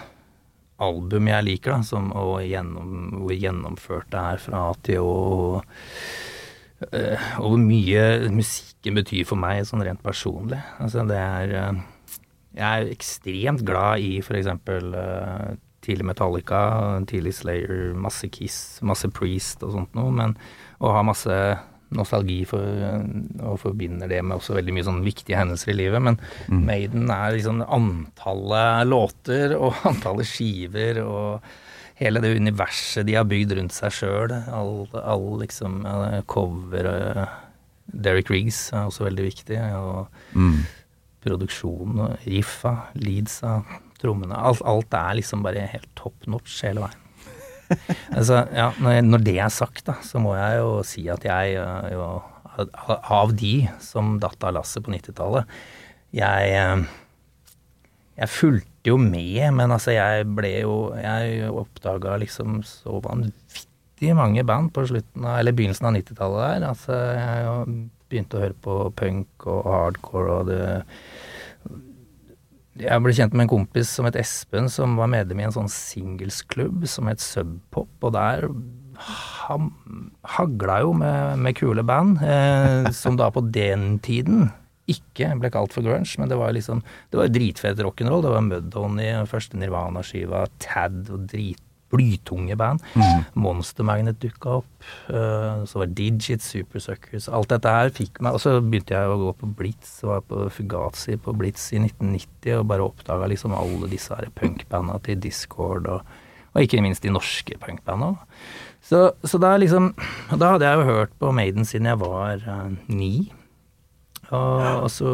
album 0.82 1.30
jeg 1.32 1.48
liker, 1.48 1.76
da, 1.76 1.86
som, 1.86 2.12
og 2.18 2.42
gjennom, 2.46 2.92
hvor 3.22 3.38
gjennomført 3.38 4.12
det 4.14 4.26
er 4.34 4.44
fra 4.44 4.66
A 4.70 4.76
til 4.86 5.06
Å. 5.06 5.16
Og, 5.16 5.64
og 6.92 7.46
hvor 7.46 7.60
mye 7.62 8.06
musikken 8.34 8.98
betyr 8.98 9.28
for 9.30 9.38
meg 9.38 9.66
sånn 9.70 9.84
rent 9.86 10.02
personlig. 10.04 10.62
Altså, 10.82 11.06
det 11.06 11.20
er 11.22 11.58
øh, 11.60 11.82
Jeg 12.58 12.68
er 12.68 12.94
ekstremt 12.96 13.62
glad 13.68 14.02
i 14.04 14.16
for 14.26 14.40
eksempel 14.40 14.96
øh, 14.98 15.52
tidlig 15.86 16.06
Metallica, 16.10 16.62
tidlig 17.10 17.36
Slayer, 17.38 17.94
masse 17.98 18.28
Kiss, 18.34 18.80
masse 18.86 19.10
Priest 19.14 19.64
og 19.66 19.76
sånt 19.78 19.96
noe, 19.98 20.12
men 20.14 20.36
å 20.82 20.92
ha 20.94 21.06
masse 21.06 21.38
nostalgi 21.98 22.40
for, 22.48 22.64
og 23.44 23.60
forbinder 23.62 24.12
det 24.12 24.22
med 24.24 24.38
også 24.38 24.56
veldig 24.58 24.76
mye 24.78 24.88
sånn 24.88 25.04
viktige 25.06 25.40
hendelser 25.40 25.74
i 25.74 25.78
livet. 25.80 26.04
Men 26.04 26.20
Maiden 26.52 27.12
er 27.12 27.36
liksom 27.36 27.62
antallet 27.68 28.88
låter 28.90 29.56
og 29.58 29.80
antallet 29.92 30.30
skiver 30.30 31.02
og 31.04 31.52
hele 32.02 32.24
det 32.24 32.34
universet 32.40 33.06
de 33.06 33.18
har 33.20 33.28
bygd 33.30 33.58
rundt 33.60 33.76
seg 33.76 33.94
sjøl. 33.94 34.36
All, 34.50 34.86
all 34.98 35.28
liksom 35.44 35.82
cover 36.32 36.92
eh, 36.96 37.40
Derek 37.92 38.32
Riggs 38.32 38.70
er 38.74 38.88
også 38.88 39.10
veldig 39.10 39.28
viktig. 39.28 39.60
og 39.78 40.08
produksjonen, 41.22 42.00
og 42.02 42.26
riffa, 42.26 42.76
leadsa, 42.98 43.60
trommene. 44.02 44.38
Alt, 44.38 44.64
alt 44.66 44.98
er 44.98 45.20
liksom 45.20 45.44
bare 45.46 45.68
helt 45.70 45.90
top 46.00 46.28
notch 46.30 46.62
hele 46.66 46.86
veien. 46.86 47.01
altså, 48.18 48.42
ja, 48.56 48.70
når, 49.02 49.24
det 49.26 49.38
er 49.40 49.54
sagt, 49.54 49.84
da, 49.88 49.98
så 50.06 50.22
må 50.24 50.36
jeg 50.38 50.60
jo 50.62 50.72
si 50.88 51.06
at 51.12 51.26
jeg 51.28 51.58
øh, 51.62 51.88
jo, 51.94 52.10
Av 53.16 53.32
de 53.40 53.54
som 53.80 54.18
datt 54.20 54.44
av 54.44 54.58
lasset 54.58 54.84
på 54.84 54.92
90-tallet 54.92 55.48
Jeg 56.18 56.50
øh, 56.60 56.84
Jeg 58.20 58.32
fulgte 58.34 58.92
jo 58.92 58.98
med, 59.00 59.40
men 59.56 59.72
altså, 59.72 59.94
jeg 59.96 60.28
ble 60.36 60.52
jo 60.66 60.76
Jeg 61.00 61.48
oppdaga 61.50 62.18
liksom 62.22 62.60
så 62.68 63.00
vanvittig 63.06 64.16
mange 64.18 64.44
band 64.44 64.74
på 64.76 64.84
slutten 64.90 65.26
av, 65.26 65.40
eller 65.40 65.56
begynnelsen 65.56 65.88
av 65.88 65.94
90-tallet 65.94 66.42
der. 66.42 66.68
Altså, 66.72 66.96
jeg 67.16 67.66
begynte 68.12 68.40
å 68.40 68.42
høre 68.42 68.58
på 68.66 68.78
punk 68.98 69.46
og 69.48 69.68
hardcore 69.70 70.40
og 70.40 70.50
det 70.50 70.64
jeg 72.80 73.04
ble 73.04 73.14
kjent 73.16 73.34
med 73.36 73.46
en 73.46 73.52
kompis 73.52 73.90
som 73.92 74.08
het 74.08 74.16
Espen, 74.20 74.70
som 74.72 74.96
var 75.00 75.10
medlem 75.12 75.42
i 75.42 75.48
en 75.50 75.56
sånn 75.56 75.72
singelsklubb 75.72 76.86
som 76.88 77.10
het 77.12 77.24
Subpop, 77.24 77.92
og 78.00 78.14
der 78.16 78.48
ham, 79.02 79.72
hagla 80.38 80.82
jo 80.86 80.94
med, 80.98 81.42
med 81.42 81.58
kule 81.58 81.84
band, 81.88 82.22
eh, 82.24 82.92
som 82.96 83.18
da 83.20 83.32
på 83.34 83.44
den 83.54 83.96
tiden 84.04 84.50
ikke 84.92 85.30
ble 85.40 85.52
kalt 85.54 85.74
for 85.76 85.86
grunge, 85.86 86.18
men 86.20 86.30
det 86.32 86.38
var 86.40 86.54
liksom 86.56 86.82
Det 87.12 87.20
var 87.20 87.30
dritfett 87.32 87.80
rock'n'roll. 87.80 88.24
Det 88.26 88.32
var 88.34 88.42
Mudhoney, 88.44 89.12
første 89.30 89.60
Nirvana-skiva, 89.60 90.46
Tad 90.60 91.10
og 91.14 91.28
drit 91.32 91.62
blytunge 91.92 92.56
band. 92.60 92.84
Monster 93.40 93.86
Magnet 93.88 94.20
dukka 94.22 94.58
opp. 94.62 94.70
Uh, 95.12 95.62
så 95.70 95.82
var 95.82 95.92
Digit, 95.94 96.42
Super 96.42 96.82
Suckers 96.82 97.28
Alt 97.30 97.52
dette 97.52 97.70
her 97.70 97.92
fikk 97.94 98.18
meg 98.26 98.34
Og 98.34 98.42
så 98.42 98.56
begynte 98.58 98.96
jeg 98.96 99.12
å 99.12 99.20
gå 99.20 99.34
på 99.38 99.50
Blitz, 99.60 99.92
var 100.02 100.24
på 100.26 100.48
Fugazi 100.50 101.20
på 101.22 101.36
Blitz 101.38 101.68
i 101.76 101.78
1990 101.84 102.56
og 102.58 102.66
bare 102.72 102.88
oppdaga 102.88 103.30
liksom 103.30 103.54
alle 103.54 103.92
disse 103.92 104.18
her 104.18 104.32
punkbanda 104.34 104.98
til 105.06 105.22
Discord 105.22 105.86
og, 105.92 106.10
og 106.56 106.66
ikke 106.66 106.82
minst 106.82 107.06
de 107.06 107.14
norske 107.14 107.60
punkbanda. 107.62 108.16
Så, 108.82 109.12
så 109.22 109.38
da 109.42 109.54
liksom 109.62 109.92
Da 110.34 110.56
hadde 110.56 110.66
jeg 110.66 110.82
jo 110.82 110.90
hørt 110.90 111.14
på 111.22 111.30
Maiden 111.36 111.68
siden 111.68 111.92
jeg 111.92 112.02
var 112.02 112.42
uh, 112.48 112.74
ni. 112.90 113.30
Og, 114.32 114.66
og 114.88 114.90
så 114.90 115.14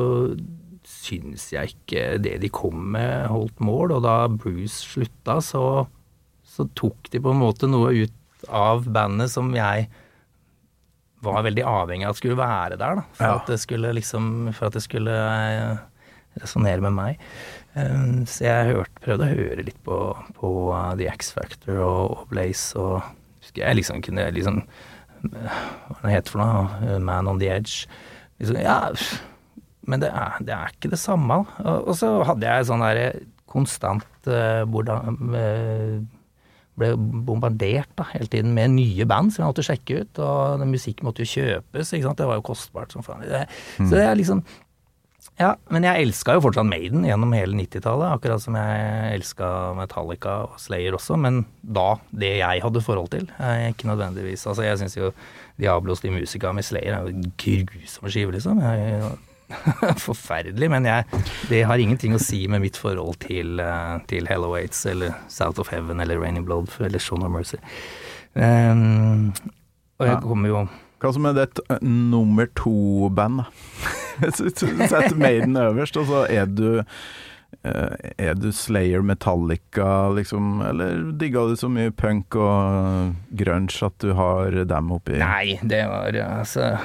syns 0.88 1.50
jeg 1.52 1.74
ikke 1.74 2.04
det 2.24 2.38
de 2.44 2.50
kom 2.54 2.80
med, 2.96 3.28
holdt 3.32 3.60
mål. 3.64 3.98
Og 3.98 4.04
da 4.06 4.18
Bruce 4.32 4.86
slutta, 4.86 5.40
så, 5.44 5.88
så 6.58 6.66
tok 6.78 7.10
de 7.14 7.22
på 7.22 7.32
en 7.34 7.40
måte 7.42 7.70
noe 7.70 7.94
ut 7.94 8.48
av 8.50 8.84
bandet 8.94 9.30
som 9.34 9.50
jeg 9.56 9.88
var 11.26 11.42
veldig 11.48 11.64
avhengig 11.66 12.06
av 12.06 12.14
at 12.14 12.20
skulle 12.20 12.38
være 12.38 12.78
der, 12.78 13.00
da. 13.00 13.04
For 13.18 13.26
Ja. 13.26 13.36
at 13.40 13.48
det 13.50 13.60
skulle 13.64 13.94
liksom 13.98 14.54
For 14.54 14.68
at 14.70 14.74
det 14.78 14.84
skulle 14.86 15.14
eh, 15.14 15.78
resonnere 16.42 16.82
med 16.86 16.94
meg. 16.94 17.18
Eh, 17.76 18.26
Så 18.30 18.44
jeg 18.46 18.70
hørte, 18.76 19.02
prøvde 19.02 19.26
å 19.26 19.34
høre 19.34 19.66
litt 19.66 19.80
på, 19.84 19.98
på 20.38 20.52
eh, 20.78 20.92
The 21.02 21.08
X 21.16 21.32
Factor 21.34 21.80
og, 21.82 22.12
og 22.20 22.28
Blaze 22.30 22.78
og 22.78 23.02
husker 23.42 23.64
jeg 23.66 23.80
liksom 23.82 24.02
kunne 24.06 24.28
liksom 24.36 24.62
Hva 25.28 26.04
det 26.04 26.14
heter 26.14 26.30
for 26.36 26.44
noe? 26.44 27.00
Man 27.02 27.28
on 27.28 27.40
the 27.42 27.50
Edge. 27.50 27.88
Liksom, 28.40 28.60
ja, 28.62 28.78
men 29.90 30.00
det 30.04 30.12
er, 30.14 30.38
det 30.46 30.54
er 30.54 30.70
ikke 30.76 30.92
det 30.94 31.00
samme. 31.02 31.40
Og, 31.64 31.88
og 31.90 31.96
så 31.98 32.12
hadde 32.28 32.46
jeg 32.46 32.68
sånn 32.70 32.84
derre 32.86 33.08
konstant 33.50 34.06
eh, 34.30 34.62
hvordan 34.70 35.34
eh, 35.34 35.98
ble 36.78 36.94
bombardert 36.98 37.90
da, 37.98 38.06
hele 38.14 38.30
tiden 38.30 38.54
med 38.54 38.76
nye 38.76 39.06
band 39.10 39.34
som 39.34 39.44
jeg 39.44 39.50
måtte 39.50 39.66
sjekke 39.66 40.04
ut, 40.04 40.22
og 40.22 40.62
den 40.62 40.70
musikken 40.72 41.08
måtte 41.10 41.26
jo 41.26 41.32
kjøpes, 41.34 41.92
ikke 41.92 42.06
sant. 42.06 42.22
Det 42.22 42.30
var 42.30 42.38
jo 42.40 42.46
kostbart 42.46 42.94
som 42.94 43.06
faen. 43.06 43.26
Så 43.82 43.92
det 43.96 44.06
er 44.06 44.18
liksom 44.20 44.46
Ja, 45.38 45.52
men 45.70 45.86
jeg 45.86 46.08
elska 46.08 46.34
jo 46.34 46.42
fortsatt 46.48 46.66
Maiden 46.66 47.04
gjennom 47.06 47.34
hele 47.38 47.54
90-tallet, 47.60 48.16
akkurat 48.16 48.42
som 48.42 48.56
jeg 48.58 49.18
elska 49.20 49.50
Metallica 49.78 50.38
og 50.48 50.56
Slayer 50.62 50.98
også, 50.98 51.18
men 51.22 51.44
da 51.62 52.00
det 52.10 52.40
jeg 52.40 52.64
hadde 52.64 52.82
forhold 52.82 53.12
til, 53.14 53.28
ikke 53.70 53.90
nødvendigvis. 53.90 54.48
Altså, 54.50 54.66
jeg 54.66 54.80
syns 54.82 54.98
jo 54.98 55.12
Diablos 55.62 56.02
de 56.02 56.14
Musica 56.14 56.54
med 56.54 56.66
Slayer 56.66 56.96
er 56.96 57.06
jo 57.06 57.14
en 57.14 57.34
grusom 57.70 58.10
skive, 58.10 58.34
liksom. 58.34 58.62
Jeg, 58.66 59.12
Forferdelig, 60.08 60.70
men 60.72 60.88
jeg, 60.88 61.22
det 61.50 61.62
har 61.70 61.80
ingenting 61.80 62.16
å 62.18 62.22
si 62.22 62.44
med 62.52 62.64
mitt 62.66 62.80
forhold 62.80 63.20
til, 63.24 63.62
eh, 63.64 63.94
til 64.10 64.28
Hello 64.30 64.54
Aids 64.58 64.84
eller 64.90 65.16
South 65.32 65.62
of 65.64 65.72
Heaven 65.72 66.04
eller 66.04 66.20
Raining 66.20 66.46
Blood 66.48 66.74
eller 66.84 67.00
Shaun 67.00 67.24
of 67.24 67.32
Mercy. 67.32 67.60
Um, 68.34 69.32
og 69.98 70.06
jeg 70.06 70.18
kommer 70.22 70.52
jo 70.52 70.60
Hva 71.02 71.10
som 71.16 71.26
er 71.26 71.38
ditt 71.40 71.62
eh, 71.72 71.80
nummer 71.82 72.50
to-band? 72.58 73.48
Så 74.36 74.68
Maiden 75.24 75.58
øverst, 75.58 75.98
og 75.98 76.06
så 76.10 76.26
er 76.30 76.46
du 76.50 76.82
eh, 76.82 77.96
Er 78.18 78.38
du 78.38 78.52
Slayer, 78.54 79.02
Metallica, 79.02 80.10
liksom? 80.14 80.62
Eller 80.68 81.12
digga 81.18 81.48
du 81.50 81.56
så 81.58 81.70
mye 81.72 81.94
punk 81.94 82.38
og 82.38 83.16
grunge 83.40 83.90
at 83.90 83.98
du 84.04 84.14
har 84.18 84.58
dem 84.70 84.94
oppi 84.94 85.18
Nei, 85.22 85.58
det 85.66 85.86
var 85.90 86.18
altså 86.28 86.76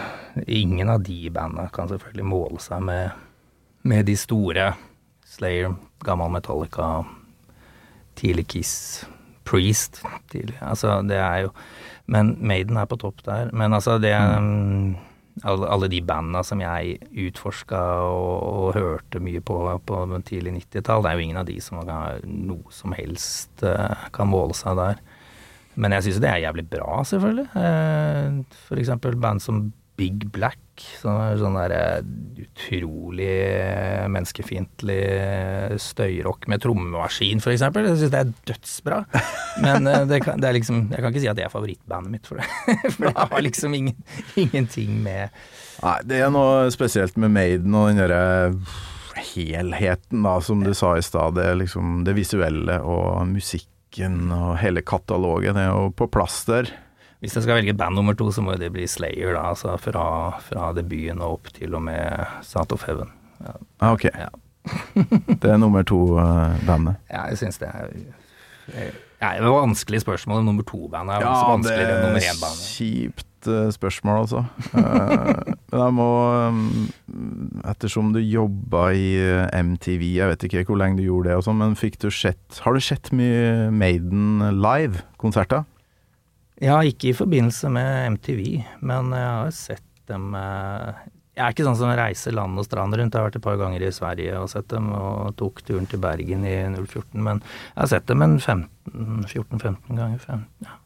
Ingen 0.47 0.89
av 0.89 1.03
de 1.05 1.31
banda 1.31 1.69
kan 1.73 1.91
selvfølgelig 1.91 2.27
måle 2.27 2.61
seg 2.63 2.83
med, 2.87 3.13
med 3.89 4.07
de 4.09 4.17
store. 4.17 4.73
Slayer, 5.33 5.75
gammel 6.05 6.33
Metallica, 6.35 7.03
tidlig 8.21 8.47
Kiss, 8.53 8.75
Priest 9.49 10.03
tidlig. 10.31 10.59
Altså, 10.61 11.01
det 11.07 11.17
er 11.19 11.47
jo 11.47 11.55
Men 12.07 12.35
Maiden 12.41 12.77
er 12.77 12.85
på 12.91 12.99
topp 13.01 13.23
der. 13.25 13.49
Men 13.55 13.73
altså, 13.73 13.97
det 14.03 14.13
mm, 14.13 14.97
alle, 15.49 15.69
alle 15.69 15.89
de 15.89 16.01
banda 16.05 16.43
som 16.45 16.61
jeg 16.61 16.99
utforska 17.29 17.81
og, 18.05 18.43
og 18.43 18.75
hørte 18.77 19.23
mye 19.23 19.41
på 19.41 19.57
på 19.87 20.01
tidlig 20.29 20.53
90-tall, 20.59 21.03
det 21.03 21.11
er 21.11 21.17
jo 21.17 21.25
ingen 21.27 21.41
av 21.41 21.49
de 21.49 21.59
som 21.61 21.81
har 21.81 22.21
noe 22.27 22.75
som 22.75 22.93
helst 22.97 23.65
eh, 23.65 24.09
kan 24.13 24.29
måle 24.29 24.57
seg 24.57 24.77
der. 24.77 25.01
Men 25.75 25.97
jeg 25.97 26.09
syns 26.09 26.21
det 26.21 26.29
er 26.29 26.43
jævlig 26.45 26.67
bra, 26.69 27.01
selvfølgelig. 27.09 27.47
Eh, 27.57 28.59
For 28.69 28.83
eksempel 28.83 29.17
band 29.17 29.41
som 29.41 29.71
Big 30.01 30.25
Black, 30.33 30.59
er 31.05 31.37
sånn 31.39 31.57
der 31.59 31.73
eh, 31.77 32.05
utrolig 32.43 33.29
eh, 33.29 34.07
menneskefiendtlig 34.11 35.01
eh, 35.05 35.75
støyrock 35.81 36.49
med 36.51 36.63
trommemaskin, 36.65 37.43
for 37.45 37.53
eksempel. 37.53 37.87
Jeg 37.91 38.01
syns 38.01 38.15
det 38.15 38.23
er 38.23 38.33
dødsbra. 38.51 39.01
Men 39.65 39.91
det 40.09 40.23
kan, 40.25 40.41
det 40.43 40.49
er 40.49 40.57
liksom, 40.57 40.87
jeg 40.91 41.05
kan 41.05 41.13
ikke 41.13 41.25
si 41.25 41.31
at 41.31 41.39
det 41.39 41.47
er 41.47 41.53
favorittbandet 41.53 42.15
mitt 42.15 42.31
for 42.31 42.41
det. 42.41 42.49
For 42.95 43.09
det 43.09 43.13
har 43.19 43.45
liksom 43.45 43.77
ingen, 43.77 43.99
ingenting 44.41 44.97
med 45.05 45.29
Nei, 45.83 45.99
det 46.07 46.23
er 46.23 46.31
noe 46.31 46.71
spesielt 46.71 47.17
med 47.19 47.33
Maiden 47.35 47.75
og 47.75 47.89
den 47.91 48.03
derre 48.05 48.23
helheten, 49.33 50.23
da, 50.25 50.37
som 50.45 50.63
du 50.65 50.73
sa 50.77 50.95
i 50.97 51.05
stad. 51.05 51.37
Det 51.37 51.49
liksom 51.59 52.03
det 52.07 52.15
visuelle 52.17 52.79
og 52.81 53.27
musikken 53.33 54.31
og 54.33 54.57
hele 54.63 54.85
katalogen 54.87 55.59
er 55.61 55.73
jo 55.73 55.91
på 55.97 56.09
plass 56.13 56.43
der. 56.49 56.71
Hvis 57.23 57.37
jeg 57.39 57.45
skal 57.45 57.61
velge 57.61 57.75
band 57.79 57.95
nummer 57.95 58.17
to, 58.19 58.27
så 58.35 58.43
må 58.43 58.57
det 58.59 58.73
bli 58.75 58.83
Slayer, 58.91 59.37
da. 59.37 59.45
Altså 59.53 59.77
fra, 59.79 60.05
fra 60.43 60.73
debuten 60.75 61.23
og 61.23 61.39
opp 61.39 61.53
til 61.55 61.75
og 61.79 61.85
med 61.87 62.25
Sound 62.43 62.75
of 62.75 62.83
Heaven. 62.89 63.13
Ja, 63.43 63.55
Ah, 63.83 63.93
ok, 63.95 64.05
ja. 64.11 64.29
det 65.43 65.51
er 65.51 65.57
nummer 65.59 65.83
to-bandet. 65.87 66.99
Ja, 67.11 67.25
jeg 67.31 67.39
syns 67.41 67.59
det 67.63 67.71
er 67.71 67.91
ja, 69.23 69.33
Det 69.39 69.43
var 69.43 69.61
vanskelig 69.65 70.01
spørsmål. 70.03 70.45
Nummer 70.47 70.63
to-bandet 70.67 71.17
er 71.17 71.27
også 71.27 71.51
vanskeligere 71.51 71.95
enn 71.97 72.05
nummer 72.09 72.27
én-bandet. 72.27 72.63
kjipt 72.77 73.49
uh, 73.51 73.71
spørsmål, 73.75 74.21
altså. 74.25 74.43
uh, 74.75 75.55
Men 75.73 75.81
jeg 75.83 75.95
må 75.99 76.09
um, 76.49 76.89
Ettersom 77.71 78.13
du 78.15 78.19
jobba 78.23 78.89
i 78.99 79.09
eh, 79.19 79.63
MTV, 79.63 80.03
jeg 80.19 80.31
vet 80.33 80.47
ikke 80.49 80.65
hvor 80.69 80.79
lenge 80.83 80.99
du 80.99 81.05
gjorde 81.07 81.31
det, 81.31 81.37
og 81.39 81.47
sånn, 81.47 81.59
men 81.63 81.75
fikk 81.79 81.99
du 82.03 82.09
sett 82.11 82.63
Har 82.65 82.75
du 82.75 82.83
sett 82.83 83.11
mye 83.15 83.71
Maiden 83.71 84.43
live-konserter? 84.63 85.63
Ja, 86.63 86.77
ikke 86.87 87.11
i 87.11 87.17
forbindelse 87.17 87.71
med 87.75 88.13
MTV, 88.17 88.43
men 88.87 89.11
jeg 89.17 89.27
har 89.27 89.51
sett 89.57 89.89
dem 90.11 90.31
eh, 90.39 91.01
Jeg 91.35 91.43
er 91.43 91.55
ikke 91.55 91.67
sånn 91.67 91.79
som 91.81 91.91
reiser 91.99 92.37
land 92.37 92.61
og 92.61 92.67
strand 92.69 92.95
rundt. 92.95 93.17
Jeg 93.17 93.19
har 93.19 93.27
vært 93.27 93.39
et 93.41 93.47
par 93.47 93.59
ganger 93.59 93.83
i 93.83 93.91
Sverige 93.95 94.37
og 94.39 94.51
sett 94.53 94.69
dem, 94.71 94.93
og 94.95 95.33
tok 95.41 95.65
turen 95.67 95.89
til 95.91 96.03
Bergen 96.03 96.47
i 96.47 96.55
014. 96.77 97.19
Men 97.19 97.43
jeg 97.43 97.81
har 97.81 97.91
sett 97.91 98.07
dem 98.07 98.23
en 98.23 98.39
14-15 98.39 99.75
ganger. 99.91 100.23
15, 100.23 100.47
ja. 100.69 100.79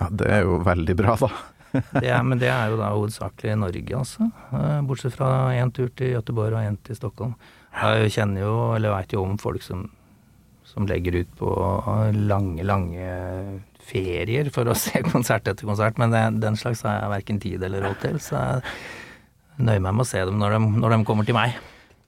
Ja, 0.00 0.10
det 0.16 0.28
er 0.32 0.44
jo 0.48 0.58
veldig 0.64 0.96
bra, 0.96 1.14
da. 1.20 1.30
det 2.00 2.08
er, 2.08 2.22
men 2.26 2.40
det 2.40 2.50
er 2.50 2.72
jo 2.72 2.80
da 2.80 2.90
hovedsakelig 2.96 3.56
Norge, 3.62 3.94
altså. 4.00 4.26
Eh, 4.58 4.76
Bortsett 4.88 5.14
fra 5.14 5.30
én 5.54 5.70
tur 5.76 5.94
til 5.94 6.16
Göteborg 6.16 6.56
og 6.56 6.66
én 6.66 6.82
til 6.82 6.98
Stockholm. 6.98 7.38
Jeg 7.70 8.10
kjenner 8.16 8.42
jo, 8.48 8.54
eller 8.74 8.96
veit 8.96 9.14
jo 9.14 9.22
om 9.22 9.38
folk 9.38 9.62
som, 9.62 9.86
som 10.66 10.88
legger 10.90 11.20
ut 11.20 11.36
på 11.38 11.52
lange, 12.16 12.64
lange 12.66 13.10
ferier 13.88 14.50
for 14.54 14.68
å 14.70 14.74
se 14.84 15.02
konsert 15.06 15.48
etter 15.50 15.66
konsert, 15.68 15.98
men 16.00 16.12
det, 16.14 16.22
den 16.42 16.56
slags 16.60 16.82
har 16.86 17.00
jeg 17.02 17.12
verken 17.16 17.40
tid 17.42 17.62
eller 17.66 17.86
råd 17.88 18.00
til, 18.04 18.20
så 18.22 18.36
jeg 18.36 19.66
nøyer 19.66 19.82
meg 19.84 19.92
med 19.98 20.06
å 20.06 20.08
se 20.08 20.22
dem 20.24 20.38
når 20.40 20.56
de, 20.56 20.60
når 20.84 20.94
de 20.96 21.04
kommer 21.08 21.26
til 21.28 21.36
meg. 21.36 21.58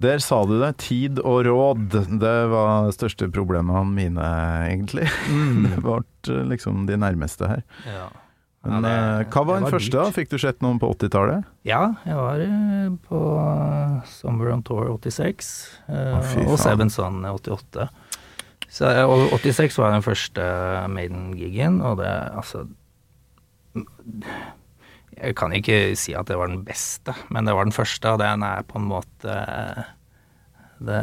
Der 0.02 0.18
sa 0.18 0.40
du 0.48 0.56
det. 0.58 0.72
Tid 0.82 1.20
og 1.22 1.44
råd. 1.46 1.92
Det 2.18 2.30
var 2.50 2.88
det 2.88 2.94
største 2.96 3.28
problemene 3.30 3.84
mine, 3.86 4.30
egentlig. 4.66 5.04
Det 5.68 5.76
ble 5.84 6.00
eh, 6.32 6.40
liksom 6.50 6.88
de 6.88 6.96
nærmeste 6.98 7.46
her. 7.52 7.62
Ja. 7.86 8.08
Men 8.66 8.74
Ja, 8.74 8.80
det- 8.82 8.94
eh, 8.96 9.30
hva 9.30 9.44
var 9.46 9.60
den 9.60 9.68
den 9.68 9.74
første? 9.76 9.94
da? 10.00 10.08
Fikk 10.16 10.32
du 10.32 10.38
sett 10.42 10.58
noen 10.64 10.80
på 10.82 10.90
80-tallet? 10.96 11.46
Ja, 11.66 11.84
jeg 12.06 12.18
var 12.18 12.42
eh, 12.42 12.90
på 13.06 13.22
Summer 14.10 14.50
on 14.56 14.62
Tour 14.66 14.90
86, 14.96 15.52
oh, 15.86 16.18
og. 16.48 16.58
Seven 16.62 16.90
Sun 16.90 17.22
88. 17.26 17.86
Så, 18.72 18.88
eh, 18.88 19.04
og 19.04 19.34
86 19.36 19.78
var 19.78 19.92
den 19.92 20.04
første 20.04 20.44
Maiden-gigen, 20.88 21.80
og 21.84 21.98
det 22.00 22.08
altså 22.08 22.66
Jeg 25.16 25.36
kan 25.36 25.52
ikke 25.52 25.96
si 25.96 26.12
at 26.16 26.28
det 26.28 26.36
var 26.36 26.48
den 26.48 26.64
beste, 26.64 27.14
men 27.30 27.46
det 27.46 27.54
var 27.54 27.64
den 27.68 27.76
første, 27.76 28.10
og 28.10 28.18
den 28.20 28.42
er 28.42 28.64
på 28.68 28.80
en 28.80 28.88
måte 28.88 29.36
det, 30.82 31.02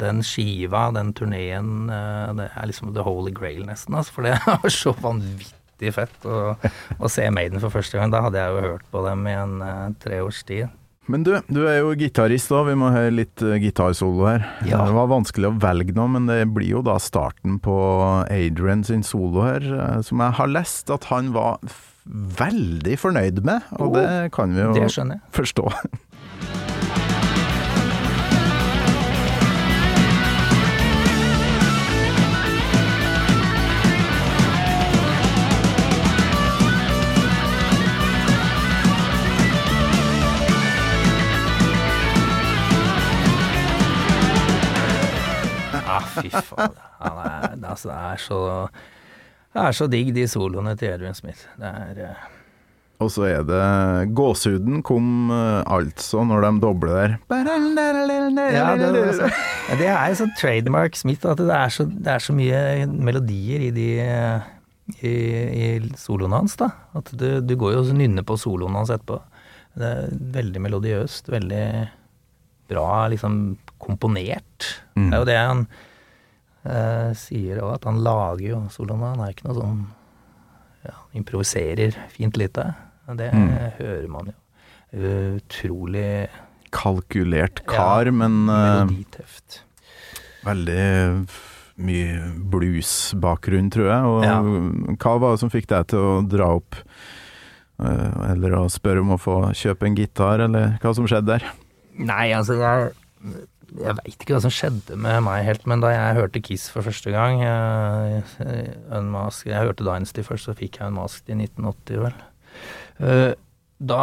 Den 0.00 0.22
skiva, 0.22 0.90
den 0.94 1.12
turneen, 1.16 1.90
eh, 1.90 2.32
det 2.36 2.50
er 2.52 2.70
liksom 2.70 2.94
the 2.94 3.02
holy 3.02 3.32
grail, 3.32 3.64
nesten. 3.66 3.96
Altså, 3.96 4.12
for 4.12 4.28
det 4.28 4.38
var 4.46 4.72
så 4.72 4.94
vanvittig 5.00 5.94
fett 5.96 6.28
å, 6.28 6.54
å 7.00 7.10
se 7.10 7.26
Maiden 7.30 7.62
for 7.64 7.74
første 7.74 7.98
gang. 7.98 8.12
Da 8.12 8.22
hadde 8.26 8.40
jeg 8.40 8.54
jo 8.54 8.68
hørt 8.68 8.86
på 8.92 9.02
dem 9.08 9.26
i 9.26 9.34
en 9.34 9.60
uh, 9.64 9.90
tre 10.00 10.20
års 10.24 10.44
tid. 10.46 10.68
Men 11.10 11.24
du, 11.26 11.34
du 11.52 11.62
er 11.68 11.82
jo 11.82 11.94
gitarist 12.00 12.52
òg, 12.54 12.70
vi 12.70 12.76
må 12.80 12.90
høre 12.94 13.12
litt 13.12 13.42
uh, 13.44 13.56
gitarsolo 13.60 14.28
her. 14.28 14.46
Ja. 14.64 14.80
Det 14.86 14.96
var 14.96 15.10
vanskelig 15.12 15.50
å 15.50 15.56
velge 15.60 15.96
noe, 15.96 16.08
men 16.16 16.30
det 16.30 16.42
blir 16.54 16.78
jo 16.78 16.84
da 16.86 16.96
starten 17.02 17.58
på 17.62 17.74
Adrian 18.24 18.84
sin 18.86 19.04
solo 19.06 19.44
her, 19.44 19.66
uh, 19.74 19.98
som 20.06 20.22
jeg 20.24 20.38
har 20.40 20.54
lest 20.54 20.92
at 20.94 21.10
han 21.12 21.34
var 21.36 21.60
veldig 22.04 22.96
fornøyd 23.00 23.40
med, 23.44 23.64
og 23.78 23.94
Oh, 23.94 23.96
det 23.96 24.32
kan 24.34 24.52
vi 24.52 24.60
jo 24.60 24.88
forstå. 25.32 25.68
fy 46.16 46.30
faen. 46.32 46.78
Han 47.00 47.20
er, 47.24 47.50
altså, 47.70 47.90
det 47.90 47.98
er 47.98 48.22
så 48.22 48.38
Det 49.54 49.66
er 49.66 49.76
så 49.76 49.86
digg, 49.90 50.14
de 50.16 50.24
soloene 50.30 50.72
til 50.78 50.94
Adrian 50.94 51.14
Smith. 51.14 51.44
Det 51.60 51.68
er 51.68 52.00
eh, 52.08 52.24
Og 53.04 53.10
så 53.14 53.26
er 53.28 53.44
det 53.46 54.14
Gåsehuden 54.16 54.82
kom 54.86 55.30
eh, 55.34 55.60
altså 55.66 56.24
når 56.26 56.46
de 56.46 56.52
dobler 56.64 56.94
der. 56.96 57.16
Ja, 58.54 58.72
det, 58.80 58.90
altså, 59.12 59.30
ja, 59.68 59.78
det 59.82 59.92
er 59.92 60.08
jo 60.10 60.18
sånn 60.22 60.34
trademark 60.40 60.98
Smith, 60.98 61.26
at 61.28 61.42
det 61.42 61.54
er 61.54 61.74
så, 61.74 61.86
det 61.86 62.16
er 62.16 62.24
så 62.24 62.34
mye 62.36 62.64
melodier 62.88 63.68
i 63.68 63.70
de 63.74 63.88
i, 65.00 65.08
i 65.08 65.68
soloene 65.96 66.42
hans, 66.42 66.56
da. 66.60 66.68
At 66.98 67.08
du, 67.16 67.28
du 67.40 67.54
går 67.56 67.76
jo 67.76 67.84
og 67.86 67.94
nynner 67.96 68.26
på 68.26 68.36
soloen 68.40 68.76
hans 68.76 68.92
etterpå. 68.92 69.20
Det 69.74 69.90
er 69.90 70.18
veldig 70.34 70.60
melodiøst, 70.62 71.30
veldig 71.32 71.64
bra 72.70 73.06
liksom 73.12 73.56
komponert. 73.82 74.68
Mm. 74.94 75.08
Det 75.08 75.16
er 75.16 75.22
jo 75.22 75.28
det 75.28 75.38
han 75.40 75.64
eh, 76.64 77.12
sier 77.14 77.60
òg, 77.62 77.74
at 77.74 77.84
han 77.84 78.02
lager 78.04 78.48
jo 78.54 78.62
soloene. 78.70 79.12
Han 79.14 79.20
er 79.26 79.32
ikke 79.34 79.48
noe 79.48 79.58
sånn 79.60 79.84
ja, 80.84 80.94
improviserer 81.16 81.96
fint 82.12 82.36
lite. 82.36 82.74
Det 83.16 83.30
Mm. 83.32 83.48
hører 83.78 84.08
man 84.08 84.26
jo. 84.32 84.34
Utrolig 85.36 86.28
Kalkulert 86.74 87.64
kar, 87.66 88.06
Ja, 88.06 88.10
men 88.12 88.48
eh, 88.48 88.84
meloditøft. 88.84 89.60
veldig 90.44 91.28
mye 91.76 92.32
blues-bakgrunn, 92.50 93.70
tror 93.70 93.88
jeg. 93.90 94.04
Og 94.04 94.24
Ja. 94.24 94.40
hva 94.98 95.18
var 95.20 95.30
det 95.34 95.40
som 95.40 95.50
fikk 95.50 95.66
deg 95.68 95.86
til 95.88 95.98
å 95.98 96.28
dra 96.28 96.46
opp 96.56 96.74
eh, 97.80 98.30
Eller 98.32 98.50
å 98.54 98.68
spørre 98.70 99.00
om 99.00 99.10
å 99.10 99.18
få 99.18 99.50
kjøpe 99.52 99.86
en 99.86 99.96
gitar, 99.96 100.40
eller 100.40 100.78
hva 100.80 100.94
som 100.94 101.06
skjedde 101.06 101.26
der? 101.26 101.44
Nei, 101.98 102.30
altså 102.32 102.54
jeg 102.58 102.92
Jeg 103.74 103.96
veit 103.98 104.14
ikke 104.22 104.36
hva 104.36 104.40
som 104.44 104.52
skjedde 104.54 104.94
med 105.02 105.22
meg 105.26 105.44
helt, 105.48 105.64
men 105.66 105.80
da 105.82 105.88
jeg 105.90 106.18
hørte 106.20 106.42
Kiss 106.46 106.68
for 106.70 106.86
første 106.86 107.10
gang 107.10 107.40
eh, 107.42 108.34
Unmasked 108.94 109.50
Jeg 109.50 109.66
hørte 109.66 109.82
Dynasty 109.86 110.22
først, 110.22 110.46
så 110.46 110.54
fikk 110.54 110.78
jeg 110.78 110.92
Unmasked 110.92 111.32
i 111.32 111.38
1980, 111.40 112.04
vel. 112.04 112.14
Eh, 113.02 113.32
Da 113.84 114.02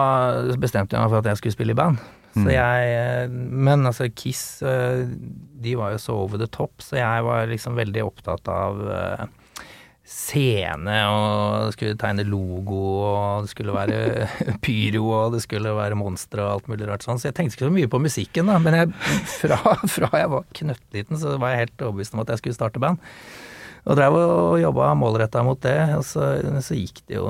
bestemte 0.60 0.98
jeg 0.98 1.00
meg 1.06 1.14
for 1.14 1.22
at 1.24 1.30
jeg 1.32 1.40
skulle 1.40 1.56
spille 1.56 1.72
i 1.72 1.80
band. 1.80 2.02
Så 2.36 2.48
jeg 2.52 2.90
eh, 2.98 3.32
Men 3.32 3.88
altså, 3.88 4.10
Kiss, 4.12 4.60
de 4.62 5.78
var 5.80 5.94
jo 5.96 6.02
så 6.04 6.18
over 6.20 6.38
the 6.42 6.48
top, 6.52 6.84
så 6.84 7.00
jeg 7.00 7.24
var 7.28 7.48
liksom 7.48 7.80
veldig 7.80 8.04
opptatt 8.10 8.52
av 8.52 8.84
scene, 10.12 10.96
og 11.08 11.72
skulle 11.76 11.98
tegne 12.00 12.26
logo, 12.28 12.80
og 13.08 13.46
det 13.46 13.52
skulle 13.54 13.76
være 13.76 14.28
pyro, 14.66 15.06
og 15.16 15.36
det 15.36 15.44
skulle 15.46 15.74
være 15.78 16.00
monstre 16.00 16.44
og 16.44 16.58
alt 16.58 16.72
mulig 16.72 16.90
rart 16.90 17.06
sånn. 17.06 17.20
Så 17.22 17.30
jeg 17.30 17.38
tenkte 17.38 17.58
ikke 17.58 17.70
så 17.70 17.76
mye 17.76 17.92
på 17.92 18.02
musikken, 18.04 18.52
da. 18.52 18.58
Men 18.62 18.78
jeg, 18.78 18.92
fra, 19.42 19.60
fra 19.88 20.12
jeg 20.20 20.32
var 20.34 20.50
knøttliten, 20.60 21.22
så 21.22 21.38
var 21.42 21.54
jeg 21.54 21.66
helt 21.66 21.86
overbevist 21.88 22.18
om 22.18 22.24
at 22.26 22.34
jeg 22.34 22.44
skulle 22.44 22.60
starte 22.60 22.84
band. 22.84 23.00
Og 23.88 23.98
drev 23.98 24.18
og 24.20 24.60
jobba 24.62 24.92
målretta 25.00 25.42
mot 25.46 25.62
det. 25.64 25.78
Og 25.98 26.04
så, 26.06 26.34
så 26.62 26.78
gikk 26.78 27.06
det 27.10 27.22
jo 27.22 27.30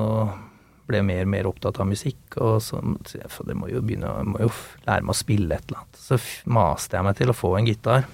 Ble 0.92 1.00
mer 1.08 1.22
og 1.24 1.30
mer 1.32 1.48
opptatt 1.48 1.78
av 1.80 1.86
musikk. 1.88 2.20
Og 2.42 2.58
så 2.66 2.82
så 3.08 3.22
jeg, 3.22 3.30
det 3.48 3.56
må 3.56 3.70
jo 3.72 3.80
begynne 3.86 4.10
må 4.28 4.42
jo 4.42 4.50
lære 4.84 5.06
meg 5.06 5.14
å 5.14 5.16
spille 5.16 5.56
et 5.56 5.70
eller 5.70 5.86
annet. 5.86 6.00
Så 6.02 6.18
maste 6.52 6.98
jeg 6.98 7.08
meg 7.08 7.16
til 7.22 7.32
å 7.32 7.36
få 7.38 7.54
en 7.56 7.70
gitar. 7.70 8.10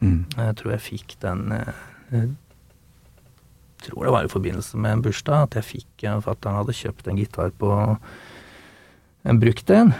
Jeg 0.00 0.56
tror 0.58 0.72
jeg 0.74 0.82
fikk 0.82 1.14
den 1.22 1.52
eh, 1.54 1.84
tror 3.84 4.04
det 4.06 4.12
var 4.14 4.24
i 4.26 4.32
forbindelse 4.32 4.78
med 4.80 4.92
en 4.96 5.02
bursdag 5.04 5.46
at 5.48 5.56
jeg 5.58 5.64
fikk 5.70 6.04
eh, 6.08 6.20
Fatter'n 6.24 6.56
hadde 6.60 6.74
kjøpt 6.76 7.08
en 7.10 7.18
gitar 7.20 7.50
på 7.60 7.70
en 9.26 9.40
brukt 9.42 9.70
en. 9.74 9.92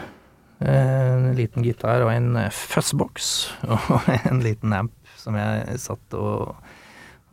Eh, 0.61 1.13
En 1.17 1.35
liten 1.37 1.65
gitar 1.67 2.05
og 2.07 2.13
en 2.15 2.37
eh, 2.41 2.51
fuzzbox 2.55 3.31
og 3.73 4.09
en 4.31 4.41
liten 4.45 4.73
amp 4.73 4.93
som 5.21 5.35
jeg 5.37 5.81
satt 5.83 6.15
og, 6.15 6.55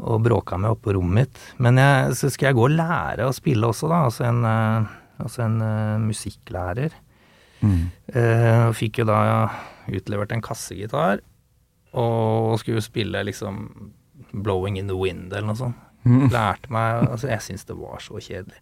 og 0.02 0.24
bråka 0.26 0.58
med 0.58 0.74
oppe 0.74 0.90
på 0.90 0.96
rommet 0.98 1.14
mitt. 1.28 1.42
Men 1.62 1.78
jeg, 1.78 2.16
så 2.18 2.32
skal 2.34 2.50
jeg 2.50 2.58
gå 2.58 2.66
og 2.68 2.74
lære 2.76 3.28
å 3.30 3.36
spille 3.36 3.70
også, 3.70 3.88
da. 3.92 4.00
Altså 4.10 4.26
en, 4.28 4.42
eh, 4.50 4.94
altså 5.22 5.46
en 5.46 5.60
eh, 5.62 6.00
musikklærer. 6.08 6.96
Eh, 7.64 8.64
og 8.68 8.74
fikk 8.76 9.00
jo 9.00 9.06
da 9.08 9.20
utlevert 9.88 10.34
en 10.36 10.42
kassegitar, 10.44 11.22
og 11.94 12.58
skulle 12.60 12.82
spille 12.84 13.22
liksom 13.24 13.92
'Blowing 14.34 14.80
in 14.82 14.88
the 14.90 14.98
Wind' 14.98 15.30
eller 15.32 15.46
noe 15.52 15.56
sånt. 15.60 15.78
Lærte 16.06 16.70
meg 16.74 17.08
Altså, 17.10 17.28
jeg 17.32 17.42
syns 17.46 17.66
det 17.70 17.76
var 17.80 18.02
så 18.04 18.20
kjedelig. 18.20 18.60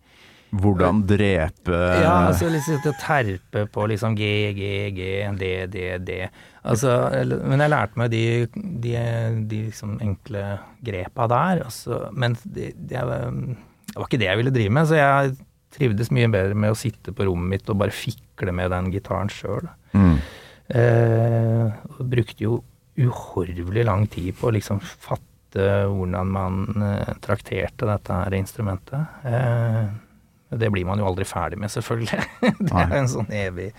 Hvordan 0.51 0.97
drepe 1.07 1.77
Ja, 2.03 2.27
altså 2.27 2.49
liksom 2.51 2.81
terpe 2.99 3.61
på 3.71 3.85
liksom 3.87 4.17
G, 4.19 4.25
G, 4.57 4.65
G, 4.97 5.05
D, 5.39 5.51
D, 5.71 5.85
D. 6.03 6.17
Altså, 6.67 6.91
men 7.47 7.63
jeg 7.63 7.71
lærte 7.71 7.95
meg 8.01 8.11
de, 8.11 8.23
de, 8.83 8.91
de 9.47 9.61
liksom 9.69 9.95
enkle 10.03 10.43
grepa 10.83 11.29
der, 11.31 11.63
altså, 11.69 12.01
men 12.11 12.35
det, 12.43 12.73
det, 12.75 12.99
var- 13.07 13.31
ikke 14.03 14.19
det 14.19 14.27
jeg 14.27 14.37
ville 14.41 14.51
drive 14.51 14.75
med, 14.75 14.89
så 14.91 14.99
jeg 14.99 15.31
trivdes 15.71 16.11
mye 16.11 16.27
bedre 16.27 16.53
med 16.59 16.75
å 16.75 16.77
sitte 16.77 17.15
på 17.15 17.23
rommet 17.29 17.53
mitt 17.55 17.71
og 17.71 17.79
bare 17.79 17.95
fikle 17.95 18.51
med 18.51 18.73
den 18.75 18.91
gitaren 18.91 19.31
sjøl. 19.31 19.71
Mm. 19.95 20.17
Eh, 20.75 21.71
brukte 22.11 22.43
jo 22.43 22.59
uhorvelig 22.99 23.85
lang 23.87 24.03
tid 24.11 24.35
på 24.37 24.49
å 24.49 24.55
liksom 24.55 24.81
fatte 24.83 25.23
hvordan 25.59 26.31
man 26.31 26.83
eh, 26.85 27.13
trakterte 27.23 27.87
dette 27.89 28.15
her 28.15 28.33
instrumentet. 28.37 29.21
Eh, 29.27 29.85
det 30.51 30.69
blir 30.71 30.85
man 30.87 30.99
jo 30.99 31.07
aldri 31.07 31.25
ferdig 31.27 31.59
med, 31.59 31.71
selvfølgelig. 31.71 32.23
det 32.59 32.75
er 32.75 32.97
en 32.97 33.09
sånn 33.11 33.31
evig, 33.35 33.71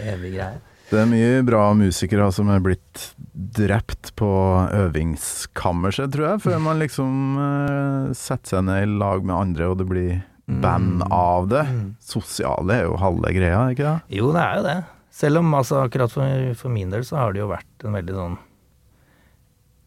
evig 0.00 0.36
greie. 0.36 0.60
Det 0.92 0.98
er 1.00 1.08
mye 1.08 1.44
bra 1.48 1.70
musikere 1.72 2.26
som 2.36 2.50
er 2.52 2.60
blitt 2.60 3.06
drept 3.32 4.10
på 4.20 4.28
øvingskammerset, 4.76 6.12
tror 6.12 6.26
jeg, 6.26 6.42
før 6.44 6.58
man 6.60 6.82
liksom 6.82 7.38
eh, 7.40 8.10
setter 8.16 8.58
seg 8.58 8.66
ned 8.68 8.84
i 8.84 8.90
lag 9.00 9.24
med 9.24 9.36
andre, 9.38 9.70
og 9.72 9.80
det 9.80 9.88
blir 9.88 10.20
band 10.60 11.06
av 11.08 11.48
det. 11.48 11.64
Sosiale 12.04 12.76
er 12.76 12.88
jo 12.90 13.00
halve 13.00 13.32
greia, 13.32 13.64
ikke 13.72 13.86
det? 13.86 14.18
Jo, 14.18 14.32
det 14.36 14.44
er 14.44 14.58
jo 14.58 14.66
det. 14.68 14.78
Selv 15.12 15.40
om 15.40 15.54
altså, 15.56 15.82
akkurat 15.86 16.12
for, 16.12 16.52
for 16.60 16.72
min 16.72 16.92
del 16.92 17.04
så 17.08 17.22
har 17.22 17.32
det 17.32 17.40
jo 17.40 17.50
vært 17.52 17.86
en 17.86 17.96
veldig 17.96 18.16
sånn 18.16 18.36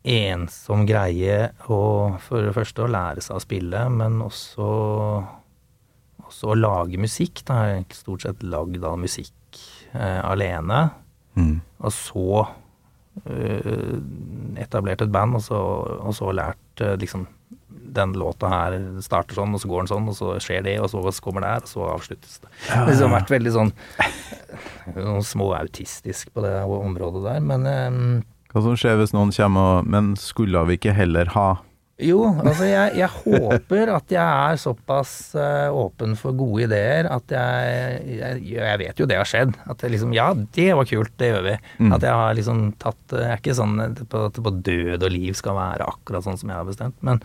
ensom 0.05 0.85
greie 0.85 1.49
å 1.71 1.79
for 2.21 2.45
det 2.45 2.53
første 2.55 2.85
å 2.85 2.91
lære 2.91 3.23
seg 3.25 3.39
å 3.39 3.43
spille, 3.43 3.85
men 3.89 4.19
også, 4.25 4.67
også 6.25 6.51
å 6.53 6.59
lage 6.59 7.01
musikk. 7.01 7.41
Da 7.47 7.61
har 7.61 7.71
jeg 7.73 7.97
stort 7.97 8.25
sett 8.27 8.45
lagd 8.45 8.85
all 8.85 9.01
musikk 9.01 9.61
eh, 9.93 10.21
alene. 10.21 10.83
Og 11.81 11.91
så 11.93 12.43
eh, 13.25 13.95
etablert 14.61 15.01
et 15.03 15.13
band, 15.13 15.39
og 15.39 15.43
så, 15.45 15.61
og 15.99 16.13
så 16.15 16.29
lært 16.35 16.85
eh, 16.85 16.95
liksom 17.01 17.25
den 17.95 18.13
låta 18.19 18.49
her 18.51 18.75
starter 19.03 19.37
sånn, 19.37 19.55
og 19.55 19.61
så 19.61 19.69
går 19.71 19.83
den 19.83 19.91
sånn, 19.91 20.07
og 20.11 20.15
så 20.17 20.35
skjer 20.43 20.65
det, 20.65 20.75
og 20.83 20.89
så 20.91 21.01
kommer 21.23 21.45
det 21.45 21.51
her, 21.53 21.65
og 21.65 21.71
så 21.71 21.89
avsluttes 21.93 22.39
det. 22.43 22.51
Det 22.65 22.75
har 22.75 22.89
liksom 22.89 23.15
vært 23.15 23.31
veldig 23.31 23.53
sånn 23.55 23.71
sånn 25.09 25.27
småautistisk 25.31 26.33
på 26.35 26.43
det 26.43 26.55
området 26.65 27.23
der, 27.25 27.45
men 27.51 27.69
eh, 27.71 27.99
Hva 28.55 28.61
som 28.63 28.75
skjer 28.79 28.95
hvis 29.01 29.11
noen 29.11 29.33
kommer 29.35 29.81
og 29.81 29.87
Men 29.91 30.13
skulle 30.15 30.61
vi 30.69 30.77
ikke 30.79 30.93
heller 30.95 31.27
ha 31.35 31.47
Jo, 31.99 32.21
altså 32.39 32.67
jeg, 32.67 32.93
jeg 32.99 33.09
håper 33.11 33.91
at 33.97 34.11
jeg 34.11 34.23
er 34.23 34.57
såpass 34.59 35.11
eh, 35.39 35.75
åpen 35.75 36.15
for 36.19 36.35
gode 36.35 36.65
ideer 36.69 37.07
at 37.11 37.35
jeg, 37.35 37.99
jeg 38.15 38.41
Jeg 38.53 38.79
vet 38.81 38.99
jo 38.99 39.07
det 39.07 39.19
har 39.19 39.27
skjedd. 39.27 39.53
At 39.71 39.83
jeg 39.83 39.93
liksom 39.93 40.15
Ja, 40.15 40.29
det 40.35 40.69
var 40.75 40.87
kult, 40.87 41.13
det 41.19 41.33
gjør 41.33 41.45
vi. 41.49 41.57
At 41.91 42.07
jeg 42.07 42.15
har 42.21 42.35
liksom 42.39 42.65
tatt 42.79 43.15
Jeg 43.15 43.29
er 43.33 43.43
ikke 43.43 43.59
sånn 43.59 43.75
at 43.89 44.01
på, 44.11 44.25
på 44.39 44.55
død 44.71 45.03
og 45.03 45.11
liv 45.11 45.35
skal 45.39 45.59
være 45.59 45.87
akkurat 45.91 46.27
sånn 46.27 46.39
som 46.39 46.51
jeg 46.51 46.59
har 46.59 46.67
bestemt. 46.67 46.99
Men, 47.03 47.23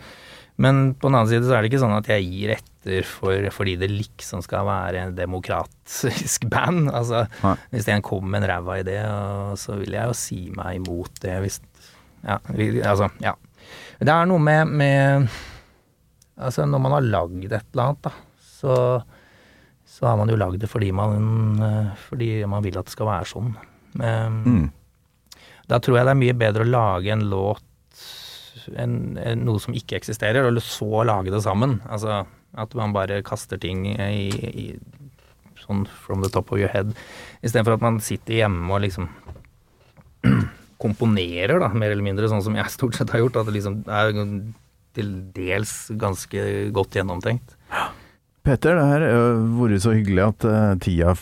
men 0.57 0.93
på 0.99 1.07
den 1.07 1.15
annen 1.17 1.29
side 1.31 1.45
så 1.47 1.55
er 1.55 1.61
det 1.63 1.71
ikke 1.71 1.79
sånn 1.83 1.95
at 1.97 2.09
jeg 2.11 2.25
gir 2.27 2.51
etter 2.57 3.05
for, 3.07 3.45
fordi 3.55 3.75
det 3.79 3.87
liksom 3.91 4.41
skal 4.43 4.65
være 4.67 5.05
en 5.05 5.15
demokratisk 5.17 6.45
band. 6.53 6.89
Altså, 6.91 7.23
Nei. 7.43 7.55
hvis 7.71 7.87
en 7.93 8.01
kommer 8.05 8.33
med 8.35 8.43
en 8.43 8.49
ræva 8.51 8.79
idé, 8.81 8.97
så 9.61 9.77
vil 9.79 9.95
jeg 9.97 10.11
jo 10.11 10.17
si 10.17 10.41
meg 10.57 10.81
imot 10.81 11.21
det 11.23 11.37
hvis 11.45 11.61
Ja, 12.21 12.35
altså, 12.85 13.07
ja. 13.23 13.33
Det 14.01 14.09
er 14.13 14.27
noe 14.29 14.41
med, 14.41 14.67
med 14.77 15.29
Altså, 16.41 16.65
når 16.65 16.81
man 16.81 16.93
har 16.97 17.05
lagd 17.05 17.45
et 17.47 17.53
eller 17.73 17.83
annet, 17.87 18.01
da, 18.05 18.11
så, 18.59 18.75
så 19.85 20.07
har 20.09 20.17
man 20.17 20.29
jo 20.29 20.37
lagd 20.41 20.59
det 20.61 20.69
fordi 20.69 20.91
man, 20.95 21.57
eh, 21.61 21.89
fordi 22.09 22.29
man 22.49 22.63
vil 22.65 22.77
at 22.81 22.87
det 22.89 22.93
skal 22.95 23.09
være 23.09 23.29
sånn. 23.29 23.51
Men, 24.01 24.37
Mm. 24.45 24.69
Da 25.71 25.77
tror 25.79 25.97
jeg 26.01 26.07
det 26.07 26.11
er 26.11 26.19
mye 26.19 26.33
bedre 26.35 26.65
å 26.65 26.67
lage 26.71 27.11
en 27.13 27.21
låt 27.31 27.61
en, 28.79 28.95
noe 29.45 29.61
som 29.63 29.75
ikke 29.77 29.97
eksisterer, 29.99 30.47
og 30.47 30.61
så 30.65 31.05
lage 31.07 31.33
det 31.33 31.43
sammen. 31.45 31.79
Altså 31.89 32.23
at 32.51 32.73
man 32.75 32.95
bare 32.95 33.21
kaster 33.23 33.59
ting 33.61 33.85
i, 33.87 34.27
i 34.51 34.65
sånn 35.61 35.85
from 36.03 36.23
the 36.23 36.31
top 36.31 36.51
of 36.51 36.59
your 36.59 36.71
head, 36.73 36.91
istedenfor 37.45 37.77
at 37.77 37.85
man 37.85 38.01
sitter 38.03 38.41
hjemme 38.41 38.67
og 38.73 38.83
liksom 38.83 39.07
komponerer, 40.83 41.61
da, 41.61 41.71
mer 41.73 41.93
eller 41.93 42.05
mindre, 42.05 42.29
sånn 42.31 42.43
som 42.43 42.57
jeg 42.57 42.73
stort 42.73 42.97
sett 42.97 43.13
har 43.13 43.23
gjort. 43.23 43.41
At 43.41 43.49
det 43.49 43.55
liksom 43.59 43.81
er 43.87 44.11
til 44.97 45.11
dels 45.35 45.75
ganske 45.99 46.45
godt 46.75 46.97
gjennomtenkt. 46.99 47.55
Peter, 48.41 48.75
det 48.75 48.87
her 48.89 49.05
har 49.05 49.43
vært 49.59 49.83
så 49.83 49.93
hyggelig 49.93 50.23
at 50.25 50.47
eh, 50.49 50.71
tida 50.81 51.13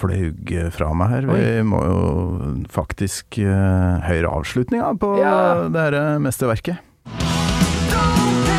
flaug 0.00 0.52
fra 0.74 0.90
meg 0.96 1.12
her. 1.14 1.28
Vi 1.30 1.64
må 1.68 1.80
jo 1.86 2.04
faktisk 2.72 3.40
uh, 3.44 4.00
høre 4.08 4.32
avslutninga 4.40 4.94
på 5.00 5.14
Ja. 5.20 5.68
det 5.72 5.88
eh, 5.94 6.14
mesterverket. 6.22 6.86
Don't 7.90 8.49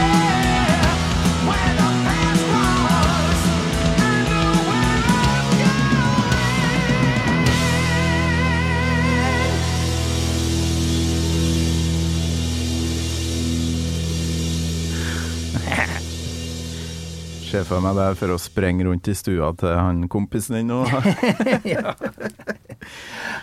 Ser 17.51 17.65
for 17.67 17.83
meg 17.83 17.97
deg 17.97 18.13
for 18.15 18.31
å 18.31 18.37
sprenge 18.39 18.85
rundt 18.87 19.09
i 19.11 19.13
stua 19.17 19.49
til 19.59 19.73
han 19.75 20.05
kompisen 20.11 20.55
din 20.55 20.69
nå. 20.71 20.85
ja. 21.67 21.91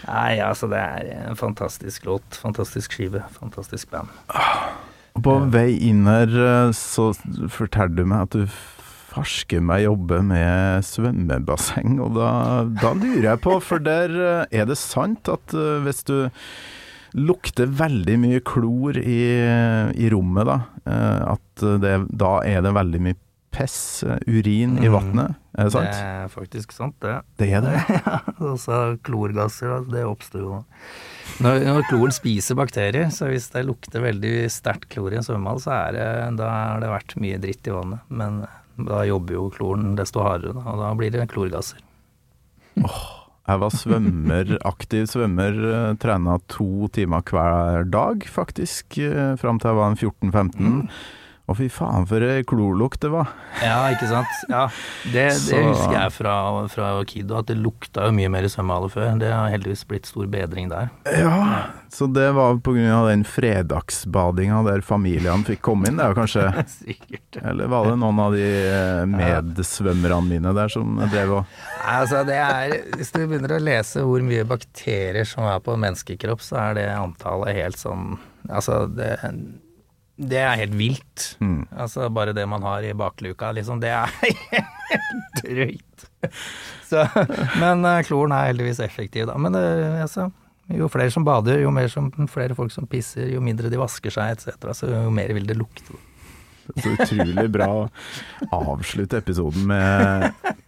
Nei, 0.09 0.39
altså, 0.41 0.71
det 0.73 0.81
er 0.81 1.11
en 1.27 1.37
fantastisk 1.37 2.09
låt, 2.09 2.39
fantastisk 2.41 2.97
skive, 2.97 3.27
fantastisk 3.37 3.91
band. 3.93 4.09
På 5.21 5.37
vei 5.53 5.75
inn 5.91 6.09
her 6.09 6.33
eh, 6.33 6.71
så 6.73 7.11
forteller 7.53 7.99
du 7.99 8.09
meg 8.09 8.25
at 8.31 8.39
du 8.39 8.59
farsker 9.13 9.61
meg 9.65 9.85
jobber 9.85 10.25
med 10.25 10.89
svømmebasseng, 10.89 12.01
og 12.01 12.17
da, 12.17 12.33
da 12.81 12.97
lurer 12.97 13.35
jeg 13.35 13.45
på, 13.45 13.61
for 13.61 13.85
der 13.85 14.17
eh, 14.17 14.59
er 14.63 14.73
det 14.73 14.81
sant 14.81 15.29
at 15.29 15.53
eh, 15.53 15.83
hvis 15.85 16.05
du 16.09 16.17
lukter 17.19 17.69
veldig 17.77 18.19
mye 18.25 18.41
klor 18.45 18.97
i, 19.01 19.23
i 19.93 20.11
rommet, 20.17 20.49
da. 20.49 20.59
Eh, 20.89 21.33
At 21.37 21.69
det, 21.85 21.97
da 22.09 22.39
er 22.47 22.65
det 22.65 22.79
veldig 22.81 23.05
mye 23.05 23.21
pess, 23.55 24.05
urin 24.27 24.77
urin, 24.77 24.79
i 24.85 24.89
Mm. 24.89 24.93
vannet. 24.93 25.37
Er 25.59 25.65
det 25.65 25.73
sant? 25.73 25.91
Det 25.91 26.05
er 26.05 26.29
faktisk 26.33 26.73
sant, 26.73 26.95
det. 27.01 27.15
Det 27.41 27.49
er 27.53 27.63
det. 27.65 27.75
Ja, 27.99 28.19
også 28.53 28.99
klorgasser, 29.03 29.85
det 29.91 30.05
oppstår 30.07 30.41
jo 30.45 30.59
når, 31.43 31.61
når 31.67 31.83
kloren 31.91 32.15
spiser 32.15 32.57
bakterier, 32.59 33.11
så 33.15 33.29
hvis 33.31 33.51
det 33.53 33.67
lukter 33.69 34.03
veldig 34.03 34.49
sterkt 34.51 34.89
klor 34.91 35.13
i 35.13 35.19
en 35.21 35.27
svømmehall, 35.27 35.61
så 35.63 35.71
er 35.77 35.93
det, 35.95 36.07
da 36.41 36.49
har 36.51 36.81
det 36.83 36.89
vært 36.91 37.15
mye 37.21 37.39
dritt 37.39 37.69
i 37.69 37.75
vannet. 37.75 38.01
Men 38.09 38.41
da 38.79 39.03
jobber 39.07 39.37
jo 39.37 39.45
kloren 39.55 39.93
desto 39.99 40.25
hardere, 40.25 40.55
da, 40.57 40.65
og 40.73 40.81
da 40.83 40.89
blir 40.99 41.13
det 41.15 41.29
klorgasser. 41.31 41.79
Jeg 42.79 43.61
var 43.63 43.71
svømmer, 43.73 44.57
aktiv 44.73 45.07
svømmer, 45.09 45.61
eh, 45.69 45.93
trena 46.03 46.39
to 46.53 46.89
timer 46.95 47.23
hver 47.31 47.87
dag, 47.89 48.27
faktisk, 48.29 48.99
eh, 49.03 49.37
fram 49.41 49.61
til 49.63 49.71
jeg 49.73 49.79
var 49.79 49.95
14-15. 49.97 50.83
Og 51.49 51.57
fy 51.57 51.71
faen, 51.73 52.05
for 52.09 52.21
ei 52.21 52.43
klorlukt 52.45 53.01
det 53.01 53.09
var. 53.09 53.31
Ja, 53.65 53.79
ikke 53.89 54.11
sant. 54.11 54.33
Ja, 54.53 54.67
det, 55.09 55.25
det 55.49 55.61
husker 55.65 55.95
jeg 55.97 56.13
fra, 56.13 56.35
fra 56.69 56.91
Kido, 57.09 57.39
at 57.41 57.49
det 57.49 57.57
lukta 57.57 58.05
jo 58.09 58.13
mye 58.19 58.29
mer 58.33 58.45
i 58.45 58.51
svømmehaller 58.53 58.93
før. 58.93 59.15
Det 59.23 59.31
har 59.33 59.49
heldigvis 59.55 59.87
blitt 59.89 60.11
stor 60.11 60.29
bedring 60.29 60.69
der. 60.69 60.91
Ja, 61.09 61.71
så 61.89 62.05
det 62.13 62.27
var 62.37 62.59
på 62.61 62.75
grunn 62.77 62.93
av 62.93 63.09
den 63.09 63.25
fredagsbadinga 63.25 64.61
der 64.67 64.85
familiene 64.85 65.47
fikk 65.49 65.63
komme 65.71 65.89
inn, 65.89 65.97
det 65.97 66.05
er 66.05 66.13
jo 66.13 66.19
kanskje 66.19 66.45
Sikkert. 66.79 67.41
Eller 67.41 67.71
var 67.73 67.89
det 67.89 67.97
noen 68.03 68.21
av 68.23 68.37
de 68.37 68.45
eh, 68.45 69.05
medsvømmerne 69.09 70.29
mine 70.29 70.53
der 70.57 70.73
som 70.73 70.99
drev 71.09 71.39
og 71.39 71.55
altså 71.89 72.21
det 72.29 72.37
er, 72.37 72.75
hvis 72.99 73.13
du 73.15 73.23
begynner 73.23 73.57
å 73.57 73.63
lese 73.63 74.05
hvor 74.05 74.25
mye 74.27 74.45
bakterier 74.49 75.25
som 75.29 75.49
er 75.49 75.63
på 75.65 75.79
menneskekropp, 75.81 76.45
så 76.45 76.61
er 76.67 76.77
det 76.79 76.91
antallet 76.93 77.57
helt 77.57 77.81
sånn 77.81 78.19
Altså, 78.49 78.87
det, 78.89 79.19
det 80.19 80.41
er 80.43 80.59
helt 80.59 80.75
vilt. 80.79 81.29
Mm. 81.39 81.63
Altså 81.71 82.09
bare 82.11 82.35
det 82.37 82.47
man 82.51 82.65
har 82.67 82.83
i 82.83 82.95
bakluka, 82.99 83.53
liksom. 83.55 83.81
Det 83.83 83.93
er 83.95 84.11
helt 84.51 85.41
drøyt. 85.43 86.09
Så, 86.89 87.07
men 87.61 87.87
eh, 87.87 88.03
kloren 88.09 88.35
er 88.35 88.51
heldigvis 88.51 88.83
effektiv, 88.83 89.29
da. 89.31 89.39
Men 89.39 89.55
altså, 89.55 90.29
jo 90.69 90.89
flere 90.93 91.13
som 91.15 91.25
bader, 91.25 91.63
jo 91.63 91.71
mer 91.73 91.89
som, 91.93 92.11
flere 92.29 92.57
folk 92.59 92.73
som 92.75 92.89
pisser, 92.91 93.31
jo 93.33 93.41
mindre 93.45 93.71
de 93.73 93.81
vasker 93.81 94.13
seg 94.13 94.35
etc., 94.35 94.73
så 94.77 94.91
jo 94.91 95.09
mer 95.15 95.33
vil 95.37 95.49
det 95.49 95.57
lukte. 95.57 95.97
Så 96.77 96.93
utrolig 96.93 97.47
bra 97.49 97.69
å 97.73 98.59
avslutte 98.75 99.23
episoden 99.23 99.65
med, 99.71 100.27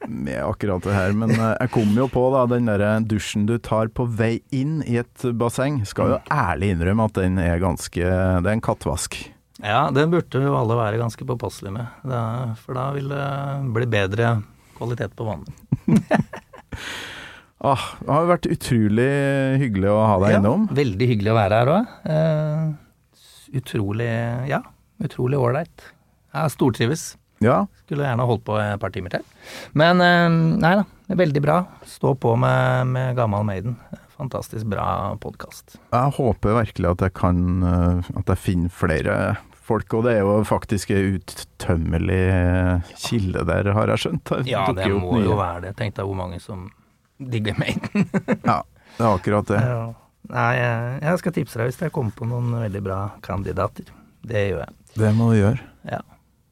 med 0.08 0.38
akkurat 0.40 0.86
det 0.86 0.94
her. 0.96 1.12
Men 1.12 1.34
eh, 1.34 1.52
jeg 1.58 1.72
kom 1.74 1.92
jo 1.98 2.06
på 2.12 2.22
da, 2.32 2.46
den 2.48 2.70
der 2.70 2.86
dusjen 3.04 3.44
du 3.50 3.58
tar 3.60 3.92
på 3.92 4.06
vei 4.08 4.38
inn 4.56 4.80
i 4.88 4.96
et 5.02 5.26
basseng. 5.36 5.82
Skal 5.88 6.16
jo 6.16 6.22
ærlig 6.32 6.72
innrømme 6.74 7.10
at 7.10 7.20
den 7.20 7.36
er 7.42 7.60
ganske 7.60 8.00
Det 8.00 8.48
er 8.48 8.54
en 8.54 8.64
kattvask. 8.64 9.20
Ja, 9.60 9.90
det 9.92 10.06
burde 10.12 10.40
jo 10.44 10.54
alle 10.56 10.76
være 10.78 11.00
ganske 11.00 11.26
påpasselige 11.28 11.74
med, 11.74 11.86
da, 12.08 12.20
for 12.62 12.78
da 12.78 12.86
vil 12.96 13.10
det 13.12 13.24
bli 13.76 13.88
bedre 13.92 14.34
kvalitet 14.78 15.12
på 15.18 15.28
vannet. 15.28 15.52
Ah, 17.60 17.82
det 18.00 18.08
har 18.08 18.24
vært 18.30 18.46
utrolig 18.48 19.06
hyggelig 19.60 19.90
å 19.92 19.98
ha 20.08 20.14
deg 20.22 20.38
innom. 20.38 20.62
Veldig 20.72 21.08
hyggelig 21.10 21.28
å 21.28 21.36
være 21.36 21.58
her 21.60 21.70
òg. 21.74 21.90
Eh, 22.08 22.62
utrolig 23.60 24.06
Ja, 24.48 24.62
utrolig 25.04 25.36
ålreit. 25.36 25.84
Jeg 26.32 26.54
stortrives. 26.54 27.02
Ja, 27.44 27.66
Skulle 27.84 28.06
gjerne 28.08 28.24
holdt 28.30 28.46
på 28.48 28.56
et 28.56 28.80
par 28.80 28.94
timer 28.94 29.12
til. 29.12 29.26
Men 29.76 30.00
eh, 30.00 30.24
nei 30.64 30.72
da, 30.80 30.86
veldig 31.20 31.42
bra. 31.44 31.58
Stå 31.84 32.14
på 32.16 32.32
med, 32.40 32.88
med 32.96 33.12
Gammal 33.20 33.44
Maiden. 33.44 33.76
Fantastisk 34.16 34.64
bra 34.72 35.12
podkast. 35.20 35.76
jeg 35.92 36.16
håper 36.16 36.56
virkelig 36.62 36.94
at 36.94 37.04
jeg 37.10 37.14
kan 37.20 37.44
eh, 37.60 38.10
At 38.20 38.32
jeg 38.38 38.40
finner 38.46 38.72
flere 38.72 39.20
folk, 39.70 39.94
og 39.98 40.04
det 40.06 40.16
er 40.18 40.24
jo 40.26 40.36
faktisk 40.48 40.90
en 40.94 41.16
uttømmelig 41.20 42.20
kilde 43.06 43.46
der, 43.48 43.70
har 43.76 43.94
jeg 43.94 44.04
skjønt. 44.04 44.34
Ja, 44.50 44.66
det 44.76 44.90
må 44.98 45.20
jo 45.22 45.38
være 45.38 45.68
det. 45.68 45.72
Tenk 45.78 45.96
deg 45.98 46.08
hvor 46.10 46.18
mange 46.18 46.40
som 46.42 46.68
digger 47.20 47.56
Maiden. 47.60 48.08
Ja, 48.50 48.60
det 48.98 49.06
er 49.06 49.10
akkurat 49.14 49.50
det. 49.50 49.60
Ja. 49.62 49.82
Nei, 50.30 50.50
jeg, 50.58 50.98
jeg 51.06 51.20
skal 51.22 51.34
tipse 51.34 51.58
deg 51.58 51.70
hvis 51.70 51.80
jeg 51.82 51.92
kommer 51.94 52.14
på 52.14 52.26
noen 52.28 52.52
veldig 52.60 52.82
bra 52.84 52.98
kandidater. 53.24 53.88
Det 54.26 54.42
gjør 54.50 54.64
jeg. 54.66 54.74
Det 55.00 55.12
må 55.16 55.30
du 55.32 55.38
gjøre. 55.40 55.62
Ja. 55.90 56.02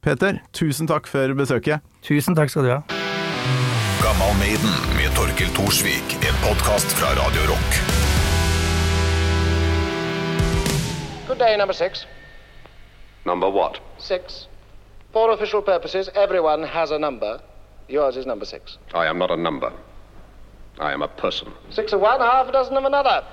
Peter, 0.03 0.39
tusen 0.55 0.87
takk 0.89 1.07
for 1.11 1.35
besøket. 1.37 1.83
Tusen 2.07 2.35
takk 2.37 2.51
skal 2.51 2.65
du 2.67 2.71
ha. 2.73 2.79
Gammal 4.03 4.35
Maiden 4.39 4.73
med 4.95 5.11
Torkil 5.17 5.51
Thorsvik. 5.57 6.15
En 6.23 6.37
podkast 6.45 6.95
fra 6.97 7.11
Radio 7.19 7.49
Rock. 7.51 7.81
Good 11.27 11.37
day, 11.39 11.57
number 11.57 11.73
six. 11.77 12.07
Number 13.25 13.49
what? 13.49 13.79
Six. 13.97 14.47
For 15.11 15.31
official 15.31 15.61
purposes, 15.61 16.09
everyone 16.15 16.63
has 16.63 16.91
a 16.91 16.99
number. 16.99 17.41
Yours 17.87 18.15
is 18.15 18.25
number 18.25 18.45
six. 18.45 18.77
I 18.93 19.07
am 19.07 19.17
not 19.17 19.31
a 19.31 19.37
number. 19.37 19.73
I 20.79 20.93
am 20.93 21.01
a 21.01 21.07
person. 21.07 21.51
Six 21.71 21.93
of 21.93 21.99
one, 21.99 22.19
half 22.19 22.47
a 22.47 22.51
dozen 22.51 22.77
of 22.77 22.85
another. 22.85 23.25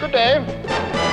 Good 0.00 0.12
day. 0.12 1.05